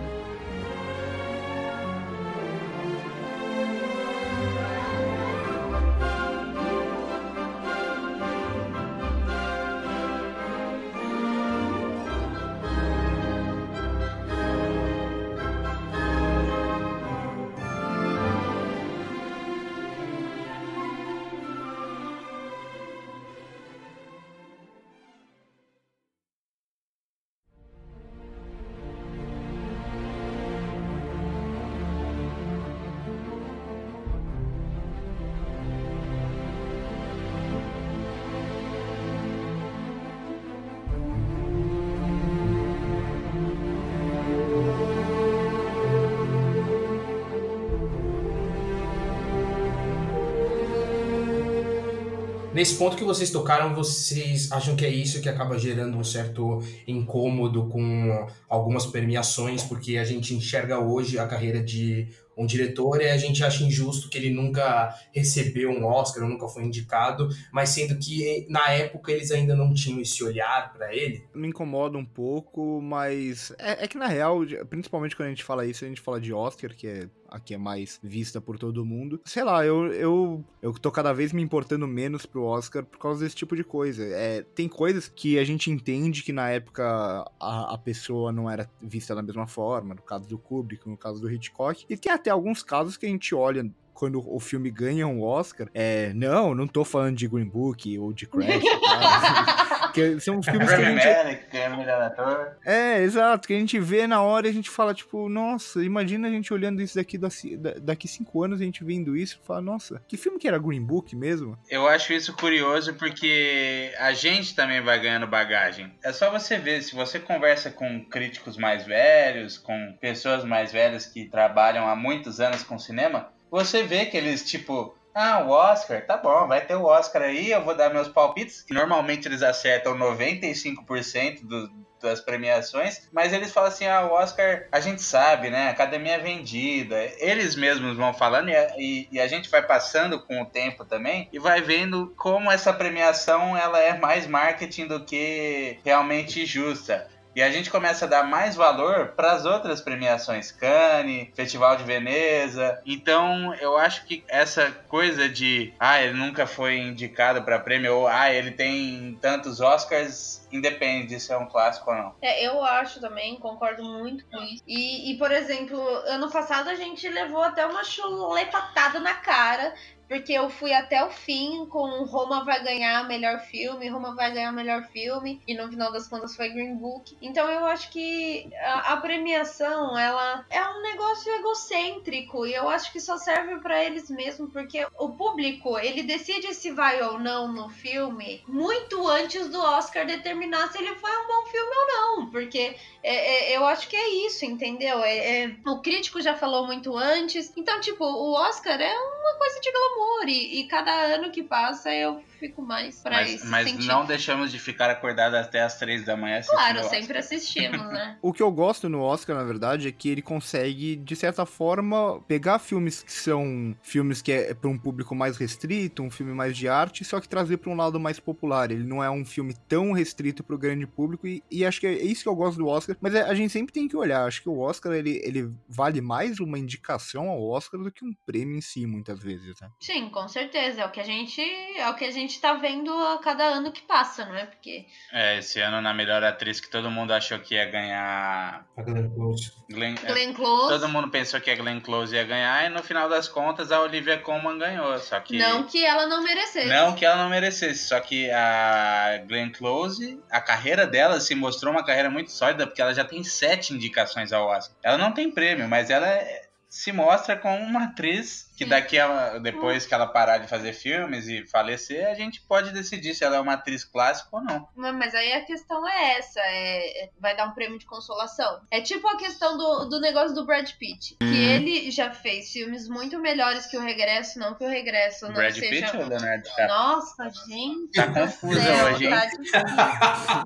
Nesse 52.54 52.76
ponto 52.76 52.96
que 52.96 53.04
vocês 53.04 53.32
tocaram, 53.32 53.74
vocês 53.74 54.52
acham 54.52 54.76
que 54.76 54.86
é 54.86 54.90
isso 54.90 55.20
que 55.20 55.28
acaba 55.28 55.58
gerando 55.58 55.98
um 55.98 56.04
certo 56.04 56.62
incômodo 56.88 57.68
com 57.68 58.28
algumas 58.48 58.86
premiações, 58.86 59.64
porque 59.64 59.98
a 59.98 60.04
gente 60.04 60.36
enxerga 60.36 60.78
hoje 60.78 61.18
a 61.18 61.26
carreira 61.26 61.64
de 61.64 62.08
um 62.38 62.46
diretor 62.46 63.02
e 63.02 63.10
a 63.10 63.18
gente 63.18 63.44
acha 63.44 63.64
injusto 63.64 64.08
que 64.08 64.18
ele 64.18 64.30
nunca 64.30 64.96
recebeu 65.12 65.72
um 65.72 65.84
Oscar, 65.84 66.24
ou 66.24 66.30
nunca 66.30 66.48
foi 66.48 66.64
indicado, 66.64 67.28
mas 67.52 67.70
sendo 67.70 67.98
que 67.98 68.46
na 68.50 68.70
época 68.70 69.12
eles 69.12 69.32
ainda 69.32 69.56
não 69.56 69.74
tinham 69.74 70.00
esse 70.00 70.24
olhar 70.24 70.74
para 70.74 70.96
ele. 70.96 71.24
Me 71.34 71.48
incomoda 71.48 71.98
um 71.98 72.06
pouco, 72.06 72.80
mas 72.82 73.52
é, 73.58 73.84
é 73.84 73.88
que 73.88 73.98
na 73.98 74.08
real, 74.08 74.42
principalmente 74.70 75.16
quando 75.16 75.28
a 75.28 75.32
gente 75.32 75.44
fala 75.44 75.66
isso, 75.66 75.86
a 75.86 75.88
gente 75.88 76.02
fala 76.02 76.22
de 76.22 76.32
Oscar, 76.32 76.76
que 76.76 76.88
é 76.88 77.08
a 77.34 77.40
que 77.40 77.56
é 77.56 77.58
mais 77.58 78.00
vista 78.04 78.40
por 78.40 78.60
todo 78.60 78.86
mundo. 78.86 79.20
Sei 79.26 79.44
lá, 79.44 79.66
eu, 79.66 79.92
eu, 79.92 80.46
eu 80.62 80.72
tô 80.74 80.92
cada 80.92 81.12
vez 81.12 81.34
me 81.34 81.42
importando 81.42 81.88
menos 81.88 82.28
pro 82.28 82.44
Oscar 82.44 82.86
por 82.86 83.00
causa 83.00 83.24
desse 83.24 83.36
tipo 83.36 83.56
de 83.56 83.64
coisa. 83.64 84.04
É, 84.04 84.44
tem 84.44 84.70
coisas 84.70 85.08
que 85.08 85.40
a 85.40 85.44
gente 85.44 85.72
entende 85.72 86.22
que 86.22 86.32
na 86.32 86.50
época 86.52 87.26
a, 87.40 87.74
a 87.74 87.78
pessoa 87.78 88.32
não 88.32 88.48
era 88.48 88.70
vista 88.80 89.16
da 89.16 89.24
mesma 89.24 89.48
forma, 89.48 89.96
no 89.96 90.02
caso 90.04 90.30
do 90.30 90.38
Kubrick, 90.38 90.88
no 90.88 90.96
caso 90.96 91.20
do 91.20 91.32
Hitchcock, 91.32 91.86
e 91.90 91.98
tem 91.98 92.12
até 92.12 92.30
alguns 92.30 92.62
casos 92.62 92.98
que 92.98 93.08
a 93.08 93.10
gente 93.10 93.34
olha 93.34 93.68
quando 93.94 94.22
o 94.28 94.40
filme 94.40 94.70
ganha 94.70 95.08
um 95.08 95.24
Oscar, 95.24 95.70
é, 95.74 96.14
não, 96.14 96.54
não 96.54 96.68
tô 96.68 96.84
falando 96.84 97.16
de 97.16 97.28
Green 97.28 97.48
Book 97.48 97.98
ou 97.98 98.12
de 98.12 98.26
Crash, 98.26 98.64
tá? 98.82 99.73
Que 99.94 100.20
são 100.20 100.42
filmes 100.42 100.68
que 100.68 100.76
a 100.76 100.84
gente... 100.84 101.46
Que 101.50 101.58
é 101.58 101.70
o 101.70 101.78
melhor 101.78 102.02
ator. 102.02 102.58
É, 102.66 103.02
exato, 103.02 103.48
que 103.48 103.54
a 103.54 103.60
gente 103.60 103.80
vê 103.80 104.08
na 104.08 104.22
hora 104.22 104.48
e 104.48 104.50
a 104.50 104.54
gente 104.54 104.70
fala, 104.70 104.94
tipo, 104.94 105.30
nossa, 105.30 105.84
imagina 105.84 106.28
a 106.28 106.32
gente 106.32 106.54
olhando 106.54 106.82
isso 106.82 106.96
daqui, 106.96 107.18
daqui, 107.18 107.58
daqui 107.58 108.08
cinco 108.08 108.44
anos, 108.44 108.60
a 108.60 108.64
gente 108.64 108.84
vendo 108.84 109.16
isso 109.16 109.40
e 109.42 109.46
fala, 109.46 109.62
nossa, 109.62 110.02
que 110.08 110.18
filme 110.18 110.40
que 110.40 110.48
era 110.48 110.58
Green 110.58 110.82
Book 110.82 111.16
mesmo? 111.16 111.58
Eu 111.70 111.88
acho 111.88 112.14
isso 112.14 112.34
curioso 112.34 112.96
porque 112.96 113.94
a 114.00 114.14
gente 114.14 114.56
também 114.56 114.82
vai 114.82 115.00
ganhando 115.00 115.28
bagagem. 115.28 115.94
É 116.04 116.12
só 116.12 116.32
você 116.32 116.58
ver, 116.58 116.82
se 116.82 116.96
você 116.96 117.20
conversa 117.20 117.70
com 117.70 118.04
críticos 118.06 118.58
mais 118.58 118.86
velhos, 118.86 119.58
com 119.58 119.96
pessoas 120.02 120.44
mais 120.44 120.72
velhas 120.72 121.06
que 121.06 121.26
trabalham 121.26 121.88
há 121.88 121.96
muitos 121.96 122.40
anos 122.40 122.64
com 122.64 122.80
cinema, 122.80 123.32
você 123.52 123.84
vê 123.84 124.06
que 124.06 124.18
eles, 124.18 124.44
tipo, 124.44 124.96
ah, 125.14 125.44
o 125.46 125.50
Oscar, 125.50 126.06
tá 126.06 126.18
bom, 126.18 126.48
vai 126.48 126.66
ter 126.66 126.76
o 126.76 126.86
Oscar 126.86 127.22
aí, 127.22 127.52
eu 127.52 127.64
vou 127.64 127.76
dar 127.76 127.94
meus 127.94 128.08
palpites. 128.08 128.66
Normalmente 128.70 129.28
eles 129.28 129.44
acertam 129.44 129.96
95% 129.96 131.46
do, 131.46 131.70
das 132.04 132.20
premiações, 132.20 133.08
mas 133.12 133.32
eles 133.32 133.52
falam 133.52 133.70
assim: 133.70 133.86
ah, 133.86 134.06
o 134.06 134.12
Oscar, 134.12 134.68
a 134.72 134.80
gente 134.80 135.02
sabe, 135.02 135.50
né? 135.50 135.70
Academia 135.70 136.14
é 136.14 136.20
vendida. 136.20 136.96
Eles 137.18 137.56
mesmos 137.56 137.96
vão 137.96 138.14
falando 138.14 138.50
e 138.50 138.56
a, 138.56 138.76
e, 138.78 139.08
e 139.12 139.20
a 139.20 139.28
gente 139.28 139.50
vai 139.50 139.66
passando 139.66 140.20
com 140.20 140.42
o 140.42 140.46
tempo 140.46 140.84
também 140.84 141.30
e 141.32 141.40
vai 141.40 141.62
vendo 141.62 142.14
como 142.18 142.52
essa 142.52 142.74
premiação 142.74 143.58
ela 143.58 143.80
é 143.80 143.98
mais 143.98 144.28
marketing 144.28 144.88
do 144.88 145.06
que 145.06 145.80
realmente 145.84 146.46
justa. 146.46 147.08
E 147.36 147.42
a 147.42 147.50
gente 147.50 147.70
começa 147.70 148.06
a 148.06 148.08
dar 148.08 148.24
mais 148.24 148.56
valor 148.56 149.10
para 149.10 149.32
as 149.32 149.46
outras 149.46 149.82
premiações, 149.82 150.52
Cannes, 150.52 151.30
Festival 151.36 151.76
de 151.76 151.84
Veneza. 151.84 152.80
Então, 152.86 153.54
eu 153.56 153.78
acho 153.78 154.06
que 154.06 154.24
essa 154.28 154.72
coisa 154.88 155.28
de, 155.28 155.74
ah, 155.80 156.02
ele 156.02 156.14
nunca 156.14 156.46
foi 156.46 156.78
indicado 156.78 157.42
para 157.42 157.60
prêmio 157.60 157.96
ou 157.96 158.08
ah, 158.08 158.32
ele 158.32 158.52
tem 158.52 159.18
tantos 159.20 159.60
Oscars, 159.60 160.48
independe 160.52 161.20
se 161.20 161.32
é 161.32 161.38
um 161.38 161.48
clássico 161.48 161.90
ou 161.90 161.98
não. 161.98 162.16
É, 162.22 162.46
eu 162.46 162.64
acho 162.64 163.00
também, 163.00 163.38
concordo 163.38 163.84
muito 163.84 164.26
com 164.26 164.42
isso. 164.44 164.64
E, 164.68 165.12
e, 165.12 165.18
por 165.18 165.32
exemplo, 165.32 165.80
ano 166.06 166.30
passado 166.30 166.70
a 166.70 166.76
gente 166.76 167.08
levou 167.10 167.42
até 167.42 167.66
uma 167.66 167.84
chulepatada 167.84 169.00
na 169.00 169.16
cara 169.16 169.74
porque 170.14 170.34
eu 170.34 170.48
fui 170.48 170.72
até 170.72 171.04
o 171.04 171.10
fim 171.10 171.66
com 171.66 172.04
Roma 172.04 172.46
vai 172.46 172.64
ganhar 172.64 173.08
melhor 173.08 173.40
filme, 173.40 173.90
Roma 173.90 174.14
vai 174.14 174.32
ganhar 174.32 174.52
melhor 174.52 174.84
filme, 174.90 175.42
e 175.48 175.56
no 175.56 175.68
final 175.68 175.92
das 175.92 176.08
contas 176.08 176.36
foi 176.36 176.50
Green 176.50 176.76
Book. 176.76 177.18
Então 177.20 177.50
eu 177.50 177.66
acho 177.66 177.90
que 177.90 178.48
a, 178.58 178.94
a 178.94 178.98
premiação, 178.98 179.98
ela 179.98 180.46
é 180.52 180.62
um 180.70 180.84
negócio 180.84 181.34
egocêntrico, 181.34 182.46
e 182.46 182.54
eu 182.54 182.70
acho 182.70 182.92
que 182.92 183.00
só 183.00 183.18
serve 183.18 183.58
para 183.58 183.84
eles 183.84 184.08
mesmo, 184.08 184.52
porque 184.52 184.86
o 185.00 185.10
público, 185.10 185.80
ele 185.80 186.04
decide 186.04 186.54
se 186.54 186.70
vai 186.70 187.02
ou 187.02 187.18
não 187.18 187.52
no 187.52 187.70
filme 187.70 188.44
muito 188.48 189.08
antes 189.08 189.50
do 189.50 189.60
Oscar 189.60 190.06
determinar 190.06 190.72
se 190.72 190.78
ele 190.78 190.94
foi 190.94 191.10
um 191.10 191.28
bom 191.28 191.46
filme 191.48 191.72
ou 191.76 191.88
não, 191.88 192.30
porque 192.30 192.76
é, 193.02 193.52
é, 193.52 193.58
eu 193.58 193.66
acho 193.66 193.88
que 193.88 193.96
é 193.96 194.10
isso, 194.28 194.46
entendeu? 194.46 195.04
É, 195.04 195.44
é, 195.44 195.56
o 195.66 195.82
crítico 195.82 196.22
já 196.22 196.36
falou 196.36 196.68
muito 196.68 196.96
antes, 196.96 197.52
então, 197.58 197.82
tipo, 197.82 198.06
o 198.06 198.34
Oscar 198.34 198.80
é 198.80 198.94
uma 198.94 199.38
coisa 199.40 199.60
de 199.60 199.72
glamour, 199.72 200.03
e, 200.28 200.60
e 200.60 200.68
cada 200.68 200.92
ano 200.92 201.32
que 201.32 201.44
passa 201.44 201.94
eu 201.94 202.22
fico 202.48 202.62
mais 202.62 203.02
pra 203.02 203.12
Mas, 203.12 203.34
isso. 203.36 203.48
mas 203.48 203.70
sentir- 203.70 203.88
não 203.88 204.06
deixamos 204.06 204.52
de 204.52 204.60
ficar 204.60 204.90
acordados 204.90 205.38
até 205.40 205.62
as 205.62 205.78
três 205.80 206.04
da 206.04 206.18
manhã 206.18 206.40
assistindo. 206.40 206.58
Claro, 206.60 206.78
o 206.80 206.82
Oscar. 206.82 207.00
sempre 207.00 207.18
assistimos, 207.18 207.88
né? 207.92 208.18
O 208.22 208.34
que 208.34 208.42
eu 208.44 208.52
gosto 208.52 208.90
no 208.90 209.02
Oscar, 209.02 209.36
na 209.36 209.44
verdade, 209.44 209.88
é 209.88 209.92
que 209.92 210.10
ele 210.10 210.22
consegue, 210.22 210.96
de 210.98 211.16
certa 211.16 211.46
forma, 211.46 212.22
pegar 212.28 212.60
filmes 212.60 213.02
que 213.04 213.12
são 213.14 213.76
filmes 213.82 214.22
que 214.22 214.32
é 214.32 214.54
para 214.54 214.70
um 214.70 214.78
público 214.78 215.16
mais 215.16 215.38
restrito, 215.38 216.04
um 216.04 216.10
filme 216.12 216.34
mais 216.34 216.56
de 216.58 216.68
arte, 216.68 217.04
só 217.06 217.20
que 217.22 217.30
trazer 217.30 217.58
para 217.58 217.70
um 217.72 217.76
lado 217.76 218.00
mais 218.00 218.20
popular. 218.20 218.72
Ele 218.72 218.84
não 218.84 219.04
é 219.04 219.10
um 219.10 219.24
filme 219.26 219.54
tão 219.68 219.92
restrito 219.94 220.44
para 220.44 220.56
o 220.56 220.58
grande 220.60 220.86
público 220.86 221.28
e, 221.28 221.42
e 221.50 221.66
acho 221.66 221.80
que 221.80 221.88
é 221.88 221.94
isso 222.04 222.24
que 222.24 222.30
eu 222.30 222.36
gosto 222.36 222.58
do 222.58 222.68
Oscar. 222.68 222.96
Mas 223.00 223.16
é, 223.16 223.22
a 223.22 223.34
gente 223.34 223.52
sempre 223.52 223.72
tem 223.74 223.88
que 223.88 223.96
olhar. 223.96 224.26
Acho 224.26 224.42
que 224.42 224.50
o 224.50 224.60
Oscar 224.60 224.94
ele, 224.94 225.22
ele 225.24 225.50
vale 225.70 226.02
mais 226.02 226.40
uma 226.40 226.60
indicação 226.60 227.30
ao 227.30 227.42
Oscar 227.44 227.80
do 227.82 227.92
que 227.92 228.04
um 228.06 228.14
prêmio 228.26 228.58
em 228.58 228.62
si, 228.62 228.86
muitas 228.86 229.20
vezes. 229.22 229.60
Né? 229.62 229.70
Sim, 229.80 230.10
com 230.10 230.28
certeza. 230.28 230.82
É 230.82 230.86
o 230.86 230.92
que 230.92 231.00
a 231.00 231.04
gente, 231.04 231.42
é 231.42 231.90
o 231.90 231.96
que 231.96 232.06
a 232.06 232.12
gente 232.12 232.33
tá 232.40 232.54
vendo 232.54 232.92
a 232.92 233.18
cada 233.20 233.44
ano 233.44 233.72
que 233.72 233.82
passa, 233.82 234.26
não 234.26 234.36
é? 234.36 234.46
Porque 234.46 234.86
É, 235.12 235.38
esse 235.38 235.60
ano 235.60 235.82
na 235.82 235.94
melhor 235.94 236.24
atriz 236.24 236.60
que 236.60 236.70
todo 236.70 236.90
mundo 236.92 237.12
achou 237.14 237.38
que 237.40 237.56
ia 237.56 237.66
ganhar. 237.66 238.66
A 238.78 238.82
Glenn 238.82 239.10
Close. 239.14 239.52
Glenn, 239.70 239.96
é, 240.04 240.08
Glenn 240.12 240.34
Close. 240.34 240.70
todo 240.70 240.90
mundo 240.90 241.10
pensou 241.10 241.40
que 241.42 241.50
a 241.52 241.56
Glenn 241.56 241.80
Close 241.80 242.16
ia 242.16 242.24
ganhar 242.24 242.66
e 242.66 242.70
no 242.70 242.82
final 242.84 243.10
das 243.10 243.28
contas 243.28 243.72
a 243.72 243.82
Olivia 243.82 244.18
Colman 244.18 244.58
ganhou. 244.58 244.98
Só 245.00 245.20
que. 245.20 245.38
Não 245.38 245.64
que 245.64 245.84
ela 245.86 246.06
não 246.08 246.24
merecesse. 246.24 246.68
Não 246.68 246.94
que 246.96 247.06
ela 247.06 247.18
não 247.24 247.30
merecesse, 247.30 247.88
só 247.88 248.00
que 248.00 248.30
a 248.32 249.24
Glenn 249.28 249.52
Close, 249.52 250.20
a 250.32 250.42
carreira 250.42 250.86
dela 250.88 251.20
se 251.20 251.36
mostrou 251.36 251.74
uma 251.74 251.84
carreira 251.86 252.10
muito 252.10 252.32
sólida, 252.32 252.66
porque 252.68 252.82
ela 252.82 252.94
já 252.94 253.04
tem 253.06 253.24
sete 253.24 253.74
indicações 253.74 254.32
ao 254.34 254.48
Oscar. 254.48 254.76
Ela 254.84 254.98
não 254.98 255.12
tem 255.12 255.32
prêmio, 255.32 255.68
mas 255.68 255.90
ela 255.90 256.08
é- 256.08 256.44
se 256.70 256.92
mostra 256.92 257.36
como 257.38 257.56
uma 257.64 257.84
atriz 257.84 258.52
que 258.56 258.66
daqui 258.66 259.00
a, 259.00 259.40
depois 259.40 259.86
que 259.86 259.94
ela 259.94 260.08
parar 260.08 260.38
de 260.38 260.48
fazer 260.48 260.74
filmes 260.74 261.28
e 261.28 261.46
falecer, 261.48 262.08
a 262.08 262.14
gente 262.14 262.42
pode 262.42 262.72
decidir 262.72 263.14
se 263.16 263.24
ela 263.24 263.38
é 263.38 263.40
uma 263.40 263.54
atriz 263.54 263.84
clássica 263.84 264.30
ou 264.32 264.44
não. 264.44 264.68
Mas 264.76 265.16
aí 265.16 265.34
a 265.34 265.44
questão 265.44 265.88
é 265.88 266.18
essa, 266.18 266.40
é, 266.40 267.06
é- 267.06 267.10
vai 267.20 267.36
dar 267.36 267.48
um 267.48 267.52
prêmio 267.52 267.80
de 267.80 267.86
consolação. 267.86 268.62
É 268.70 268.82
tipo 268.82 269.08
a 269.08 269.18
questão 269.18 269.58
do, 269.58 269.86
do 269.90 270.00
negócio 270.00 270.36
do 270.36 270.46
Brad 270.46 270.70
Pitt, 270.74 271.16
que 271.20 271.26
ele 271.26 271.92
já 271.92 272.12
fez 272.12 272.52
filmes 272.52 272.88
muito 272.88 273.20
melhores 273.20 273.66
que 273.66 273.78
o 273.78 273.82
Regresso, 273.82 274.40
não 274.40 274.54
que 274.54 274.64
o 274.64 274.68
Regresso 274.68 275.26
não 275.28 275.34
Brad 275.34 275.54
seja... 275.54 275.88
Pitt 275.88 275.98
ou 275.98 276.08
Leonardo 276.08 276.44
DiCaprio? 276.44 276.68
Nossa, 276.68 277.30
gente. 277.48 277.92
Tá 277.94 278.08
confusa 278.14 278.62
céu, 278.62 278.86
hoje, 278.86 279.06
hein? 279.08 279.14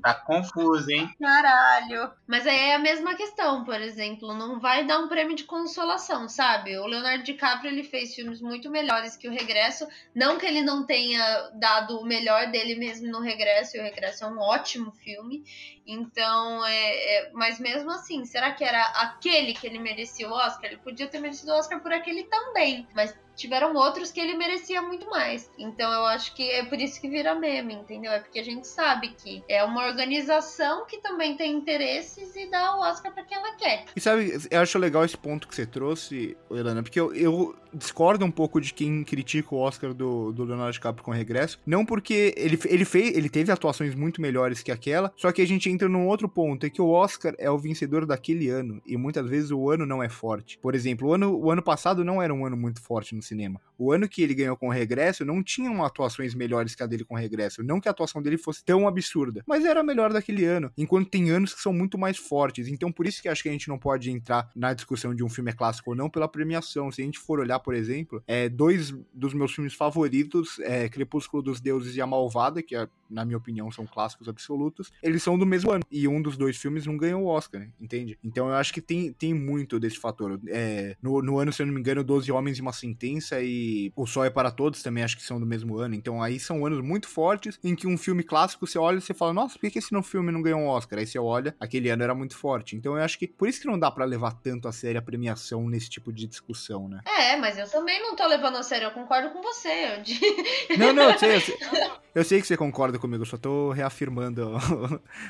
Tá 0.02 0.14
confuso, 0.26 0.92
hein? 0.92 1.10
Caralho. 1.20 2.12
Mas 2.26 2.46
aí 2.48 2.58
é 2.58 2.76
a 2.76 2.80
mesma 2.80 3.16
questão, 3.16 3.64
por 3.64 3.80
exemplo, 3.82 4.34
não 4.34 4.60
vai 4.60 4.86
dar 4.86 5.00
um 5.00 5.08
prêmio 5.08 5.36
de 5.36 5.44
consolação, 5.44 6.30
sabe? 6.30 6.78
O 6.78 6.86
Leonardo 6.86 7.24
DiCaprio 7.24 7.72
ele 7.72 7.84
fez 7.84 7.97
filmes 8.06 8.42
muito 8.42 8.70
melhores 8.70 9.16
que 9.18 9.28
o 9.28 9.32
Regresso, 9.32 9.88
não 10.14 10.38
que 10.38 10.46
ele 10.46 10.62
não 10.62 10.86
tenha 10.86 11.50
dado 11.56 12.00
o 12.00 12.06
melhor 12.06 12.52
dele 12.52 12.76
mesmo 12.76 13.12
no 13.12 13.20
Regresso, 13.20 13.78
e 13.78 13.80
o 13.80 13.84
Regresso 13.84 14.24
é 14.24 14.28
um 14.28 14.40
ótimo 14.40 14.92
filme. 14.92 15.44
Então, 15.88 16.66
é, 16.66 17.16
é- 17.18 17.32
mas 17.34 17.60
mesmo 17.60 17.90
assim, 17.92 18.26
será 18.26 18.52
que 18.52 18.64
era 18.64 18.82
aquele 19.02 19.54
que 19.54 19.66
ele 19.66 19.80
merecia 19.80 20.28
o 20.28 20.34
Oscar? 20.34 20.66
Ele 20.66 20.78
podia 20.78 21.08
ter 21.08 21.20
merecido 21.20 21.52
o 21.54 21.56
Oscar 21.56 21.82
por 21.82 21.94
aquele 21.94 22.26
também, 22.26 22.86
mas 22.94 23.16
tiveram 23.38 23.74
outros 23.76 24.12
que 24.12 24.20
ele 24.20 24.36
merecia 24.36 24.82
muito 24.82 25.08
mais. 25.10 25.50
Então 25.58 25.90
eu 25.94 26.06
acho 26.08 26.36
que 26.36 26.50
é 26.50 26.66
por 26.66 26.82
isso 26.82 27.00
que 27.00 27.08
vira 27.08 27.36
meme, 27.36 27.76
entendeu? 27.76 28.12
É 28.12 28.20
porque 28.20 28.40
a 28.40 28.44
gente 28.44 28.68
sabe 28.68 29.10
que 29.10 29.44
é 29.48 29.64
uma 29.64 29.86
organização 29.86 30.86
que 30.86 30.98
também 30.98 31.38
tem 31.38 31.54
interesses 31.56 32.36
e 32.36 32.50
dá 32.50 32.76
o 32.76 32.80
Oscar 32.82 33.14
pra 33.14 33.24
quem 33.24 33.38
ela 33.38 33.56
quer. 33.56 33.86
E 33.96 34.02
sabe, 34.02 34.36
eu 34.50 34.60
acho 34.60 34.80
legal 34.80 35.06
esse 35.06 35.16
ponto 35.16 35.48
que 35.48 35.56
você 35.56 35.66
trouxe, 35.66 36.36
Helena, 36.50 36.82
porque 36.82 37.00
eu, 37.00 37.14
eu 37.14 37.56
discordo 37.72 38.26
um 38.26 38.32
pouco 38.32 38.60
de 38.60 38.74
quem 38.74 39.04
critica 39.04 39.54
o 39.54 39.60
Oscar 39.60 39.94
do, 39.94 40.32
do 40.32 40.44
Leonardo 40.44 40.74
DiCaprio 40.74 41.04
com 41.06 41.12
regresso. 41.12 41.60
Não 41.66 41.86
porque 41.86 42.34
ele, 42.36 42.60
ele, 42.66 42.86
fez, 42.86 43.16
ele 43.16 43.30
teve 43.30 43.52
atuações 43.52 43.94
muito 43.94 44.20
melhores 44.20 44.64
que 44.64 44.72
aquela, 44.72 45.14
só 45.16 45.32
que 45.32 45.42
a 45.42 45.48
gente 45.48 45.70
entra 45.78 45.88
num 45.88 46.08
outro 46.08 46.28
ponto, 46.28 46.66
é 46.66 46.70
que 46.72 46.82
o 46.82 46.90
Oscar 46.90 47.36
é 47.38 47.50
o 47.52 47.58
vencedor 47.58 48.04
daquele 48.04 48.50
ano, 48.50 48.82
e 48.84 48.98
muitas 48.98 49.30
vezes 49.30 49.52
o 49.52 49.70
ano 49.70 49.86
não 49.86 50.02
é 50.02 50.10
forte. 50.10 50.58
Por 50.58 50.74
exemplo, 50.74 51.08
o 51.08 51.14
ano, 51.14 51.38
o 51.38 51.52
ano 51.52 51.62
passado 51.62 52.04
não 52.04 52.20
era 52.20 52.34
um 52.34 52.46
ano 52.46 52.58
muito 52.58 52.82
forte 52.82 53.16
no 53.16 53.22
cinema. 53.22 53.62
O 53.78 53.92
ano 53.92 54.08
que 54.08 54.22
ele 54.22 54.34
ganhou 54.34 54.58
com 54.58 54.68
o 54.68 54.72
regresso 54.72 55.26
não 55.26 55.44
tinham 55.44 55.84
atuações 55.84 56.34
melhores 56.34 56.76
que 56.76 56.84
a 56.84 56.88
dele 56.88 57.04
com 57.04 57.16
o 57.16 57.18
regresso. 57.18 57.64
Não 57.64 57.80
que 57.80 57.88
a 57.88 57.92
atuação 57.92 58.22
dele 58.22 58.38
fosse 58.38 58.64
tão 58.64 58.88
absurda, 58.88 59.44
mas 59.48 59.66
era 59.66 59.80
a 59.80 59.84
melhor 59.84 60.12
daquele 60.12 60.46
ano. 60.46 60.72
Enquanto 60.78 61.10
tem 61.10 61.30
anos 61.30 61.54
que 61.54 61.62
são 61.62 61.74
muito 61.74 61.98
mais 61.98 62.18
fortes. 62.18 62.68
Então 62.68 62.92
por 62.92 63.06
isso 63.06 63.22
que 63.22 63.30
acho 63.30 63.44
que 63.44 63.50
a 63.50 63.52
gente 63.52 63.68
não 63.68 63.78
pode 63.78 64.10
entrar 64.12 64.50
na 64.56 64.74
discussão 64.74 65.14
de 65.14 65.24
um 65.24 65.30
filme 65.30 65.52
é 65.52 65.54
clássico 65.54 65.92
ou 65.92 65.96
não 65.96 66.10
pela 66.10 66.28
premiação. 66.28 66.92
Se 66.92 67.02
a 67.02 67.06
gente 67.06 67.20
for 67.20 67.40
olhar, 67.40 67.60
por 67.60 67.74
exemplo, 67.74 68.24
é, 68.28 68.50
dois 68.50 68.94
dos 69.14 69.34
meus 69.34 69.54
filmes 69.54 69.74
favoritos, 69.74 70.60
é, 70.60 70.90
Crepúsculo 70.90 71.42
dos 71.42 71.60
Deuses 71.60 71.96
e 71.96 72.02
A 72.02 72.08
Malvada, 72.08 72.62
que 72.62 72.76
é, 72.76 72.88
na 73.10 73.24
minha 73.24 73.38
opinião 73.38 73.72
são 73.72 73.86
clássicos 73.86 74.28
absolutos, 74.28 74.92
eles 75.02 75.24
são 75.24 75.38
do 75.38 75.46
mesmo 75.46 75.72
ano. 75.72 75.84
E 75.92 76.08
um 76.08 76.22
dos 76.22 76.38
dois 76.38 76.58
filmes 76.58 76.86
não 76.86 76.98
ganhou 76.98 77.24
o 77.24 77.28
Oscar, 77.28 77.62
né? 77.62 77.70
entende? 77.80 78.18
Então 78.24 78.48
eu 78.50 78.56
acho 78.56 78.74
que 78.74 78.82
tem, 78.82 79.14
tem 79.14 79.34
muito 79.34 79.80
desse 79.80 79.98
fator. 79.98 80.40
É, 80.48 80.96
no, 81.02 81.22
no 81.22 81.40
ano, 81.40 81.54
se 81.54 81.62
eu 81.62 81.66
não 81.66 81.74
me 81.74 81.80
engano, 81.80 82.04
12 82.04 82.32
Homens 82.32 82.58
e 82.58 82.62
uma 82.62 82.74
Sentença 82.74 83.42
e 83.42 83.67
O 83.96 84.06
Sol 84.06 84.26
é 84.26 84.30
para 84.30 84.52
Todos 84.52 84.82
também 84.82 85.04
acho 85.04 85.18
que 85.18 85.24
são 85.24 85.40
do 85.40 85.46
mesmo 85.46 85.78
ano. 85.78 85.96
Então 85.96 86.22
aí 86.22 86.40
são 86.40 86.66
anos 86.66 86.82
muito 86.82 87.08
fortes 87.08 87.60
em 87.64 87.76
que 87.76 87.88
um 87.88 87.98
filme 87.98 88.24
clássico 88.24 88.66
você 88.66 88.78
olha 88.78 88.98
e 88.98 89.02
você 89.02 89.14
fala, 89.14 89.34
nossa, 89.34 89.58
por 89.58 89.70
que 89.70 89.80
esse 89.80 89.94
não 89.94 90.04
filme 90.04 90.32
não 90.32 90.42
ganhou 90.42 90.60
um 90.60 90.68
Oscar? 90.68 91.00
Aí 91.00 91.08
você 91.08 91.20
olha, 91.20 91.56
aquele 91.60 91.90
ano 91.90 92.04
era 92.04 92.16
muito 92.16 92.38
forte. 92.38 92.76
Então 92.76 92.98
eu 92.98 93.04
acho 93.04 93.18
que 93.18 93.28
por 93.28 93.48
isso 93.48 93.62
que 93.62 93.68
não 93.68 93.78
dá 93.78 93.92
pra 93.92 94.06
levar 94.06 94.34
tanto 94.34 94.68
a 94.68 94.72
sério 94.72 95.00
a 95.00 95.02
premiação 95.02 95.68
nesse 95.68 95.90
tipo 95.90 96.12
de 96.12 96.28
discussão, 96.28 96.88
né? 96.88 97.02
É, 97.06 97.36
mas 97.36 97.58
eu 97.58 97.70
também 97.70 98.02
não 98.02 98.16
tô 98.16 98.26
levando 98.28 98.58
a 98.58 98.64
sério, 98.64 98.86
eu 98.86 98.92
concordo 98.92 99.32
com 99.32 99.42
você. 99.42 99.68
Eu 99.68 100.78
Não, 100.78 100.94
não, 100.94 101.12
eu 101.12 101.20
sei, 101.20 101.36
eu 101.36 101.42
sei, 101.42 101.58
eu 102.16 102.24
sei 102.24 102.42
que 102.42 102.48
você 102.48 102.58
concorda 102.58 103.00
comigo, 103.00 103.24
eu 103.24 103.28
só 103.28 103.38
tô 103.38 103.72
reafirmando 103.72 104.58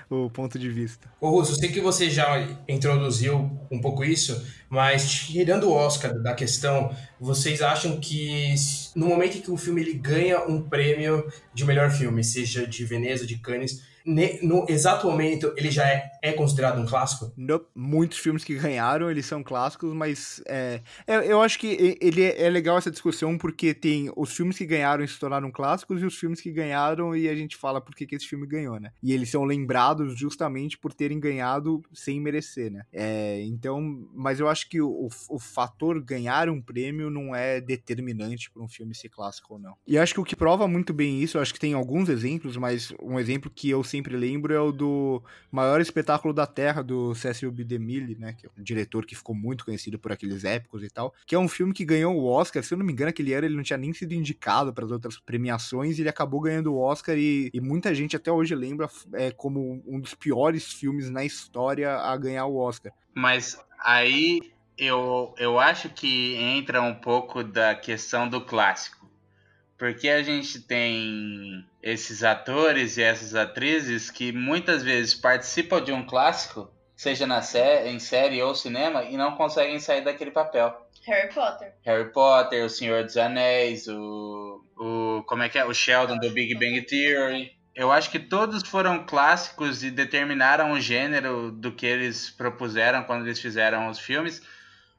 o, 0.10 0.26
o 0.26 0.30
ponto 0.30 0.58
de 0.58 0.70
vista. 0.70 1.10
Ô 1.20 1.30
Russo, 1.30 1.54
eu 1.54 1.56
sei 1.56 1.72
que 1.72 1.82
você 1.82 2.10
já 2.10 2.48
introduziu 2.68 3.50
um 3.72 3.80
pouco 3.82 4.04
isso, 4.04 4.46
mas 4.70 5.10
tirando 5.10 5.66
o 5.66 5.74
Oscar 5.74 6.14
da 6.22 6.34
questão, 6.34 6.96
vocês 7.20 7.62
acham 7.62 8.00
que 8.00 8.54
no 8.96 9.08
momento 9.08 9.38
em 9.38 9.42
que 9.42 9.52
um 9.52 9.58
filme 9.58 9.82
ele 9.82 9.94
ganha 9.94 10.40
um 10.46 10.62
prêmio 10.62 11.32
de 11.54 11.66
melhor 11.66 11.90
filme, 11.90 12.24
seja 12.24 12.66
de 12.66 12.86
Veneza, 12.86 13.26
de 13.26 13.38
Cannes, 13.38 13.82
ne- 14.08 14.40
no 14.42 14.66
exato 14.70 15.06
momento 15.06 15.54
ele 15.58 15.70
já 15.70 15.88
é, 15.88 16.10
é 16.22 16.32
considerado 16.32 16.80
um 16.80 16.86
clássico? 16.86 17.32
No- 17.36 17.66
muitos 17.76 18.18
filmes 18.18 18.44
que 18.44 18.56
ganharam, 18.56 19.12
eles 19.12 19.26
são 19.26 19.44
clássicos, 19.44 19.94
mas 19.94 20.42
é, 20.48 20.82
eu, 21.06 21.22
eu 21.22 21.42
acho 21.42 21.60
que 21.60 21.98
ele 22.02 22.24
é, 22.24 22.44
é 22.44 22.50
legal 22.50 22.78
essa 22.78 22.90
discussão 22.90 23.38
porque 23.38 23.74
tem 23.74 24.12
os 24.16 24.36
filmes 24.36 24.58
que 24.58 24.66
ganharam 24.66 25.04
e 25.04 25.08
se 25.08 25.20
tornaram 25.20 25.52
clássicos 25.52 26.02
e 26.02 26.06
os 26.06 26.18
filmes 26.18 26.40
que 26.40 26.52
ganharam 26.52 27.16
e 27.16 27.28
a 27.28 27.36
gente 27.36 27.58
fala 27.58 27.82
por 27.82 27.94
que, 27.94 28.08
que 28.08 28.16
esse 28.16 28.28
filme 28.28 28.48
ganhou, 28.48 28.80
né? 28.80 28.92
E 29.04 29.12
eles 29.12 29.30
são 29.30 29.44
lembrados 29.44 30.18
justamente 30.18 30.78
por 30.78 30.94
terem 30.94 31.20
ganhado 31.20 31.82
sem 31.94 32.22
merecer, 32.22 32.72
né? 32.72 32.84
É, 32.94 33.42
então, 33.44 33.82
mas 34.14 34.40
eu 34.40 34.48
acho 34.48 34.70
que 34.70 34.82
o, 34.82 35.10
o, 35.30 35.40
fator 35.40 36.02
ganhar 36.02 36.50
um 36.50 36.62
prêmio 36.62 37.10
não 37.10 37.36
é 37.36 37.60
determinante 37.60 38.50
para 38.52 38.64
um 38.64 38.68
filme 38.68 38.96
ser 38.96 39.10
clássico 39.10 39.56
ou 39.56 39.60
não. 39.60 39.76
E 39.86 39.98
acho 39.98 40.14
que 40.14 40.20
o 40.20 40.24
que 40.24 40.36
prova 40.36 40.68
muito 40.68 40.94
bem 40.94 41.22
isso, 41.22 41.40
acho 41.40 41.54
que 41.54 41.60
tem 41.60 41.74
alguns 41.74 42.10
exemplos, 42.10 42.58
mas 42.58 42.94
um 43.02 43.20
exemplo 43.20 43.52
que 43.54 43.70
eu 43.70 43.84
sempre 43.84 43.97
lembro 44.06 44.54
é 44.54 44.60
o 44.60 44.72
do 44.72 45.24
maior 45.52 45.82
espetáculo 45.82 46.34
da 46.34 46.46
Terra, 46.46 46.82
do 46.82 47.16
Cecil 47.16 47.52
B. 47.52 47.64
DeMille, 47.64 48.16
né? 48.16 48.34
Que 48.34 48.46
é 48.46 48.50
um 48.58 48.64
diretor 48.64 49.06
que 49.06 49.16
ficou 49.16 49.36
muito 49.36 49.66
conhecido 49.66 49.98
por 49.98 50.12
aqueles 50.12 50.44
épicos 50.44 50.84
e 50.84 50.90
tal. 50.90 51.14
Que 51.26 51.36
é 51.36 51.40
um 51.40 51.48
filme 51.48 51.74
que 51.74 51.86
ganhou 51.86 52.16
o 52.16 52.26
Oscar. 52.26 52.64
Se 52.64 52.74
eu 52.74 52.78
não 52.78 52.86
me 52.86 52.94
engano, 52.94 53.10
aquele 53.10 53.34
ano 53.34 53.48
ele 53.48 53.56
não 53.56 53.64
tinha 53.64 53.78
nem 53.78 53.94
sido 53.94 54.14
indicado 54.14 54.74
para 54.74 54.86
as 54.86 54.92
outras 54.92 55.20
premiações. 55.20 55.98
E 55.98 56.02
ele 56.02 56.10
acabou 56.10 56.42
ganhando 56.42 56.74
o 56.74 56.80
Oscar. 56.80 57.18
E, 57.18 57.50
e 57.54 57.60
muita 57.60 57.94
gente 57.96 58.16
até 58.16 58.32
hoje 58.32 58.54
lembra 58.56 58.90
é, 59.14 59.32
como 59.32 59.84
um 59.88 60.00
dos 60.00 60.14
piores 60.14 60.72
filmes 60.74 61.10
na 61.10 61.24
história 61.24 61.96
a 61.96 62.16
ganhar 62.18 62.46
o 62.46 62.58
Oscar. 62.58 62.92
Mas 63.14 63.60
aí 63.80 64.40
eu, 64.78 65.34
eu 65.38 65.60
acho 65.60 65.90
que 65.90 66.36
entra 66.36 66.82
um 66.82 66.94
pouco 66.94 67.44
da 67.44 67.74
questão 67.74 68.30
do 68.30 68.42
clássico. 68.42 69.10
Porque 69.78 70.10
a 70.10 70.24
gente 70.24 70.60
tem 70.62 71.66
esses 71.84 72.24
atores 72.24 72.98
e 72.98 73.04
essas 73.04 73.36
atrizes 73.36 74.10
que 74.10 74.32
muitas 74.32 74.82
vezes 74.82 75.14
participam 75.14 75.84
de 75.84 75.92
um 75.92 76.06
clássico, 76.06 76.72
seja 76.96 77.28
na 77.28 77.44
sé 77.44 77.88
em 77.88 78.00
série 78.00 78.42
ou 78.42 78.56
cinema, 78.56 79.04
e 79.04 79.16
não 79.16 79.36
conseguem 79.36 79.80
sair 79.80 80.04
daquele 80.04 80.32
papel. 80.32 80.76
Harry 81.06 81.34
Potter. 81.34 81.74
Harry 81.86 82.12
Potter, 82.12 82.66
O 82.66 82.70
Senhor 82.70 83.04
dos 83.04 83.16
Anéis, 83.16 83.88
o, 83.88 84.62
o 84.78 85.24
como 85.26 85.44
é 85.44 85.50
que 85.50 85.58
é, 85.58 85.66
o 85.66 85.74
Sheldon 85.74 86.18
do 86.18 86.30
Big 86.32 86.54
Bang 86.56 86.82
Theory. 86.82 87.56
Eu 87.74 87.92
acho 87.92 88.10
que 88.10 88.20
todos 88.20 88.68
foram 88.68 89.06
clássicos 89.06 89.84
e 89.84 89.92
determinaram 89.92 90.72
o 90.72 90.82
gênero 90.82 91.52
do 91.52 91.72
que 91.72 91.86
eles 91.86 92.32
propuseram 92.32 93.04
quando 93.04 93.26
eles 93.26 93.40
fizeram 93.40 93.88
os 93.88 94.00
filmes, 94.00 94.42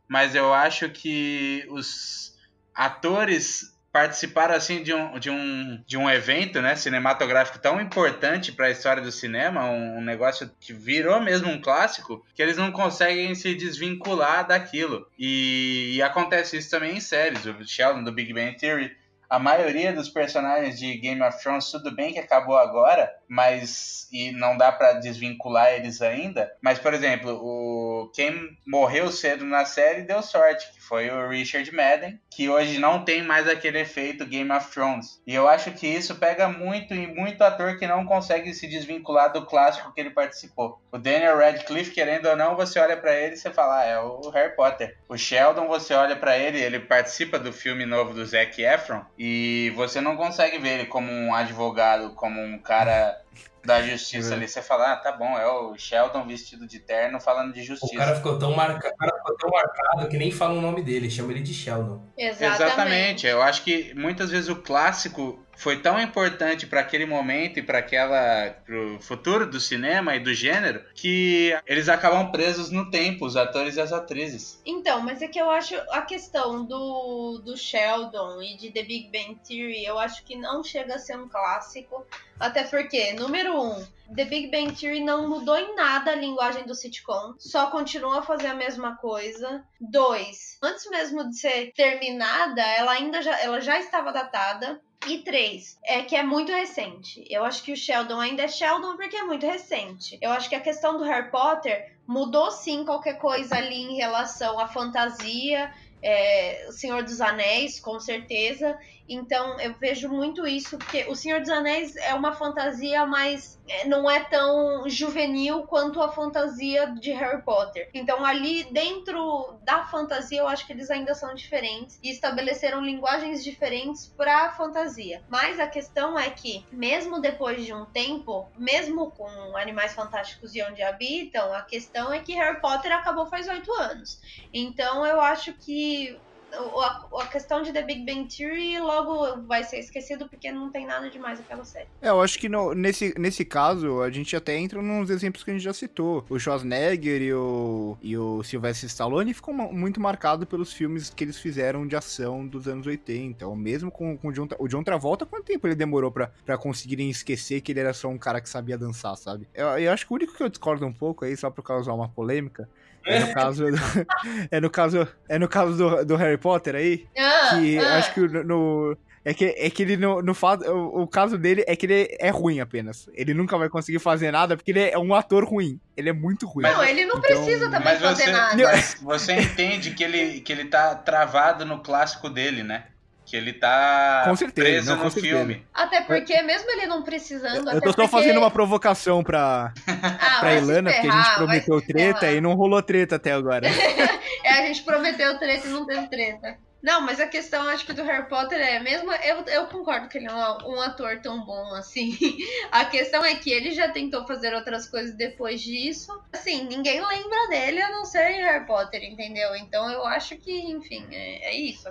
mas 0.08 0.36
eu 0.36 0.54
acho 0.54 0.88
que 0.88 1.66
os 1.70 2.36
atores 2.72 3.76
participaram 3.92 4.54
assim 4.54 4.82
de 4.82 4.92
um, 4.92 5.18
de 5.18 5.30
um, 5.30 5.82
de 5.86 5.96
um 5.96 6.08
evento 6.08 6.60
né, 6.60 6.76
cinematográfico 6.76 7.58
tão 7.58 7.80
importante 7.80 8.52
para 8.52 8.66
a 8.66 8.70
história 8.70 9.02
do 9.02 9.10
cinema, 9.10 9.64
um, 9.64 9.98
um, 9.98 10.00
negócio 10.00 10.50
que 10.60 10.72
virou 10.72 11.20
mesmo 11.20 11.50
um 11.50 11.60
clássico, 11.60 12.24
que 12.34 12.42
eles 12.42 12.56
não 12.56 12.70
conseguem 12.70 13.34
se 13.34 13.54
desvincular 13.54 14.46
daquilo. 14.46 15.06
E, 15.18 15.94
e 15.96 16.02
acontece 16.02 16.56
isso 16.56 16.70
também 16.70 16.96
em 16.96 17.00
séries. 17.00 17.44
O 17.46 17.64
Sheldon 17.66 18.04
do 18.04 18.12
Big 18.12 18.32
Bang 18.32 18.56
Theory 18.56 18.94
a 19.28 19.38
maioria 19.38 19.92
dos 19.92 20.08
personagens 20.08 20.78
de 20.78 20.96
Game 20.96 21.22
of 21.22 21.38
Thrones, 21.42 21.70
tudo 21.70 21.94
bem 21.94 22.12
que 22.12 22.18
acabou 22.18 22.56
agora, 22.56 23.12
mas 23.28 24.08
e 24.12 24.32
não 24.32 24.56
dá 24.56 24.72
para 24.72 24.94
desvincular 24.94 25.72
eles 25.72 26.00
ainda. 26.00 26.50
Mas, 26.62 26.78
por 26.78 26.94
exemplo, 26.94 27.38
o 27.40 28.10
quem 28.14 28.56
morreu 28.66 29.10
cedo 29.10 29.44
na 29.44 29.64
série 29.64 30.02
deu 30.02 30.22
sorte, 30.22 30.72
que 30.72 30.80
foi 30.80 31.10
o 31.10 31.28
Richard 31.28 31.72
Madden, 31.74 32.18
que 32.30 32.48
hoje 32.48 32.78
não 32.78 33.04
tem 33.04 33.22
mais 33.22 33.48
aquele 33.48 33.80
efeito 33.80 34.24
Game 34.24 34.50
of 34.50 34.70
Thrones. 34.70 35.20
E 35.26 35.34
eu 35.34 35.48
acho 35.48 35.72
que 35.72 35.86
isso 35.86 36.14
pega 36.16 36.48
muito 36.48 36.94
em 36.94 37.14
muito 37.14 37.42
ator 37.42 37.78
que 37.78 37.86
não 37.86 38.06
consegue 38.06 38.54
se 38.54 38.66
desvincular 38.66 39.32
do 39.32 39.44
clássico 39.44 39.92
que 39.92 40.00
ele 40.00 40.10
participou. 40.10 40.80
O 40.90 40.98
Daniel 40.98 41.38
Radcliffe, 41.38 41.92
querendo 41.92 42.26
ou 42.28 42.36
não, 42.36 42.56
você 42.56 42.78
olha 42.78 42.96
para 42.96 43.14
ele 43.14 43.34
e 43.34 43.36
você 43.36 43.50
fala, 43.50 43.80
ah, 43.80 43.84
é 43.84 43.98
o 43.98 44.30
Harry 44.30 44.54
Potter. 44.54 44.96
O 45.08 45.16
Sheldon, 45.16 45.66
você 45.66 45.94
olha 45.94 46.16
para 46.16 46.38
ele, 46.38 46.60
ele 46.60 46.80
participa 46.80 47.38
do 47.38 47.52
filme 47.52 47.84
novo 47.84 48.14
do 48.14 48.24
Zac 48.24 48.62
Efron 48.62 49.04
e 49.18 49.72
você 49.74 50.00
não 50.00 50.16
consegue 50.16 50.58
ver 50.58 50.80
ele 50.80 50.86
como 50.86 51.10
um 51.10 51.34
advogado, 51.34 52.14
como 52.14 52.40
um 52.40 52.58
cara 52.58 53.17
that 53.18 53.26
da 53.64 53.82
justiça 53.82 54.34
ali. 54.34 54.48
Você 54.48 54.62
fala, 54.62 54.92
ah, 54.92 54.96
tá 54.96 55.12
bom, 55.12 55.38
é 55.38 55.46
o 55.46 55.76
Sheldon 55.76 56.26
vestido 56.26 56.66
de 56.66 56.78
terno 56.78 57.20
falando 57.20 57.52
de 57.52 57.62
justiça. 57.62 57.94
O 57.94 57.98
cara 57.98 58.16
ficou 58.16 58.38
tão, 58.38 58.54
marca... 58.54 58.94
cara 58.96 59.16
ficou 59.18 59.36
tão 59.36 59.50
marcado 59.50 60.08
que 60.08 60.16
nem 60.16 60.30
fala 60.30 60.54
o 60.54 60.60
nome 60.60 60.82
dele, 60.82 61.10
chama 61.10 61.32
ele 61.32 61.42
de 61.42 61.52
Sheldon. 61.52 62.02
Exatamente. 62.16 62.62
Exatamente. 62.62 63.26
Eu 63.26 63.42
acho 63.42 63.62
que 63.62 63.92
muitas 63.94 64.30
vezes 64.30 64.48
o 64.48 64.56
clássico 64.56 65.44
foi 65.58 65.80
tão 65.80 66.00
importante 66.00 66.68
para 66.68 66.80
aquele 66.80 67.04
momento 67.04 67.58
e 67.58 67.62
para 67.62 67.78
aquela 67.78 68.50
pro 68.64 68.96
futuro 69.00 69.44
do 69.44 69.58
cinema 69.58 70.14
e 70.14 70.20
do 70.20 70.32
gênero 70.32 70.84
que 70.94 71.52
eles 71.66 71.88
acabam 71.88 72.30
presos 72.30 72.70
no 72.70 72.90
tempo, 72.90 73.26
os 73.26 73.36
atores 73.36 73.74
e 73.74 73.80
as 73.80 73.92
atrizes. 73.92 74.62
Então, 74.64 75.02
mas 75.02 75.20
é 75.20 75.26
que 75.26 75.38
eu 75.38 75.50
acho 75.50 75.74
a 75.90 76.02
questão 76.02 76.64
do, 76.64 77.42
do 77.44 77.56
Sheldon 77.56 78.40
e 78.40 78.56
de 78.56 78.70
The 78.70 78.82
Big 78.84 79.10
Bang 79.10 79.36
Theory, 79.46 79.84
eu 79.84 79.98
acho 79.98 80.24
que 80.24 80.36
não 80.36 80.62
chega 80.62 80.94
a 80.94 80.98
ser 80.98 81.18
um 81.18 81.28
clássico, 81.28 82.06
até 82.38 82.62
porque, 82.62 83.14
número 83.28 83.60
um, 83.60 83.86
The 84.16 84.24
Big 84.24 84.50
Bang 84.50 84.74
Theory 84.74 85.04
não 85.04 85.28
mudou 85.28 85.58
em 85.58 85.74
nada 85.76 86.12
a 86.12 86.14
linguagem 86.14 86.64
do 86.64 86.74
sitcom, 86.74 87.34
só 87.38 87.70
continua 87.70 88.20
a 88.20 88.22
fazer 88.22 88.46
a 88.46 88.54
mesma 88.54 88.96
coisa. 88.96 89.62
Dois, 89.78 90.56
antes 90.62 90.88
mesmo 90.88 91.28
de 91.28 91.38
ser 91.38 91.72
terminada, 91.72 92.62
ela 92.62 92.92
ainda 92.92 93.20
já, 93.20 93.38
ela 93.38 93.60
já 93.60 93.78
estava 93.78 94.12
datada. 94.12 94.80
E 95.06 95.18
três, 95.18 95.78
é 95.84 96.02
que 96.02 96.16
é 96.16 96.22
muito 96.22 96.50
recente. 96.50 97.24
Eu 97.30 97.44
acho 97.44 97.62
que 97.62 97.72
o 97.72 97.76
Sheldon 97.76 98.18
ainda 98.18 98.42
é 98.42 98.48
Sheldon 98.48 98.96
porque 98.96 99.16
é 99.16 99.22
muito 99.22 99.46
recente. 99.46 100.18
Eu 100.20 100.32
acho 100.32 100.48
que 100.48 100.56
a 100.56 100.60
questão 100.60 100.96
do 100.96 101.04
Harry 101.04 101.30
Potter 101.30 101.96
mudou 102.06 102.50
sim 102.50 102.84
qualquer 102.84 103.18
coisa 103.18 103.56
ali 103.56 103.82
em 103.82 103.96
relação 103.96 104.58
à 104.58 104.66
fantasia, 104.66 105.72
é, 106.02 106.66
o 106.68 106.72
Senhor 106.72 107.02
dos 107.02 107.20
Anéis, 107.20 107.78
com 107.78 108.00
certeza. 108.00 108.76
Então 109.08 109.58
eu 109.60 109.74
vejo 109.74 110.08
muito 110.08 110.46
isso, 110.46 110.76
porque 110.76 111.04
o 111.08 111.14
Senhor 111.14 111.40
dos 111.40 111.48
Anéis 111.48 111.96
é 111.96 112.14
uma 112.14 112.32
fantasia 112.32 113.06
mais. 113.06 113.58
É, 113.66 113.86
não 113.86 114.10
é 114.10 114.20
tão 114.20 114.88
juvenil 114.88 115.62
quanto 115.64 116.00
a 116.00 116.10
fantasia 116.10 116.86
de 116.98 117.12
Harry 117.12 117.42
Potter. 117.42 117.90
Então, 117.92 118.24
ali 118.24 118.64
dentro 118.64 119.58
da 119.62 119.84
fantasia, 119.84 120.40
eu 120.40 120.48
acho 120.48 120.66
que 120.66 120.72
eles 120.72 120.90
ainda 120.90 121.14
são 121.14 121.34
diferentes 121.34 121.98
e 122.02 122.10
estabeleceram 122.10 122.80
linguagens 122.82 123.44
diferentes 123.44 124.06
para 124.06 124.52
fantasia. 124.52 125.22
Mas 125.28 125.60
a 125.60 125.66
questão 125.66 126.18
é 126.18 126.30
que, 126.30 126.64
mesmo 126.72 127.20
depois 127.20 127.64
de 127.64 127.74
um 127.74 127.84
tempo, 127.84 128.48
mesmo 128.56 129.10
com 129.10 129.28
Animais 129.56 129.92
Fantásticos 129.92 130.54
e 130.54 130.62
Onde 130.62 130.82
Habitam, 130.82 131.52
a 131.52 131.62
questão 131.62 132.12
é 132.12 132.20
que 132.20 132.32
Harry 132.34 132.60
Potter 132.60 132.92
acabou 132.92 133.26
faz 133.26 133.48
oito 133.48 133.70
anos. 133.74 134.20
Então, 134.52 135.06
eu 135.06 135.20
acho 135.20 135.52
que 135.52 136.18
a, 136.52 137.06
a, 137.20 137.26
questão 137.26 137.62
de 137.62 137.72
The 137.72 137.82
Big 137.82 138.04
Bang 138.04 138.28
Theory 138.28 138.78
logo 138.78 139.42
vai 139.42 139.64
ser 139.64 139.78
esquecido 139.78 140.28
porque 140.28 140.50
não 140.50 140.70
tem 140.70 140.86
nada 140.86 141.10
demais 141.10 141.40
aquela 141.40 141.64
série. 141.64 141.88
É, 142.00 142.08
eu 142.08 142.20
acho 142.20 142.38
que 142.38 142.48
no, 142.48 142.74
nesse, 142.74 143.14
nesse 143.18 143.44
caso 143.44 144.02
a 144.02 144.10
gente 144.10 144.34
até 144.34 144.56
entra 144.56 144.80
nos 144.80 145.10
exemplos 145.10 145.44
que 145.44 145.50
a 145.50 145.54
gente 145.54 145.62
já 145.62 145.72
citou. 145.72 146.24
O 146.28 146.38
Schwarzenegger 146.38 147.22
e 147.22 147.32
o, 147.32 147.96
e 148.00 148.16
o 148.16 148.42
Sylvester 148.42 148.88
Stallone 148.88 149.34
ficam 149.34 149.54
muito 149.54 150.00
marcados 150.00 150.46
pelos 150.48 150.72
filmes 150.72 151.10
que 151.10 151.24
eles 151.24 151.38
fizeram 151.38 151.86
de 151.86 151.96
ação 151.96 152.46
dos 152.46 152.66
anos 152.66 152.86
80. 152.86 153.46
Ou 153.46 153.56
mesmo 153.56 153.90
com, 153.90 154.16
com 154.16 154.28
o, 154.28 154.32
John, 154.32 154.48
o 154.58 154.68
John 154.68 154.82
Travolta, 154.82 155.26
quanto 155.26 155.44
tempo 155.44 155.66
ele 155.66 155.74
demorou 155.74 156.10
pra, 156.10 156.30
pra 156.44 156.56
conseguirem 156.56 157.10
esquecer 157.10 157.60
que 157.60 157.72
ele 157.72 157.80
era 157.80 157.92
só 157.92 158.08
um 158.08 158.18
cara 158.18 158.40
que 158.40 158.48
sabia 158.48 158.78
dançar, 158.78 159.16
sabe? 159.16 159.48
Eu, 159.54 159.66
eu 159.78 159.92
acho 159.92 160.06
que 160.06 160.12
o 160.12 160.16
único 160.16 160.34
que 160.34 160.42
eu 160.42 160.48
discordo 160.48 160.86
um 160.86 160.92
pouco 160.92 161.24
aí, 161.24 161.36
só 161.36 161.50
pra 161.50 161.62
causar 161.62 161.92
uma 161.92 162.08
polêmica, 162.08 162.68
é 163.08 163.20
no 163.20 163.34
caso, 163.34 163.64
é 164.50 164.60
no 164.60 164.70
caso, 164.70 165.08
é 165.28 165.38
no 165.38 165.48
caso 165.48 165.76
do, 165.76 166.04
do 166.04 166.16
Harry 166.16 166.37
Potter 166.38 166.74
aí, 166.74 167.06
ah, 167.18 167.58
que 167.58 167.78
ah. 167.78 167.98
acho 167.98 168.14
que 168.14 168.20
no, 168.20 168.96
é 169.24 169.34
que, 169.34 169.44
é 169.44 169.68
que 169.68 169.82
ele 169.82 169.96
no, 169.98 170.22
no 170.22 170.34
fato, 170.34 170.64
o, 170.64 171.02
o, 171.02 171.06
caso 171.06 171.36
dele 171.36 171.62
é 171.66 171.76
que 171.76 171.84
ele 171.84 172.16
é 172.18 172.30
ruim 172.30 172.60
apenas. 172.60 173.10
Ele 173.12 173.34
nunca 173.34 173.58
vai 173.58 173.68
conseguir 173.68 173.98
fazer 173.98 174.30
nada 174.30 174.56
porque 174.56 174.70
ele 174.70 174.80
é 174.80 174.98
um 174.98 175.14
ator 175.14 175.44
ruim. 175.44 175.78
Ele 175.94 176.08
é 176.08 176.12
muito 176.14 176.46
ruim. 176.46 176.62
Não, 176.62 176.82
ele 176.82 177.04
não 177.04 177.18
então... 177.18 177.20
precisa 177.20 177.66
também 177.66 177.92
mas 177.92 178.00
fazer 178.00 178.24
você, 178.24 178.32
nada. 178.32 178.56
Mas 178.56 178.96
você 179.02 179.32
entende 179.34 179.90
que 179.90 180.02
ele, 180.02 180.40
que 180.40 180.50
ele 180.50 180.64
tá 180.64 180.94
travado 180.94 181.66
no 181.66 181.80
clássico 181.80 182.30
dele, 182.30 182.62
né? 182.62 182.84
Que 183.28 183.36
ele 183.36 183.52
tá 183.52 184.22
com 184.24 184.34
certeza, 184.34 184.66
preso 184.66 184.96
não, 184.96 185.04
no 185.04 185.10
filme. 185.10 185.66
Até 185.74 186.00
porque, 186.00 186.40
mesmo 186.42 186.70
ele 186.70 186.86
não 186.86 187.02
precisando. 187.02 187.70
Eu 187.70 187.80
tô 187.82 187.90
só 187.90 187.96
porque... 187.96 188.08
fazendo 188.08 188.38
uma 188.38 188.50
provocação 188.50 189.22
pra, 189.22 189.74
ah, 189.86 190.40
pra 190.40 190.54
Ilana, 190.54 190.90
porque 190.90 191.08
a 191.08 191.22
gente 191.22 191.34
prometeu 191.34 191.80
treta 191.82 192.30
e 192.30 192.40
não 192.40 192.54
rolou 192.54 192.82
treta 192.82 193.16
até 193.16 193.32
agora. 193.32 193.68
é, 194.42 194.50
a 194.50 194.66
gente 194.66 194.82
prometeu 194.82 195.38
treta 195.38 195.66
e 195.66 195.70
não 195.70 195.84
teve 195.84 196.08
treta. 196.08 196.56
Não, 196.80 197.00
mas 197.00 197.18
a 197.18 197.26
questão, 197.26 197.68
acho 197.68 197.84
que 197.84 197.92
do 197.92 198.04
Harry 198.04 198.28
Potter 198.28 198.58
é 198.60 198.78
mesmo. 198.78 199.12
Eu, 199.12 199.44
eu 199.46 199.66
concordo 199.66 200.08
que 200.08 200.16
ele 200.16 200.28
é 200.28 200.32
um, 200.32 200.76
um, 200.76 200.80
ator 200.80 201.20
tão 201.20 201.44
bom 201.44 201.74
assim. 201.74 202.16
A 202.70 202.84
questão 202.84 203.24
é 203.24 203.34
que 203.34 203.50
ele 203.50 203.72
já 203.72 203.88
tentou 203.88 204.24
fazer 204.26 204.54
outras 204.54 204.88
coisas 204.88 205.14
depois 205.16 205.60
disso. 205.60 206.08
Assim, 206.32 206.64
ninguém 206.64 207.04
lembra 207.04 207.48
dele 207.48 207.82
a 207.82 207.90
não 207.90 208.04
ser 208.04 208.28
Harry 208.28 208.64
Potter, 208.64 209.02
entendeu? 209.02 209.56
Então 209.56 209.90
eu 209.90 210.06
acho 210.06 210.36
que, 210.36 210.52
enfim, 210.52 211.04
é, 211.10 211.50
é 211.50 211.56
isso. 211.56 211.88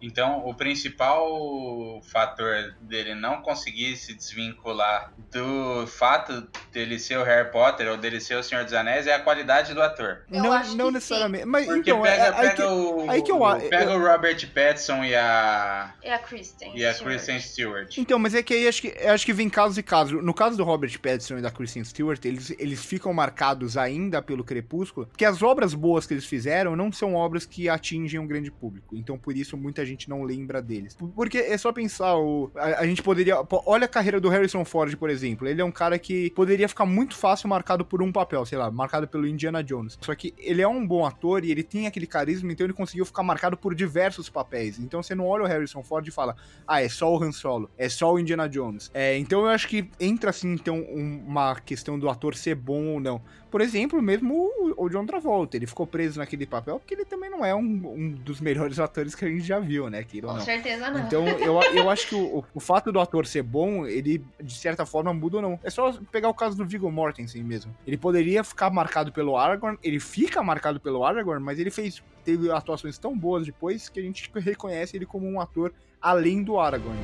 Então, 0.00 0.46
o 0.46 0.54
principal 0.54 2.00
fator 2.02 2.74
dele 2.80 3.14
não 3.14 3.40
conseguir 3.40 3.96
se 3.96 4.14
desvincular 4.14 5.12
do 5.32 5.86
fato 5.86 6.46
dele 6.72 6.98
ser 6.98 7.18
o 7.18 7.24
Harry 7.24 7.50
Potter 7.50 7.88
ou 7.88 7.96
dele 7.96 8.20
ser 8.20 8.36
o 8.36 8.42
Senhor 8.42 8.64
dos 8.64 8.72
Anéis 8.72 9.06
é 9.06 9.14
a 9.14 9.20
qualidade 9.20 9.72
do 9.72 9.82
ator. 9.82 10.24
Eu 10.30 10.42
não, 10.42 10.74
não 10.74 10.90
necessariamente. 10.90 11.44
Mas, 11.46 11.66
Porque 11.66 11.90
então, 11.90 12.02
pega, 12.02 12.24
é, 12.24 12.32
pega, 12.32 12.54
que, 12.54 12.62
o, 12.62 13.10
aí 13.10 13.22
que 13.22 13.32
eu, 13.32 13.40
pega 13.70 13.92
eu, 13.92 13.98
o 13.98 14.06
Robert 14.06 14.48
Pattinson 14.52 15.04
e 15.04 15.14
a. 15.14 15.94
E 16.04 16.10
a 16.10 16.18
Kristen. 16.18 16.72
E 16.76 16.84
a 16.84 16.94
Kristen 16.94 17.40
Stewart. 17.40 17.96
Então, 17.96 18.18
mas 18.18 18.34
é 18.34 18.42
que 18.42 18.54
aí 18.54 18.68
acho 18.68 18.82
que, 18.82 18.88
acho 19.06 19.24
que 19.24 19.32
vem 19.32 19.48
casos 19.48 19.78
e 19.78 19.82
casos. 19.82 20.22
No 20.22 20.34
caso 20.34 20.56
do 20.56 20.64
Robert 20.64 20.92
Pattinson 21.00 21.38
e 21.38 21.42
da 21.42 21.50
Kristen 21.50 21.84
Stewart, 21.84 22.22
eles, 22.24 22.50
eles 22.58 22.84
ficam 22.84 23.12
marcados 23.12 23.76
ainda 23.76 24.20
pelo 24.20 24.44
Crepúsculo, 24.44 25.06
porque 25.06 25.24
as 25.24 25.42
obras 25.42 25.72
boas 25.74 26.06
que 26.06 26.14
eles 26.14 26.26
fizeram 26.26 26.76
não 26.76 26.92
são 26.92 27.14
obras 27.14 27.46
que 27.46 27.68
atingem 27.68 28.20
um 28.20 28.26
grande 28.26 28.50
público. 28.50 28.96
Então, 28.96 29.18
por 29.18 29.36
isso, 29.36 29.56
muita 29.56 29.85
gente 29.86 30.08
não 30.08 30.22
lembra 30.22 30.60
deles. 30.60 30.96
Porque 31.14 31.38
é 31.38 31.56
só 31.56 31.72
pensar, 31.72 32.16
o, 32.16 32.50
a, 32.56 32.80
a, 32.80 32.86
gente 32.86 33.02
poderia. 33.02 33.36
Olha 33.64 33.84
a 33.84 33.88
carreira 33.88 34.20
do 34.20 34.28
Harrison 34.28 34.64
Ford, 34.64 34.94
por 34.96 35.10
exemplo. 35.10 35.46
Ele 35.48 35.60
é 35.60 35.64
um 35.64 35.72
cara 35.72 35.98
que 35.98 36.30
poderia 36.30 36.68
ficar 36.68 36.86
muito 36.86 37.16
fácil 37.16 37.48
marcado 37.48 37.84
por 37.84 38.02
um 38.02 38.12
papel, 38.12 38.44
sei 38.44 38.58
lá, 38.58 38.70
marcado 38.70 39.08
pelo 39.08 39.26
Indiana 39.26 39.62
Jones. 39.62 39.98
Só 40.00 40.14
que 40.14 40.34
ele 40.38 40.62
é 40.62 40.68
um 40.68 40.86
bom 40.86 41.06
ator 41.06 41.44
e 41.44 41.50
ele 41.50 41.62
tem 41.62 41.86
aquele 41.86 42.06
carisma, 42.06 42.52
então 42.52 42.66
ele 42.66 42.72
conseguiu 42.72 43.04
ficar 43.04 43.22
marcado 43.22 43.56
por 43.56 43.74
diversos 43.74 44.28
papéis. 44.28 44.78
Então 44.78 45.02
você 45.02 45.14
não 45.14 45.26
olha 45.26 45.44
o 45.44 45.46
Harrison 45.46 45.82
Ford 45.82 46.06
e 46.06 46.10
fala, 46.10 46.36
ah, 46.66 46.82
é 46.82 46.88
só 46.88 47.12
o 47.12 47.22
Han 47.22 47.32
Solo, 47.32 47.70
é 47.76 47.88
só 47.88 48.12
o 48.12 48.18
Indiana 48.18 48.48
Jones. 48.48 48.90
É, 48.92 49.16
então 49.18 49.42
eu 49.42 49.48
acho 49.48 49.68
que 49.68 49.88
entra 50.00 50.30
assim, 50.30 50.52
então, 50.52 50.80
uma 50.82 51.54
questão 51.56 51.98
do 51.98 52.08
ator 52.08 52.34
ser 52.34 52.54
bom 52.54 52.94
ou 52.94 53.00
não. 53.00 53.20
Por 53.56 53.62
exemplo, 53.62 54.02
mesmo 54.02 54.50
o, 54.76 54.86
John 54.90 55.06
Travolta, 55.06 55.56
ele 55.56 55.66
ficou 55.66 55.86
preso 55.86 56.18
naquele 56.18 56.44
papel 56.44 56.78
porque 56.78 56.92
ele 56.92 57.06
também 57.06 57.30
não 57.30 57.42
é 57.42 57.54
um, 57.54 57.60
um 57.62 58.10
dos 58.10 58.38
melhores 58.38 58.76
atores 58.78 59.14
que 59.14 59.24
a 59.24 59.28
gente 59.28 59.44
já 59.44 59.58
viu, 59.58 59.88
né? 59.88 60.04
Com 60.04 60.26
não. 60.26 60.40
certeza 60.40 60.90
não. 60.90 61.00
Então, 61.06 61.26
eu, 61.26 61.58
eu 61.72 61.88
acho 61.88 62.06
que 62.06 62.14
o, 62.14 62.44
o 62.52 62.60
fato 62.60 62.92
do 62.92 63.00
ator 63.00 63.26
ser 63.26 63.42
bom, 63.42 63.86
ele, 63.86 64.22
de 64.38 64.54
certa 64.54 64.84
forma, 64.84 65.14
muda 65.14 65.36
ou 65.36 65.42
não. 65.42 65.58
É 65.64 65.70
só 65.70 65.90
pegar 66.12 66.28
o 66.28 66.34
caso 66.34 66.54
do 66.54 66.66
Viggo 66.66 66.92
Mortensen 66.92 67.42
mesmo. 67.42 67.74
Ele 67.86 67.96
poderia 67.96 68.44
ficar 68.44 68.68
marcado 68.68 69.10
pelo 69.10 69.38
Aragorn, 69.38 69.78
ele 69.82 70.00
fica 70.00 70.42
marcado 70.42 70.78
pelo 70.78 71.02
Aragorn, 71.02 71.42
mas 71.42 71.58
ele 71.58 71.70
fez 71.70 72.02
teve 72.26 72.50
atuações 72.50 72.98
tão 72.98 73.16
boas 73.16 73.46
depois 73.46 73.88
que 73.88 73.98
a 74.00 74.02
gente 74.02 74.30
reconhece 74.34 74.98
ele 74.98 75.06
como 75.06 75.26
um 75.26 75.40
ator 75.40 75.72
além 76.02 76.42
do 76.42 76.60
Aragorn. 76.60 77.00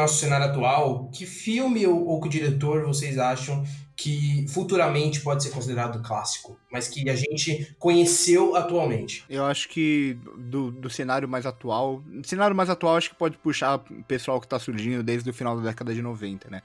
Nosso 0.00 0.18
cenário 0.18 0.46
atual, 0.46 1.08
que 1.12 1.26
filme 1.26 1.86
ou, 1.86 2.06
ou 2.06 2.20
que 2.20 2.28
diretor 2.28 2.84
vocês 2.84 3.18
acham 3.18 3.64
que 3.96 4.46
futuramente 4.48 5.20
pode 5.20 5.42
ser 5.42 5.50
considerado 5.50 6.02
clássico, 6.02 6.58
mas 6.72 6.88
que 6.88 7.10
a 7.10 7.14
gente 7.14 7.76
conheceu 7.78 8.56
atualmente? 8.56 9.24
Eu 9.28 9.44
acho 9.44 9.68
que 9.68 10.16
do, 10.38 10.70
do 10.70 10.88
cenário 10.88 11.28
mais 11.28 11.44
atual. 11.44 12.02
Cenário 12.24 12.56
mais 12.56 12.70
atual, 12.70 12.96
acho 12.96 13.10
que 13.10 13.16
pode 13.16 13.36
puxar 13.36 13.76
o 13.76 14.02
pessoal 14.04 14.40
que 14.40 14.48
tá 14.48 14.58
surgindo 14.58 15.02
desde 15.02 15.28
o 15.28 15.34
final 15.34 15.54
da 15.54 15.64
década 15.64 15.92
de 15.92 16.00
90, 16.00 16.48
né? 16.48 16.62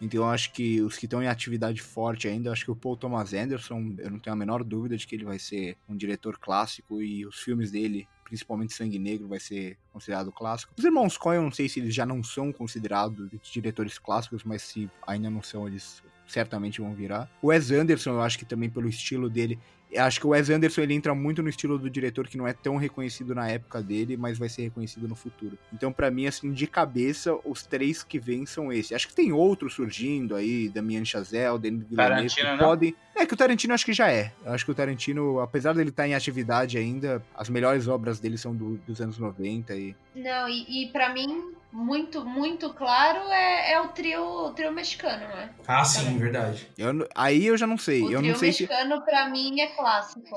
Então 0.00 0.24
eu 0.24 0.28
acho 0.28 0.52
que 0.52 0.82
os 0.82 0.98
que 0.98 1.06
estão 1.06 1.22
em 1.22 1.28
atividade 1.28 1.80
forte 1.80 2.26
ainda, 2.26 2.48
eu 2.48 2.52
acho 2.52 2.64
que 2.64 2.70
o 2.72 2.76
Paul 2.76 2.96
Thomas 2.96 3.32
Anderson, 3.32 3.94
eu 3.98 4.10
não 4.10 4.18
tenho 4.18 4.34
a 4.34 4.36
menor 4.36 4.64
dúvida 4.64 4.96
de 4.96 5.06
que 5.06 5.14
ele 5.14 5.24
vai 5.24 5.38
ser 5.38 5.76
um 5.88 5.96
diretor 5.96 6.36
clássico 6.36 7.00
e 7.00 7.24
os 7.24 7.38
filmes 7.38 7.70
dele, 7.70 8.08
principalmente 8.32 8.72
Sangue 8.72 8.98
Negro, 8.98 9.28
vai 9.28 9.38
ser 9.38 9.76
considerado 9.92 10.32
clássico. 10.32 10.72
Os 10.74 10.82
irmãos 10.82 11.18
Coen, 11.18 11.36
eu 11.36 11.42
não 11.42 11.50
sei 11.50 11.68
se 11.68 11.80
eles 11.80 11.94
já 11.94 12.06
não 12.06 12.22
são 12.22 12.50
considerados 12.50 13.28
diretores 13.42 13.98
clássicos, 13.98 14.42
mas 14.42 14.62
se 14.62 14.90
ainda 15.06 15.28
não 15.28 15.42
são, 15.42 15.68
eles 15.68 16.02
certamente 16.26 16.80
vão 16.80 16.94
virar. 16.94 17.30
O 17.42 17.48
Wes 17.48 17.70
Anderson, 17.70 18.12
eu 18.12 18.22
acho 18.22 18.38
que 18.38 18.46
também 18.46 18.70
pelo 18.70 18.88
estilo 18.88 19.28
dele, 19.28 19.58
acho 19.96 20.20
que 20.20 20.26
o 20.26 20.30
Wes 20.30 20.50
Anderson 20.50 20.82
ele 20.82 20.94
entra 20.94 21.14
muito 21.14 21.42
no 21.42 21.48
estilo 21.48 21.78
do 21.78 21.90
diretor 21.90 22.28
que 22.28 22.36
não 22.36 22.46
é 22.46 22.52
tão 22.52 22.76
reconhecido 22.76 23.34
na 23.34 23.48
época 23.48 23.82
dele, 23.82 24.16
mas 24.16 24.38
vai 24.38 24.48
ser 24.48 24.62
reconhecido 24.62 25.08
no 25.08 25.14
futuro. 25.14 25.58
Então, 25.72 25.92
para 25.92 26.10
mim, 26.10 26.26
assim, 26.26 26.52
de 26.52 26.66
cabeça, 26.66 27.36
os 27.44 27.64
três 27.64 28.02
que 28.02 28.18
vêm 28.18 28.46
são 28.46 28.72
esses. 28.72 28.92
Acho 28.92 29.08
que 29.08 29.14
tem 29.14 29.32
outros 29.32 29.74
surgindo 29.74 30.34
aí, 30.34 30.68
Damien 30.68 31.04
Chazelle, 31.04 31.58
Denis 31.58 31.84
Villeneuve, 31.88 32.34
que 32.34 32.58
podem... 32.58 32.94
É 33.14 33.26
que 33.26 33.34
o 33.34 33.36
Tarantino 33.36 33.74
acho 33.74 33.84
que 33.84 33.92
já 33.92 34.10
é. 34.10 34.32
Eu 34.44 34.52
acho 34.52 34.64
que 34.64 34.70
o 34.70 34.74
Tarantino, 34.74 35.40
apesar 35.40 35.74
dele 35.74 35.90
estar 35.90 36.04
tá 36.04 36.08
em 36.08 36.14
atividade 36.14 36.78
ainda, 36.78 37.22
as 37.34 37.48
melhores 37.48 37.86
obras 37.86 38.18
dele 38.18 38.38
são 38.38 38.54
do, 38.54 38.78
dos 38.86 39.00
anos 39.00 39.18
90 39.18 39.74
e... 39.76 39.94
Não, 40.14 40.48
e, 40.48 40.84
e 40.84 40.88
para 40.88 41.12
mim, 41.12 41.52
muito, 41.72 42.24
muito 42.24 42.72
claro 42.74 43.20
é, 43.30 43.72
é 43.72 43.80
o 43.80 43.88
trio, 43.88 44.22
o 44.22 44.50
trio 44.50 44.70
mexicano, 44.72 45.26
não 45.28 45.38
é? 45.38 45.50
Ah, 45.66 45.84
sim, 45.84 46.04
Também. 46.04 46.18
verdade. 46.18 46.68
Eu, 46.76 47.08
aí 47.14 47.46
eu 47.46 47.56
já 47.56 47.66
não 47.66 47.78
sei. 47.78 48.02
O 48.02 48.12
eu 48.12 48.18
trio 48.18 48.32
não 48.32 48.38
sei 48.38 48.48
mexicano, 48.48 48.96
se... 48.96 49.04
pra 49.04 49.28
mim, 49.28 49.60
é 49.60 49.68
clássico. 49.68 50.36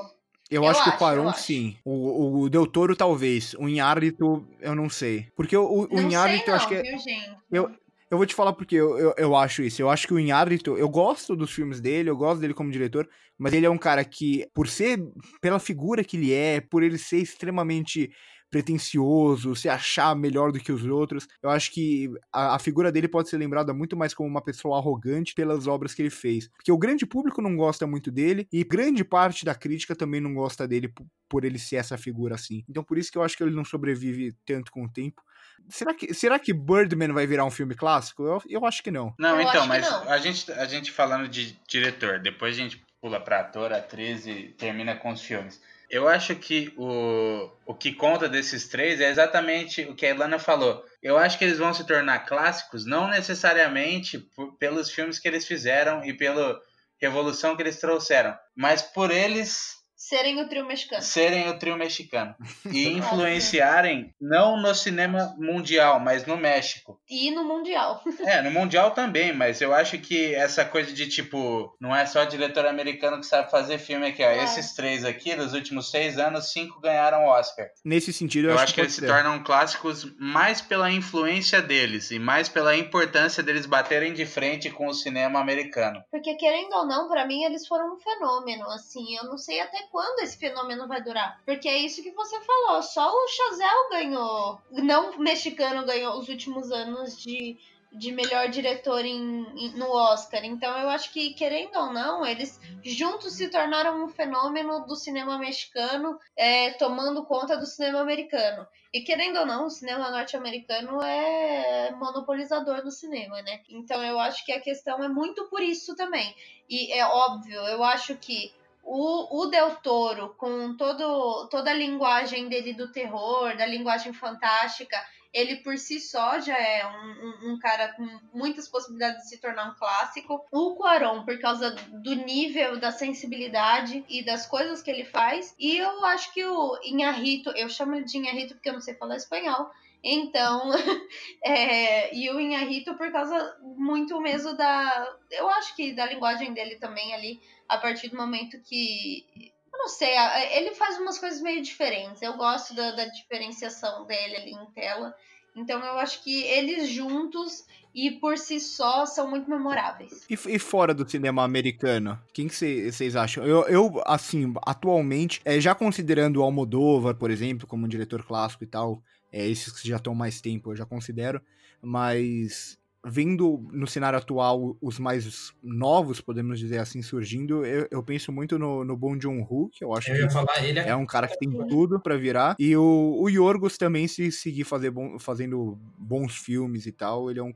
Eu, 0.50 0.62
eu 0.62 0.68
acho, 0.68 0.80
acho 0.80 0.90
que 0.90 0.96
o 0.96 0.98
Quaron, 0.98 1.32
sim. 1.32 1.76
O, 1.84 2.42
o 2.42 2.48
Del 2.48 2.66
Toro, 2.66 2.94
talvez. 2.94 3.54
O 3.54 3.68
Inhárito, 3.68 4.46
eu 4.60 4.74
não 4.74 4.88
sei. 4.88 5.28
Porque 5.36 5.56
o, 5.56 5.88
o 5.90 6.00
Inhárito, 6.00 6.50
eu 6.50 6.54
acho 6.54 6.68
que 6.68 6.74
é... 6.74 6.82
Viu, 6.82 6.98
gente? 6.98 7.36
Eu, 7.50 7.70
eu 8.08 8.16
vou 8.16 8.26
te 8.26 8.34
falar 8.34 8.52
porque 8.52 8.76
eu, 8.76 8.96
eu, 8.96 9.14
eu, 9.18 9.36
acho 9.36 9.62
isso. 9.62 9.82
Eu 9.82 9.90
acho 9.90 10.06
que 10.06 10.14
o 10.14 10.20
Inhárito, 10.20 10.76
eu 10.78 10.88
gosto 10.88 11.34
dos 11.34 11.50
filmes 11.50 11.80
dele, 11.80 12.08
eu 12.08 12.16
gosto 12.16 12.40
dele 12.40 12.54
como 12.54 12.70
diretor, 12.70 13.08
mas 13.36 13.52
ele 13.52 13.66
é 13.66 13.70
um 13.70 13.78
cara 13.78 14.04
que, 14.04 14.46
por 14.54 14.68
ser, 14.68 14.98
pela 15.40 15.58
figura 15.58 16.04
que 16.04 16.16
ele 16.16 16.32
é, 16.32 16.60
por 16.60 16.84
ele 16.84 16.96
ser 16.96 17.18
extremamente 17.18 18.08
pretencioso, 18.50 19.56
se 19.56 19.68
achar 19.68 20.14
melhor 20.16 20.52
do 20.52 20.60
que 20.60 20.72
os 20.72 20.84
outros. 20.84 21.26
Eu 21.42 21.50
acho 21.50 21.72
que 21.72 22.10
a, 22.32 22.54
a, 22.54 22.58
figura 22.58 22.92
dele 22.92 23.08
pode 23.08 23.28
ser 23.28 23.36
lembrada 23.36 23.72
muito 23.74 23.96
mais 23.96 24.14
como 24.14 24.28
uma 24.28 24.42
pessoa 24.42 24.78
arrogante 24.78 25.34
pelas 25.34 25.66
obras 25.66 25.94
que 25.94 26.02
ele 26.02 26.10
fez. 26.10 26.48
Porque 26.48 26.72
o 26.72 26.78
grande 26.78 27.06
público 27.06 27.42
não 27.42 27.56
gosta 27.56 27.86
muito 27.86 28.10
dele 28.10 28.46
e 28.52 28.64
grande 28.64 29.04
parte 29.04 29.44
da 29.44 29.54
crítica 29.54 29.94
também 29.94 30.20
não 30.20 30.34
gosta 30.34 30.66
dele 30.66 30.88
por, 30.88 31.06
por 31.28 31.44
ele 31.44 31.58
ser 31.58 31.76
essa 31.76 31.98
figura 31.98 32.34
assim. 32.34 32.64
Então 32.68 32.82
por 32.82 32.98
isso 32.98 33.10
que 33.10 33.18
eu 33.18 33.22
acho 33.22 33.36
que 33.36 33.42
ele 33.42 33.54
não 33.54 33.64
sobrevive 33.64 34.34
tanto 34.44 34.70
com 34.70 34.84
o 34.84 34.88
tempo. 34.88 35.22
Será 35.68 35.94
que, 35.94 36.14
será 36.14 36.38
que 36.38 36.52
Birdman 36.52 37.12
vai 37.12 37.26
virar 37.26 37.44
um 37.44 37.50
filme 37.50 37.74
clássico? 37.74 38.22
Eu, 38.22 38.42
eu 38.48 38.64
acho 38.64 38.82
que 38.82 38.90
não. 38.90 39.14
Não, 39.18 39.40
eu 39.40 39.48
então, 39.48 39.66
mas 39.66 39.88
não. 39.88 40.08
A, 40.08 40.18
gente, 40.18 40.52
a 40.52 40.64
gente 40.66 40.92
falando 40.92 41.28
de 41.28 41.58
diretor, 41.66 42.20
depois 42.20 42.54
a 42.54 42.60
gente 42.60 42.84
pula 43.00 43.20
pra 43.20 43.40
ator, 43.40 43.72
atriz 43.72 44.26
e 44.26 44.54
termina 44.56 44.96
com 44.96 45.10
os 45.10 45.20
filmes. 45.20 45.60
Eu 45.88 46.08
acho 46.08 46.34
que 46.34 46.72
o, 46.76 47.50
o 47.64 47.74
que 47.74 47.92
conta 47.92 48.28
desses 48.28 48.68
três 48.68 49.00
é 49.00 49.08
exatamente 49.08 49.82
o 49.82 49.94
que 49.94 50.06
a 50.06 50.10
Ilana 50.10 50.38
falou. 50.38 50.84
Eu 51.02 51.16
acho 51.16 51.38
que 51.38 51.44
eles 51.44 51.58
vão 51.58 51.72
se 51.72 51.86
tornar 51.86 52.20
clássicos 52.20 52.84
não 52.84 53.08
necessariamente 53.08 54.18
por, 54.18 54.56
pelos 54.56 54.90
filmes 54.90 55.18
que 55.18 55.28
eles 55.28 55.46
fizeram 55.46 56.04
e 56.04 56.12
pela 56.12 56.60
revolução 56.98 57.54
que 57.54 57.62
eles 57.62 57.78
trouxeram, 57.78 58.36
mas 58.54 58.82
por 58.82 59.10
eles 59.10 59.75
serem 60.08 60.40
o 60.40 60.48
trio 60.48 60.64
mexicano. 60.64 61.02
Serem 61.02 61.48
o 61.48 61.58
trio 61.58 61.76
mexicano. 61.76 62.34
E 62.70 62.86
influenciarem 62.96 64.14
não 64.20 64.56
no 64.56 64.72
cinema 64.72 65.34
mundial, 65.36 65.98
mas 65.98 66.24
no 66.24 66.36
México. 66.36 67.00
E 67.08 67.32
no 67.32 67.42
mundial. 67.42 68.02
É, 68.20 68.40
no 68.40 68.52
mundial 68.52 68.92
também, 68.92 69.32
mas 69.32 69.60
eu 69.60 69.74
acho 69.74 69.98
que 69.98 70.32
essa 70.34 70.64
coisa 70.64 70.92
de 70.92 71.08
tipo, 71.08 71.76
não 71.80 71.94
é 71.94 72.06
só 72.06 72.24
diretor 72.24 72.66
americano 72.66 73.18
que 73.18 73.26
sabe 73.26 73.50
fazer 73.50 73.78
filme 73.78 74.06
aqui, 74.06 74.22
ó. 74.22 74.28
É. 74.28 74.44
Esses 74.44 74.74
três 74.74 75.04
aqui, 75.04 75.34
nos 75.34 75.54
últimos 75.54 75.90
seis 75.90 76.18
anos, 76.18 76.52
cinco 76.52 76.80
ganharam 76.80 77.24
Oscar. 77.24 77.66
Nesse 77.84 78.12
sentido, 78.12 78.46
eu, 78.46 78.50
eu 78.50 78.54
acho, 78.54 78.64
acho 78.64 78.74
que, 78.74 78.80
que 78.80 78.86
eles 78.86 78.94
ser. 78.94 79.00
se 79.02 79.06
tornam 79.06 79.42
clássicos 79.42 80.06
mais 80.20 80.60
pela 80.60 80.90
influência 80.90 81.60
deles 81.60 82.12
e 82.12 82.18
mais 82.18 82.48
pela 82.48 82.76
importância 82.76 83.42
deles 83.42 83.66
baterem 83.66 84.12
de 84.12 84.24
frente 84.24 84.70
com 84.70 84.86
o 84.86 84.94
cinema 84.94 85.40
americano. 85.40 86.00
Porque 86.12 86.34
querendo 86.36 86.72
ou 86.74 86.86
não, 86.86 87.08
para 87.08 87.26
mim 87.26 87.42
eles 87.42 87.66
foram 87.66 87.94
um 87.94 87.98
fenômeno, 87.98 88.70
assim, 88.70 89.16
eu 89.16 89.24
não 89.24 89.36
sei 89.36 89.60
até 89.60 89.78
quando 89.90 89.95
esse 90.20 90.38
fenômeno 90.38 90.86
vai 90.86 91.02
durar. 91.02 91.40
Porque 91.44 91.68
é 91.68 91.78
isso 91.78 92.02
que 92.02 92.10
você 92.10 92.40
falou, 92.40 92.82
só 92.82 93.10
o 93.10 93.28
Chazelle 93.28 93.90
ganhou, 93.90 94.60
não 94.70 95.18
mexicano 95.18 95.86
ganhou 95.86 96.18
os 96.18 96.28
últimos 96.28 96.70
anos 96.70 97.16
de, 97.16 97.56
de 97.92 98.12
melhor 98.12 98.48
diretor 98.48 99.04
em, 99.04 99.46
em, 99.56 99.70
no 99.76 99.90
Oscar. 99.90 100.44
Então 100.44 100.76
eu 100.78 100.88
acho 100.88 101.12
que, 101.12 101.34
querendo 101.34 101.76
ou 101.76 101.92
não, 101.92 102.26
eles 102.26 102.60
juntos 102.84 103.34
se 103.34 103.48
tornaram 103.48 104.04
um 104.04 104.08
fenômeno 104.08 104.86
do 104.86 104.96
cinema 104.96 105.38
mexicano, 105.38 106.18
é, 106.36 106.72
tomando 106.72 107.24
conta 107.24 107.56
do 107.56 107.66
cinema 107.66 108.00
americano. 108.00 108.66
E 108.92 109.02
querendo 109.02 109.40
ou 109.40 109.46
não, 109.46 109.66
o 109.66 109.70
cinema 109.70 110.10
norte-americano 110.10 111.02
é 111.02 111.90
monopolizador 111.92 112.82
do 112.82 112.90
cinema, 112.90 113.42
né? 113.42 113.60
Então 113.68 114.02
eu 114.02 114.18
acho 114.18 114.44
que 114.44 114.52
a 114.52 114.60
questão 114.60 115.02
é 115.02 115.08
muito 115.08 115.44
por 115.48 115.60
isso 115.60 115.94
também. 115.94 116.34
E 116.68 116.92
é 116.92 117.06
óbvio, 117.06 117.60
eu 117.60 117.84
acho 117.84 118.16
que 118.16 118.54
o, 118.86 119.42
o 119.42 119.46
Del 119.46 119.74
Toro, 119.76 120.34
com 120.38 120.76
todo, 120.76 121.48
toda 121.48 121.72
a 121.72 121.74
linguagem 121.74 122.48
dele 122.48 122.72
do 122.72 122.92
terror, 122.92 123.56
da 123.56 123.66
linguagem 123.66 124.12
fantástica, 124.12 124.96
ele 125.32 125.56
por 125.56 125.76
si 125.76 125.98
só 126.00 126.38
já 126.38 126.56
é 126.56 126.86
um, 126.86 127.50
um, 127.50 127.52
um, 127.52 127.58
cara 127.58 127.92
com 127.94 128.06
muitas 128.32 128.68
possibilidades 128.68 129.24
de 129.24 129.30
se 129.30 129.38
tornar 129.38 129.70
um 129.70 129.74
clássico. 129.74 130.40
O 130.52 130.76
Cuarón, 130.76 131.24
por 131.24 131.38
causa 131.40 131.72
do 131.72 132.14
nível, 132.14 132.78
da 132.78 132.92
sensibilidade 132.92 134.04
e 134.08 134.24
das 134.24 134.46
coisas 134.46 134.80
que 134.80 134.90
ele 134.90 135.04
faz. 135.04 135.54
E 135.58 135.76
eu 135.76 136.04
acho 136.04 136.32
que 136.32 136.44
o 136.44 136.78
Inharrito, 136.84 137.50
eu 137.50 137.68
chamo 137.68 137.96
ele 137.96 138.04
de 138.04 138.16
Inharrito 138.16 138.54
porque 138.54 138.68
eu 138.68 138.74
não 138.74 138.80
sei 138.80 138.94
falar 138.94 139.16
espanhol, 139.16 139.68
então, 140.08 140.70
é, 141.42 142.14
e 142.14 142.30
o 142.30 142.38
Inharrito 142.38 142.94
por 142.94 143.10
causa 143.10 143.58
muito 143.60 144.20
mesmo 144.20 144.56
da. 144.56 145.16
Eu 145.30 145.48
acho 145.50 145.74
que 145.74 145.92
da 145.92 146.06
linguagem 146.06 146.54
dele 146.54 146.76
também 146.76 147.12
ali, 147.12 147.40
a 147.68 147.78
partir 147.78 148.08
do 148.08 148.16
momento 148.16 148.58
que. 148.60 149.24
Eu 149.72 149.78
não 149.78 149.88
sei, 149.88 150.08
ele 150.52 150.74
faz 150.74 150.98
umas 150.98 151.18
coisas 151.18 151.40
meio 151.42 151.62
diferentes. 151.62 152.22
Eu 152.22 152.36
gosto 152.36 152.74
da, 152.74 152.92
da 152.92 153.04
diferenciação 153.06 154.06
dele 154.06 154.36
ali 154.36 154.50
em 154.52 154.66
tela. 154.72 155.14
Então 155.54 155.82
eu 155.82 155.98
acho 155.98 156.22
que 156.22 156.42
eles 156.42 156.88
juntos 156.88 157.64
e 157.94 158.10
por 158.10 158.36
si 158.36 158.60
só 158.60 159.06
são 159.06 159.30
muito 159.30 159.48
memoráveis. 159.48 160.26
E, 160.28 160.34
e 160.34 160.58
fora 160.58 160.92
do 160.92 161.08
cinema 161.08 161.42
americano, 161.42 162.20
quem 162.34 162.46
que 162.46 162.54
vocês 162.54 163.16
acham? 163.16 163.42
Eu, 163.42 163.66
eu, 163.68 164.02
assim, 164.04 164.52
atualmente, 164.66 165.40
é, 165.46 165.58
já 165.58 165.74
considerando 165.74 166.36
o 166.36 166.42
Almodóvar, 166.42 167.14
por 167.14 167.30
exemplo, 167.30 167.66
como 167.66 167.86
um 167.86 167.88
diretor 167.88 168.22
clássico 168.22 168.64
e 168.64 168.66
tal, 168.66 169.02
é, 169.32 169.46
esses 169.46 169.72
que 169.72 169.88
já 169.88 169.96
estão 169.96 170.14
mais 170.14 170.42
tempo 170.42 170.72
eu 170.72 170.76
já 170.76 170.84
considero, 170.84 171.40
mas 171.80 172.78
vendo 173.08 173.64
no 173.72 173.86
cenário 173.86 174.18
atual 174.18 174.76
os 174.82 174.98
mais 174.98 175.52
novos, 175.62 176.20
podemos 176.20 176.58
dizer 176.58 176.78
assim, 176.78 177.02
surgindo, 177.02 177.64
eu, 177.64 177.86
eu 177.90 178.02
penso 178.02 178.32
muito 178.32 178.58
no, 178.58 178.84
no 178.84 178.96
Bong 178.96 179.20
Joon-ho, 179.22 179.68
que 179.70 179.84
eu 179.84 179.94
acho 179.94 180.10
eu 180.10 180.26
que 180.26 180.32
falar, 180.32 180.64
ele 180.64 180.80
é... 180.80 180.88
é... 180.88 180.96
um 180.96 181.06
cara 181.06 181.28
que 181.28 181.38
tem 181.38 181.50
tudo 181.68 182.00
para 182.00 182.16
virar, 182.16 182.56
e 182.58 182.76
o, 182.76 183.16
o 183.20 183.28
Yorgos 183.28 183.78
também, 183.78 184.08
se 184.08 184.32
seguir 184.32 184.64
fazer 184.64 184.90
bom, 184.90 185.18
fazendo 185.18 185.78
bons 185.96 186.36
filmes 186.36 186.86
e 186.86 186.92
tal, 186.92 187.30
ele 187.30 187.40
é 187.40 187.42
um 187.42 187.54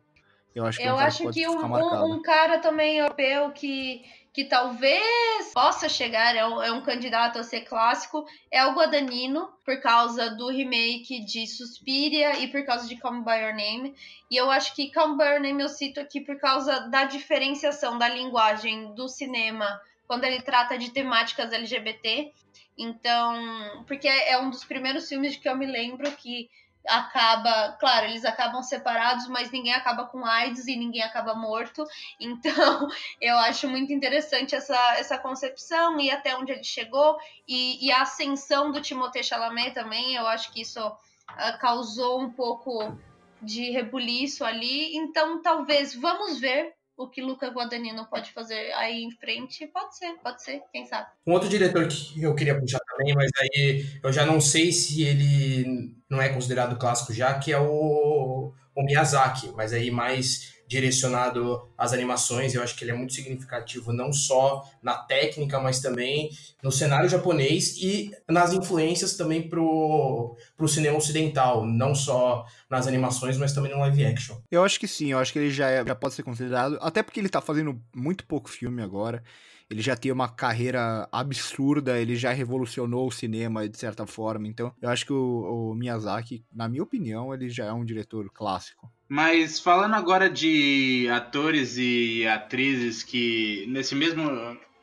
eu 0.53 0.67
acho 0.67 0.79
que, 0.79 0.85
eu 0.85 0.89
é 0.89 0.95
um 0.95 0.99
acho 0.99 1.31
que 1.31 1.49
um, 1.49 1.53
um, 1.53 2.15
um, 2.15 2.23
cara 2.23 2.59
também 2.59 2.99
europeu 2.99 3.53
que, 3.53 4.03
que 4.33 4.45
talvez 4.45 5.53
possa 5.53 5.89
chegar, 5.89 6.37
é 6.37 6.47
um, 6.47 6.63
é 6.63 6.73
um, 6.73 6.83
candidato 6.83 7.39
a 7.39 7.43
ser 7.43 7.63
clássico, 7.63 8.25
é 8.51 8.65
o 8.65 8.75
Guadagnino, 8.75 9.49
por 9.65 9.81
causa 9.81 10.31
do 10.31 10.49
remake 10.49 11.25
de 11.25 11.47
Suspiria 11.47 12.39
e 12.39 12.49
por 12.49 12.65
causa 12.65 12.87
de 12.87 12.97
Come 12.97 13.25
By 13.25 13.41
Your 13.41 13.55
Name. 13.55 13.95
E 14.31 14.37
eu 14.37 14.51
acho 14.51 14.75
que 14.75 14.93
Come 14.93 15.17
By 15.17 15.31
Your 15.31 15.41
Name 15.41 15.63
eu 15.63 15.69
cito 15.69 15.99
aqui 15.99 16.21
por 16.21 16.39
causa 16.39 16.89
da 16.89 17.05
diferenciação 17.05 17.99
da 17.99 18.09
linguagem 18.09 18.95
do 18.95 19.09
cinema 19.09 19.81
quando 20.07 20.25
ele 20.25 20.41
trata 20.43 20.79
de 20.79 20.91
temáticas 20.91 21.53
LGBT. 21.53 22.33
Então, 22.79 23.85
porque 23.87 24.09
é 24.09 24.39
um 24.39 24.49
dos 24.49 24.65
primeiros 24.65 25.09
filmes 25.09 25.37
que 25.37 25.49
eu 25.49 25.57
me 25.57 25.67
lembro 25.67 26.11
que 26.13 26.49
acaba, 26.87 27.77
claro, 27.79 28.07
eles 28.07 28.25
acabam 28.25 28.63
separados, 28.63 29.27
mas 29.29 29.51
ninguém 29.51 29.73
acaba 29.73 30.07
com 30.07 30.25
AIDS 30.25 30.67
e 30.67 30.77
ninguém 30.77 31.03
acaba 31.03 31.35
morto. 31.35 31.85
Então, 32.21 32.89
eu 33.21 33.37
acho 33.39 33.69
muito 33.69 33.93
interessante 33.93 34.55
essa, 34.55 34.77
essa 34.97 35.19
concepção 35.19 35.99
e 36.01 36.11
até 36.11 36.37
onde 36.37 36.53
ele 36.53 36.65
chegou 36.65 37.19
e, 37.49 37.85
e 37.85 37.91
a 37.91 38.03
ascensão 38.03 38.71
do 38.71 38.81
Timothée 38.81 39.23
Chalamet 39.23 39.73
também. 39.73 40.15
Eu 40.15 40.27
acho 40.27 40.53
que 40.53 40.61
isso 40.61 40.81
uh, 40.87 41.59
causou 41.59 42.21
um 42.21 42.31
pouco 42.31 42.97
de 43.43 43.71
rebuliço 43.71 44.45
ali. 44.45 44.97
Então, 44.97 45.43
talvez, 45.43 45.95
vamos 45.95 46.39
ver 46.39 46.75
o 47.01 47.09
que 47.09 47.23
Luca 47.23 47.49
Guadagnino 47.49 48.07
pode 48.11 48.31
fazer 48.31 48.73
aí 48.73 49.03
em 49.03 49.11
frente. 49.11 49.67
Pode 49.69 49.97
ser, 49.97 50.13
pode 50.23 50.43
ser, 50.43 50.61
quem 50.71 50.85
sabe. 50.85 51.09
Um 51.27 51.33
outro 51.33 51.49
diretor 51.49 51.89
que 51.89 52.23
eu 52.23 52.35
queria 52.35 52.59
puxar 52.61 52.79
também, 52.81 53.15
mas 53.15 53.31
aí 53.41 53.87
eu 54.05 54.13
já 54.13 54.27
não 54.27 54.39
sei 54.39 54.71
se 54.71 55.03
ele 55.03 55.97
não 56.11 56.21
é 56.21 56.29
considerado 56.29 56.79
clássico 56.79 57.15
já, 57.15 57.39
que 57.39 57.53
é 57.53 57.59
o, 57.59 58.53
o 58.77 58.83
Miyazaki, 58.85 59.51
mas 59.57 59.73
aí 59.73 59.91
mais 59.91 60.60
direcionado 60.71 61.69
às 61.77 61.93
animações. 61.93 62.55
Eu 62.55 62.63
acho 62.63 62.77
que 62.77 62.85
ele 62.85 62.93
é 62.93 62.95
muito 62.95 63.13
significativo, 63.13 63.93
não 63.93 64.13
só 64.13 64.65
na 64.81 64.95
técnica, 64.95 65.59
mas 65.59 65.81
também 65.81 66.31
no 66.63 66.71
cenário 66.71 67.09
japonês 67.09 67.77
e 67.77 68.13
nas 68.29 68.53
influências 68.53 69.17
também 69.17 69.49
pro, 69.49 70.37
pro 70.57 70.69
cinema 70.69 70.97
ocidental, 70.97 71.67
não 71.67 71.93
só 71.93 72.47
nas 72.71 72.87
animações, 72.87 73.37
mas 73.37 73.53
também 73.53 73.73
no 73.73 73.81
live 73.81 74.05
action. 74.05 74.37
Eu 74.49 74.63
acho 74.63 74.79
que 74.79 74.87
sim, 74.87 75.11
eu 75.11 75.19
acho 75.19 75.33
que 75.33 75.41
ele 75.41 75.51
já, 75.51 75.69
é, 75.69 75.85
já 75.85 75.95
pode 75.97 76.15
ser 76.15 76.23
considerado, 76.23 76.79
até 76.81 77.03
porque 77.03 77.19
ele 77.19 77.29
tá 77.29 77.41
fazendo 77.41 77.83
muito 77.93 78.25
pouco 78.25 78.49
filme 78.49 78.81
agora. 78.81 79.25
Ele 79.71 79.81
já 79.81 79.95
tem 79.95 80.11
uma 80.11 80.29
carreira 80.29 81.09
absurda, 81.13 81.99
ele 81.99 82.17
já 82.17 82.33
revolucionou 82.33 83.07
o 83.07 83.13
cinema 83.13 83.69
de 83.69 83.79
certa 83.79 84.05
forma. 84.05 84.49
Então, 84.49 84.75
eu 84.83 84.89
acho 84.89 85.07
que 85.07 85.13
o, 85.13 85.71
o 85.71 85.75
Miyazaki, 85.75 86.45
na 86.53 86.69
minha 86.69 86.83
opinião, 86.83 87.33
ele 87.33 87.49
já 87.49 87.67
é 87.67 87.73
um 87.73 87.85
diretor 87.85 88.29
clássico. 88.33 88.91
Mas 89.09 89.61
falando 89.61 89.95
agora 89.95 90.29
de 90.29 91.09
atores 91.09 91.77
e 91.77 92.27
atrizes 92.27 93.03
que 93.03 93.65
nesse 93.69 93.95
mesmo 93.95 94.29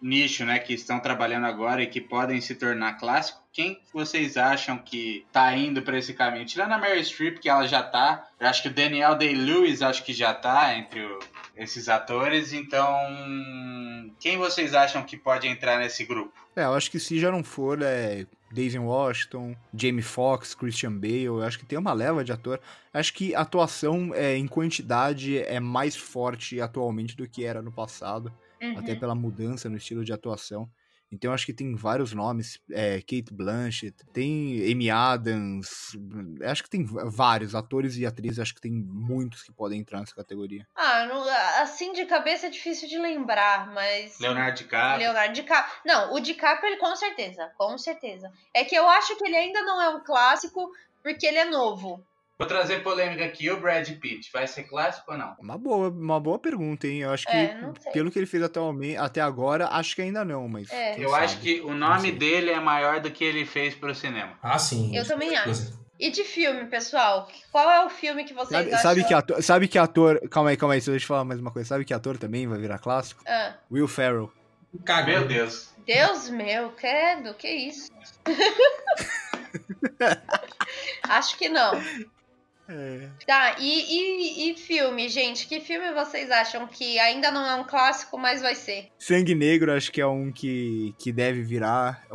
nicho, 0.02 0.46
né, 0.46 0.60
que 0.60 0.74
estão 0.74 1.00
trabalhando 1.00 1.46
agora 1.46 1.82
e 1.82 1.88
que 1.88 2.00
podem 2.00 2.40
se 2.40 2.56
tornar 2.56 2.94
clássico, 2.94 3.42
quem 3.52 3.82
vocês 3.92 4.38
acham 4.38 4.78
que 4.78 5.26
tá 5.32 5.56
indo 5.56 5.82
para 5.82 5.98
esse 5.98 6.14
caminho? 6.14 6.46
Tirando 6.46 6.74
a 6.74 6.78
Mary 6.78 7.04
Streep, 7.04 7.40
que 7.40 7.50
ela 7.50 7.66
já 7.68 7.82
tá, 7.82 8.28
eu 8.40 8.48
acho 8.48 8.62
que 8.62 8.70
o 8.70 8.74
Daniel 8.74 9.16
Day-Lewis 9.16 9.82
acho 9.82 10.04
que 10.04 10.14
já 10.14 10.34
tá 10.34 10.78
entre 10.78 11.04
o, 11.04 11.20
esses 11.58 11.90
atores, 11.90 12.54
então 12.54 12.96
quem 14.20 14.38
vocês 14.38 14.74
acham 14.74 15.04
que 15.04 15.18
pode 15.18 15.48
entrar 15.48 15.80
nesse 15.80 16.06
grupo? 16.06 16.34
É, 16.56 16.64
eu 16.64 16.74
acho 16.74 16.90
que 16.90 17.00
se 17.00 17.20
já 17.20 17.32
não 17.32 17.44
for, 17.44 17.82
é 17.82 18.26
Daisy 18.52 18.80
Washington, 18.80 19.56
Jamie 19.74 20.02
Foxx, 20.02 20.56
Christian 20.56 20.94
Bale, 20.94 21.24
eu 21.24 21.44
acho 21.44 21.60
que 21.60 21.66
tem 21.66 21.78
uma 21.78 21.94
leva 21.94 22.24
de 22.24 22.32
ator. 22.32 22.60
Acho 22.94 23.14
que 23.14 23.36
a 23.36 23.42
atuação 23.42 24.12
é, 24.16 24.36
em 24.38 24.48
quantidade 24.48 25.38
é 25.40 25.60
mais 25.60 25.96
forte 25.96 26.60
atualmente 26.62 27.16
do 27.16 27.28
que 27.28 27.44
era 27.44 27.62
no 27.62 27.72
passado, 27.72 28.32
Uhum. 28.60 28.80
até 28.80 28.96
pela 28.96 29.14
mudança 29.14 29.70
no 29.70 29.78
estilo 29.78 30.04
de 30.04 30.12
atuação. 30.12 30.68
Então 31.12 31.32
acho 31.32 31.46
que 31.46 31.54
tem 31.54 31.74
vários 31.76 32.12
nomes, 32.14 32.60
é, 32.70 33.00
Kate 33.00 33.28
Blanchett, 33.32 33.96
tem 34.12 34.70
Amy 34.72 34.90
Adams, 34.90 35.98
acho 36.44 36.64
que 36.64 36.70
tem 36.70 36.84
vários 36.86 37.56
atores 37.56 37.96
e 37.98 38.06
atrizes, 38.06 38.40
acho 38.40 38.54
que 38.54 38.62
tem 38.62 38.72
muitos 38.72 39.42
que 39.44 39.52
podem 39.54 39.80
entrar 39.80 40.00
nessa 40.02 40.14
categoria. 40.16 40.68
Ah, 40.76 41.06
não- 41.06 41.24
assim 41.62 41.94
de 41.94 42.06
cabeça 42.06 42.48
é 42.48 42.50
difícil 42.50 42.90
de 42.90 42.98
lembrar, 42.98 43.72
mas. 43.74 44.20
Leonardo 44.20 44.58
DiCaprio. 44.58 45.00
Leonardo 45.00 45.34
DiCaprio. 45.34 45.76
Não, 45.86 46.14
o 46.14 46.20
DiCaprio, 46.20 46.70
ele 46.72 46.78
com 46.78 46.96
certeza, 46.96 47.52
com 47.58 47.78
certeza. 47.78 48.32
É 48.54 48.66
que 48.66 48.76
eu 48.76 48.88
acho 48.90 49.16
que 49.18 49.26
ele 49.26 49.36
ainda 49.38 49.62
não 49.64 49.82
é 49.82 49.90
um 49.90 50.04
clássico 50.04 50.70
porque 51.02 51.26
ele 51.26 51.38
é 51.38 51.46
novo. 51.46 52.04
Vou 52.40 52.48
trazer 52.48 52.84
polêmica 52.84 53.26
aqui, 53.26 53.50
o 53.50 53.60
Brad 53.60 53.90
Pitt, 54.00 54.30
vai 54.32 54.46
ser 54.46 54.64
clássico 54.66 55.12
ou 55.12 55.18
não? 55.18 55.36
Uma 55.40 55.58
boa, 55.58 55.90
uma 55.90 56.20
boa 56.20 56.38
pergunta, 56.38 56.86
hein? 56.88 57.00
Eu 57.00 57.10
acho 57.12 57.26
que, 57.26 57.36
É, 57.36 57.58
sei. 57.80 57.92
pelo 57.92 58.12
que 58.12 58.20
ele 58.20 58.28
fez 58.28 58.44
atualmente, 58.44 58.96
até 58.98 59.22
agora, 59.22 59.68
acho 59.70 59.96
que 59.96 60.04
ainda 60.04 60.24
não, 60.24 60.48
mas. 60.48 60.70
É. 60.70 61.04
Eu 61.04 61.10
sabe? 61.10 61.24
acho 61.26 61.40
que 61.40 61.62
o 61.62 61.74
nome 61.74 62.12
dele 62.12 62.52
é 62.52 62.60
maior 62.60 63.00
do 63.00 63.10
que 63.10 63.24
ele 63.24 63.44
fez 63.44 63.74
pro 63.74 63.96
cinema. 63.96 64.38
Ah, 64.44 64.60
sim. 64.60 64.96
Eu 64.96 65.04
também 65.08 65.32
certeza. 65.32 65.80
E 66.00 66.12
de 66.12 66.24
filme, 66.24 66.66
pessoal? 66.66 67.28
Qual 67.52 67.68
é 67.72 67.84
o 67.84 67.90
filme 67.90 68.24
que 68.24 68.36
vocês 68.36 68.50
Sabe, 68.52 68.70
acham? 68.72 68.82
sabe 68.84 69.04
que 69.04 69.14
ator, 69.16 69.42
sabe 69.42 69.68
que 69.68 69.78
ator. 69.80 70.30
Calma 70.30 70.52
aí, 70.52 70.58
calma 70.58 70.76
aí, 70.76 70.80
deixa 70.80 70.92
eu 70.92 71.00
te 71.00 71.08
falar 71.08 71.24
mais 71.26 71.40
uma 71.40 71.50
coisa. 71.50 71.68
Sabe 71.70 71.86
que 71.86 71.94
ator 71.94 72.20
também 72.20 72.46
vai 72.48 72.60
virar 72.60 72.78
clássico? 72.78 73.24
Ah, 73.28 73.56
Will 73.72 73.88
Ferrell. 73.88 74.32
Caga. 74.86 75.08
Meu 75.08 75.28
Deus. 75.28 75.74
Deus 75.88 76.30
meu, 76.30 76.70
credo, 76.70 77.34
que 77.34 77.50
isso? 77.50 77.92
Acho 81.10 81.36
que 81.36 81.50
não. 81.50 81.72
É. 82.70 83.10
Tá, 83.26 83.56
e, 83.60 84.46
e, 84.48 84.52
e 84.52 84.58
filme, 84.58 85.08
gente? 85.08 85.48
Que 85.48 85.60
filme 85.60 85.94
vocês 85.94 86.30
acham 86.30 86.68
que 86.68 87.00
ainda 87.00 87.32
não 87.32 87.46
é 87.46 87.56
um 87.56 87.64
clássico, 87.64 88.18
mas 88.18 88.42
vai 88.42 88.56
ser? 88.56 88.90
Sangue 89.00 89.34
Negro, 89.36 89.72
acho 89.72 89.92
que 89.92 90.02
é 90.02 90.08
um 90.08 90.32
que, 90.32 90.94
que 91.00 91.12
deve 91.12 91.42
virar. 91.42 92.06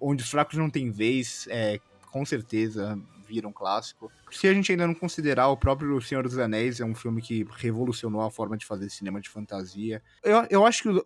Onde 0.00 0.22
os 0.22 0.30
fracos 0.30 0.56
não 0.58 0.68
têm 0.68 0.90
vez, 0.90 1.46
é, 1.50 1.78
com 2.10 2.24
certeza 2.24 2.98
vira 3.28 3.46
um 3.46 3.52
clássico. 3.52 4.10
Se 4.32 4.48
a 4.48 4.52
gente 4.52 4.72
ainda 4.72 4.88
não 4.88 4.94
considerar, 4.94 5.46
o 5.50 5.56
próprio 5.56 6.00
Senhor 6.00 6.24
dos 6.24 6.36
Anéis 6.36 6.80
é 6.80 6.84
um 6.84 6.96
filme 6.96 7.22
que 7.22 7.46
revolucionou 7.58 8.22
a 8.22 8.30
forma 8.30 8.56
de 8.58 8.66
fazer 8.66 8.90
cinema 8.90 9.20
de 9.20 9.28
fantasia. 9.28 10.02
Eu, 10.24 10.44
eu 10.50 10.66
acho 10.66 10.82
que 10.82 10.88
o, 10.88 11.02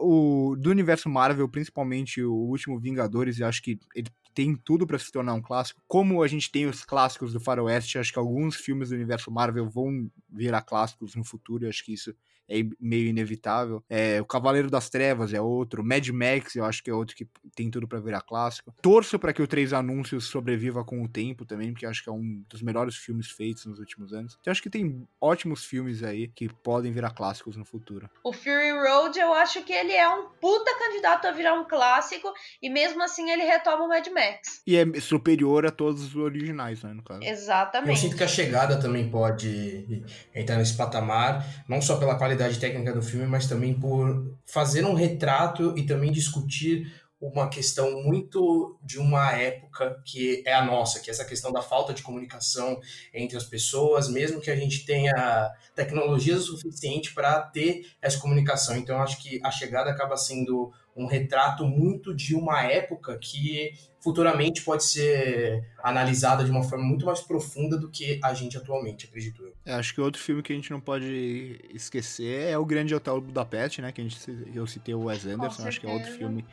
o- 0.53 0.57
do 0.57 0.71
universo 0.71 1.11
Marvel, 1.11 1.47
principalmente 1.47 2.23
o 2.23 2.33
último 2.33 2.79
Vingadores, 2.81 3.39
eu 3.39 3.47
acho 3.47 3.63
que 3.63 3.79
ele 3.95 4.09
tem 4.35 4.57
tudo 4.57 4.87
pra 4.87 4.99
se 4.99 5.11
tornar 5.13 5.35
um 5.35 5.41
clássico. 5.41 5.81
Como 5.87 6.23
a 6.23 6.29
gente 6.29 6.51
tem 6.51 6.67
os 6.67 6.85
clássicos 6.85 7.33
do 7.33 7.41
Faroeste, 7.41 7.99
acho 7.99 8.13
que 8.13 8.19
alguns 8.19 8.57
filmes 8.57 8.89
do 8.89 8.95
universo 8.95 9.31
Marvel 9.31 9.69
vão 9.71 10.11
virar 10.29 10.63
clássicos 10.63 11.15
no 11.15 11.25
futuro, 11.25 11.65
eu 11.65 11.69
acho 11.69 11.85
que 11.85 11.95
isso 11.95 12.15
é 12.49 12.63
meio 12.81 13.09
inevitável. 13.09 13.83
É, 13.89 14.21
o 14.21 14.25
Cavaleiro 14.25 14.71
das 14.71 14.89
Trevas 14.91 15.33
é 15.33 15.41
outro, 15.41 15.85
Mad 15.85 16.07
Max 16.09 16.55
eu 16.55 16.65
acho 16.65 16.83
que 16.83 16.91
é 16.91 16.95
outro 16.95 17.17
que 17.17 17.27
tem 17.55 17.71
tudo 17.71 17.89
pra 17.89 18.01
virar 18.01 18.21
clássico. 18.21 18.75
Torço 18.83 19.19
pra 19.19 19.33
que 19.33 19.43
o 19.43 19.47
Três 19.47 19.73
Anúncios 19.73 20.27
sobreviva 20.27 20.85
com 20.85 21.03
o 21.03 21.09
tempo 21.09 21.45
também, 21.45 21.73
porque 21.73 21.87
eu 21.87 21.91
acho 21.91 22.03
que 22.03 22.09
é 22.09 22.13
um 22.13 22.45
dos 22.49 22.63
melhores 22.63 22.97
filmes 22.97 23.31
feitos 23.31 23.65
nos 23.67 23.79
últimos 23.79 24.13
anos. 24.13 24.37
Então 24.41 24.51
eu 24.51 24.53
acho 24.53 24.63
que 24.63 24.71
tem 24.71 25.07
ótimos 25.21 25.65
filmes 25.65 26.03
aí 26.03 26.29
que 26.29 26.49
podem 26.49 26.93
virar 26.93 27.11
clássicos 27.11 27.57
no 27.57 27.65
futuro. 27.65 28.09
O 28.23 28.33
Fury 28.33 28.71
Road, 28.71 29.19
eu 29.19 29.33
acho 29.33 29.63
que 29.63 29.73
ele 29.73 29.93
é 29.93 30.09
um 30.09 30.29
puta 30.41 30.71
candidato 30.79 31.27
a 31.27 31.33
virar 31.33 31.55
um 31.55 31.65
clássico, 31.65 32.33
e 32.61 32.69
mesmo 32.69 33.03
assim 33.03 33.31
ele 33.31 33.45
retoma 33.45 33.85
o 33.85 33.89
Mad 33.89 34.07
Max. 34.09 34.63
E 34.67 34.77
é 34.77 35.01
superior 35.01 35.67
a 35.67 35.71
todos 35.71 36.03
os 36.05 36.17
originais, 36.17 36.83
né, 36.83 36.93
no 36.93 37.03
caso. 37.03 37.23
Eu 37.23 37.33
Exatamente. 37.33 38.01
sinto 38.01 38.17
que 38.17 38.25
a 38.25 38.29
chegada 38.29 38.79
também 38.81 39.09
pode 39.09 40.05
entrar 40.35 40.57
nesse 40.57 40.77
patamar, 40.77 41.45
não 41.69 41.81
só 41.81 41.99
pela 41.99 42.17
qualidade 42.17 42.34
técnica 42.37 42.93
do 42.93 43.03
filme, 43.03 43.27
mas 43.27 43.47
também 43.47 43.75
por 43.75 44.37
fazer 44.47 44.85
um 44.85 44.95
retrato 44.95 45.77
e 45.77 45.85
também 45.85 46.13
discutir 46.13 46.93
uma 47.21 47.49
questão 47.49 48.03
muito 48.03 48.79
de 48.83 48.99
uma 48.99 49.33
época 49.33 50.03
que 50.05 50.43
é 50.47 50.53
a 50.53 50.65
nossa, 50.65 51.01
que 51.01 51.09
é 51.09 51.13
essa 51.13 51.25
questão 51.25 51.51
da 51.51 51.63
falta 51.63 51.95
de 51.95 52.03
comunicação 52.03 52.79
entre 53.15 53.37
as 53.37 53.45
pessoas, 53.45 54.09
mesmo 54.09 54.41
que 54.41 54.51
a 54.51 54.57
gente 54.57 54.85
tenha 54.85 55.51
tecnologia 55.75 56.37
suficiente 56.39 57.15
para 57.15 57.41
ter 57.41 57.87
essa 58.03 58.19
comunicação. 58.19 58.77
Então, 58.77 59.01
acho 59.01 59.23
que 59.23 59.41
a 59.43 59.51
chegada 59.51 59.91
acaba 59.91 60.17
sendo 60.17 60.71
um 60.95 61.07
retrato 61.07 61.65
muito 61.65 62.15
de 62.15 62.35
uma 62.35 62.63
época 62.63 63.19
que 63.19 63.73
futuramente 64.05 64.63
pode 64.63 64.85
ser 64.85 65.65
analisada 65.83 66.45
de 66.45 66.51
uma 66.51 66.63
forma 66.63 66.85
muito 66.85 67.07
mais 67.07 67.23
profunda 67.23 67.79
do 67.79 67.91
que 67.91 68.21
a 68.23 68.35
gente 68.35 68.59
atualmente, 68.59 69.07
acredito 69.07 69.43
eu. 69.43 69.55
É, 69.65 69.73
acho 69.73 69.95
que 69.95 70.01
outro 70.01 70.21
filme 70.21 70.43
que 70.43 70.53
a 70.53 70.57
gente 70.57 70.71
não 70.71 70.79
pode 70.79 71.59
esquecer 71.73 72.51
é 72.51 72.59
o 72.59 72.67
Grande 72.67 72.95
Hotel 72.95 73.19
Budapeste, 73.19 73.81
né? 73.81 73.91
Que 73.91 74.03
a 74.03 74.05
gente, 74.05 74.19
eu 74.55 74.67
citei 74.67 74.95
o 74.95 75.05
Wes 75.05 75.25
Anderson, 75.25 75.67
acho 75.67 75.81
que 75.81 75.87
é 75.87 75.91
outro 75.91 76.13
filme 76.13 76.45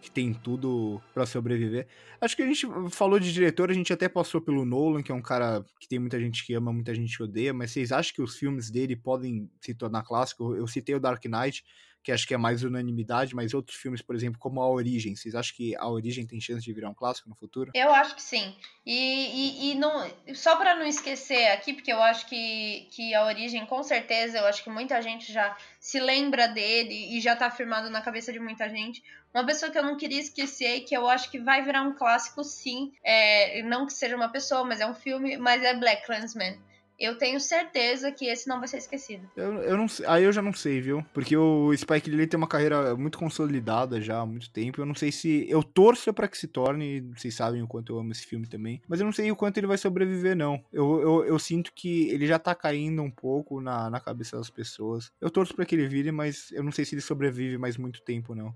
que 0.00 0.10
tem 0.10 0.34
tudo 0.34 1.00
pra 1.14 1.24
sobreviver. 1.24 1.86
Acho 2.20 2.36
que 2.36 2.42
a 2.42 2.46
gente 2.46 2.66
falou 2.90 3.18
de 3.20 3.32
diretor, 3.32 3.70
a 3.70 3.74
gente 3.74 3.92
até 3.92 4.08
passou 4.08 4.40
pelo 4.40 4.64
Nolan, 4.64 5.02
que 5.02 5.12
é 5.12 5.14
um 5.14 5.22
cara 5.22 5.64
que 5.80 5.88
tem 5.88 5.98
muita 5.98 6.18
gente 6.18 6.44
que 6.44 6.54
ama, 6.54 6.72
muita 6.72 6.94
gente 6.94 7.16
que 7.16 7.22
odeia, 7.22 7.54
mas 7.54 7.70
vocês 7.70 7.92
acham 7.92 8.14
que 8.14 8.22
os 8.22 8.36
filmes 8.36 8.70
dele 8.70 8.96
podem 8.96 9.48
se 9.60 9.74
tornar 9.74 10.02
clássicos? 10.02 10.56
Eu 10.58 10.66
citei 10.66 10.94
o 10.94 11.00
Dark 11.00 11.24
Knight, 11.24 11.64
que 12.06 12.12
acho 12.12 12.24
que 12.24 12.34
é 12.34 12.36
mais 12.36 12.62
unanimidade, 12.62 13.34
mas 13.34 13.52
outros 13.52 13.76
filmes, 13.76 14.00
por 14.00 14.14
exemplo, 14.14 14.38
como 14.38 14.60
A 14.62 14.70
Origem, 14.70 15.16
vocês 15.16 15.34
acham 15.34 15.56
que 15.56 15.74
A 15.74 15.88
Origem 15.88 16.24
tem 16.24 16.40
chance 16.40 16.64
de 16.64 16.72
virar 16.72 16.88
um 16.88 16.94
clássico 16.94 17.28
no 17.28 17.34
futuro? 17.34 17.72
Eu 17.74 17.92
acho 17.92 18.14
que 18.14 18.22
sim. 18.22 18.54
E, 18.86 18.92
e, 18.94 19.72
e 19.72 19.74
não, 19.74 20.08
só 20.32 20.54
para 20.54 20.76
não 20.76 20.86
esquecer 20.86 21.48
aqui, 21.48 21.74
porque 21.74 21.92
eu 21.92 22.00
acho 22.00 22.28
que, 22.28 22.86
que 22.92 23.12
a 23.12 23.24
origem, 23.24 23.66
com 23.66 23.82
certeza, 23.82 24.38
eu 24.38 24.46
acho 24.46 24.62
que 24.62 24.70
muita 24.70 25.02
gente 25.02 25.32
já 25.32 25.56
se 25.80 25.98
lembra 25.98 26.46
dele 26.46 27.16
e 27.16 27.20
já 27.20 27.34
tá 27.34 27.50
firmado 27.50 27.90
na 27.90 28.00
cabeça 28.00 28.32
de 28.32 28.38
muita 28.38 28.68
gente. 28.68 29.02
Uma 29.34 29.44
pessoa 29.44 29.72
que 29.72 29.76
eu 29.76 29.82
não 29.82 29.96
queria 29.96 30.20
esquecer, 30.20 30.82
que 30.82 30.96
eu 30.96 31.08
acho 31.08 31.28
que 31.28 31.40
vai 31.40 31.64
virar 31.64 31.82
um 31.82 31.92
clássico, 31.92 32.44
sim. 32.44 32.92
É, 33.02 33.64
não 33.64 33.84
que 33.84 33.92
seja 33.92 34.14
uma 34.14 34.28
pessoa, 34.28 34.62
mas 34.62 34.80
é 34.80 34.86
um 34.86 34.94
filme, 34.94 35.36
mas 35.38 35.60
é 35.64 35.74
Black 35.74 36.06
Clansman. 36.06 36.56
Eu 36.98 37.18
tenho 37.18 37.38
certeza 37.38 38.10
que 38.10 38.26
esse 38.26 38.48
não 38.48 38.58
vai 38.58 38.66
ser 38.66 38.78
esquecido. 38.78 39.28
Eu, 39.36 39.54
eu 39.62 39.76
não 39.76 39.86
sei, 39.86 40.06
aí 40.06 40.24
eu 40.24 40.32
já 40.32 40.40
não 40.40 40.52
sei, 40.54 40.80
viu? 40.80 41.04
Porque 41.12 41.36
o 41.36 41.76
Spike 41.76 42.10
Lee 42.10 42.26
tem 42.26 42.38
uma 42.38 42.46
carreira 42.46 42.96
muito 42.96 43.18
consolidada 43.18 44.00
já 44.00 44.20
há 44.20 44.26
muito 44.26 44.50
tempo. 44.50 44.80
Eu 44.80 44.86
não 44.86 44.94
sei 44.94 45.12
se. 45.12 45.46
Eu 45.48 45.62
torço 45.62 46.12
pra 46.14 46.26
que 46.26 46.38
se 46.38 46.48
torne. 46.48 47.02
Vocês 47.14 47.34
sabem 47.34 47.62
o 47.62 47.66
quanto 47.66 47.92
eu 47.92 47.98
amo 47.98 48.12
esse 48.12 48.26
filme 48.26 48.46
também. 48.46 48.80
Mas 48.88 49.00
eu 49.00 49.04
não 49.04 49.12
sei 49.12 49.30
o 49.30 49.36
quanto 49.36 49.58
ele 49.58 49.66
vai 49.66 49.76
sobreviver, 49.76 50.34
não. 50.34 50.62
Eu, 50.72 51.00
eu, 51.00 51.24
eu 51.26 51.38
sinto 51.38 51.70
que 51.74 52.08
ele 52.08 52.26
já 52.26 52.38
tá 52.38 52.54
caindo 52.54 53.02
um 53.02 53.10
pouco 53.10 53.60
na, 53.60 53.90
na 53.90 54.00
cabeça 54.00 54.38
das 54.38 54.48
pessoas. 54.48 55.12
Eu 55.20 55.30
torço 55.30 55.54
pra 55.54 55.66
que 55.66 55.74
ele 55.74 55.88
vire, 55.88 56.10
mas 56.10 56.50
eu 56.52 56.62
não 56.62 56.72
sei 56.72 56.86
se 56.86 56.94
ele 56.94 57.02
sobrevive 57.02 57.58
mais 57.58 57.76
muito 57.76 58.00
tempo, 58.00 58.34
não. 58.34 58.54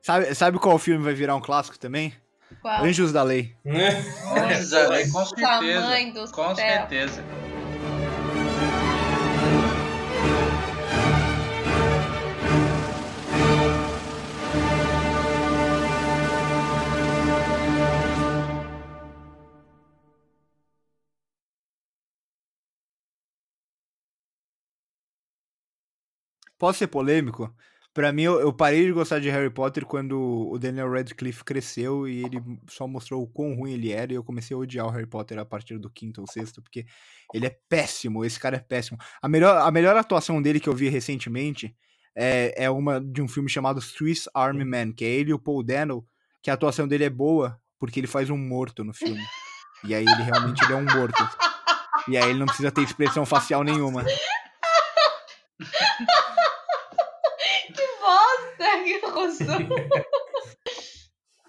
Sabe, 0.00 0.32
sabe 0.34 0.58
qual 0.58 0.78
filme 0.78 1.02
vai 1.02 1.14
virar 1.14 1.34
um 1.34 1.40
clássico 1.40 1.78
também? 1.78 2.14
Qual? 2.60 2.84
Anjos 2.84 3.12
da 3.12 3.22
Lei. 3.22 3.56
Anjos 3.64 4.70
da 4.70 4.88
Lei, 4.88 5.08
com 5.10 5.24
certeza. 5.24 6.32
Com 6.32 6.54
certeza. 6.54 7.24
Posso 26.62 26.78
ser 26.78 26.86
polêmico? 26.86 27.52
Pra 27.92 28.12
mim, 28.12 28.22
eu, 28.22 28.38
eu 28.38 28.52
parei 28.52 28.86
de 28.86 28.92
gostar 28.92 29.18
de 29.18 29.28
Harry 29.28 29.50
Potter 29.50 29.84
quando 29.84 30.48
o 30.48 30.56
Daniel 30.60 30.92
Radcliffe 30.92 31.42
cresceu 31.42 32.06
e 32.06 32.24
ele 32.24 32.40
só 32.68 32.86
mostrou 32.86 33.20
o 33.20 33.26
quão 33.26 33.56
ruim 33.56 33.72
ele 33.72 33.90
era 33.90 34.12
e 34.12 34.14
eu 34.14 34.22
comecei 34.22 34.54
a 34.54 34.60
odiar 34.60 34.86
o 34.86 34.90
Harry 34.90 35.04
Potter 35.04 35.40
a 35.40 35.44
partir 35.44 35.76
do 35.76 35.90
quinto 35.90 36.20
ou 36.20 36.26
sexto, 36.28 36.62
porque 36.62 36.86
ele 37.34 37.46
é 37.46 37.58
péssimo, 37.68 38.24
esse 38.24 38.38
cara 38.38 38.58
é 38.58 38.60
péssimo. 38.60 38.96
A 39.20 39.28
melhor, 39.28 39.60
a 39.60 39.68
melhor 39.72 39.96
atuação 39.96 40.40
dele 40.40 40.60
que 40.60 40.68
eu 40.68 40.72
vi 40.72 40.88
recentemente 40.88 41.74
é, 42.14 42.54
é 42.66 42.70
uma 42.70 43.00
de 43.00 43.20
um 43.20 43.26
filme 43.26 43.48
chamado 43.48 43.80
Swiss 43.80 44.30
Army 44.32 44.64
Man, 44.64 44.92
que 44.92 45.04
é 45.04 45.08
ele 45.08 45.32
e 45.32 45.34
o 45.34 45.40
Paul 45.40 45.64
Dano, 45.64 46.06
que 46.40 46.48
a 46.48 46.54
atuação 46.54 46.86
dele 46.86 47.02
é 47.02 47.10
boa 47.10 47.60
porque 47.76 47.98
ele 47.98 48.06
faz 48.06 48.30
um 48.30 48.38
morto 48.38 48.84
no 48.84 48.94
filme. 48.94 49.20
E 49.82 49.96
aí 49.96 50.04
ele 50.04 50.22
realmente 50.22 50.62
ele 50.62 50.74
é 50.74 50.76
um 50.76 50.84
morto. 50.84 51.28
E 52.06 52.16
aí 52.16 52.30
ele 52.30 52.38
não 52.38 52.46
precisa 52.46 52.70
ter 52.70 52.82
expressão 52.82 53.26
facial 53.26 53.64
nenhuma. 53.64 54.04
Que 59.30 60.02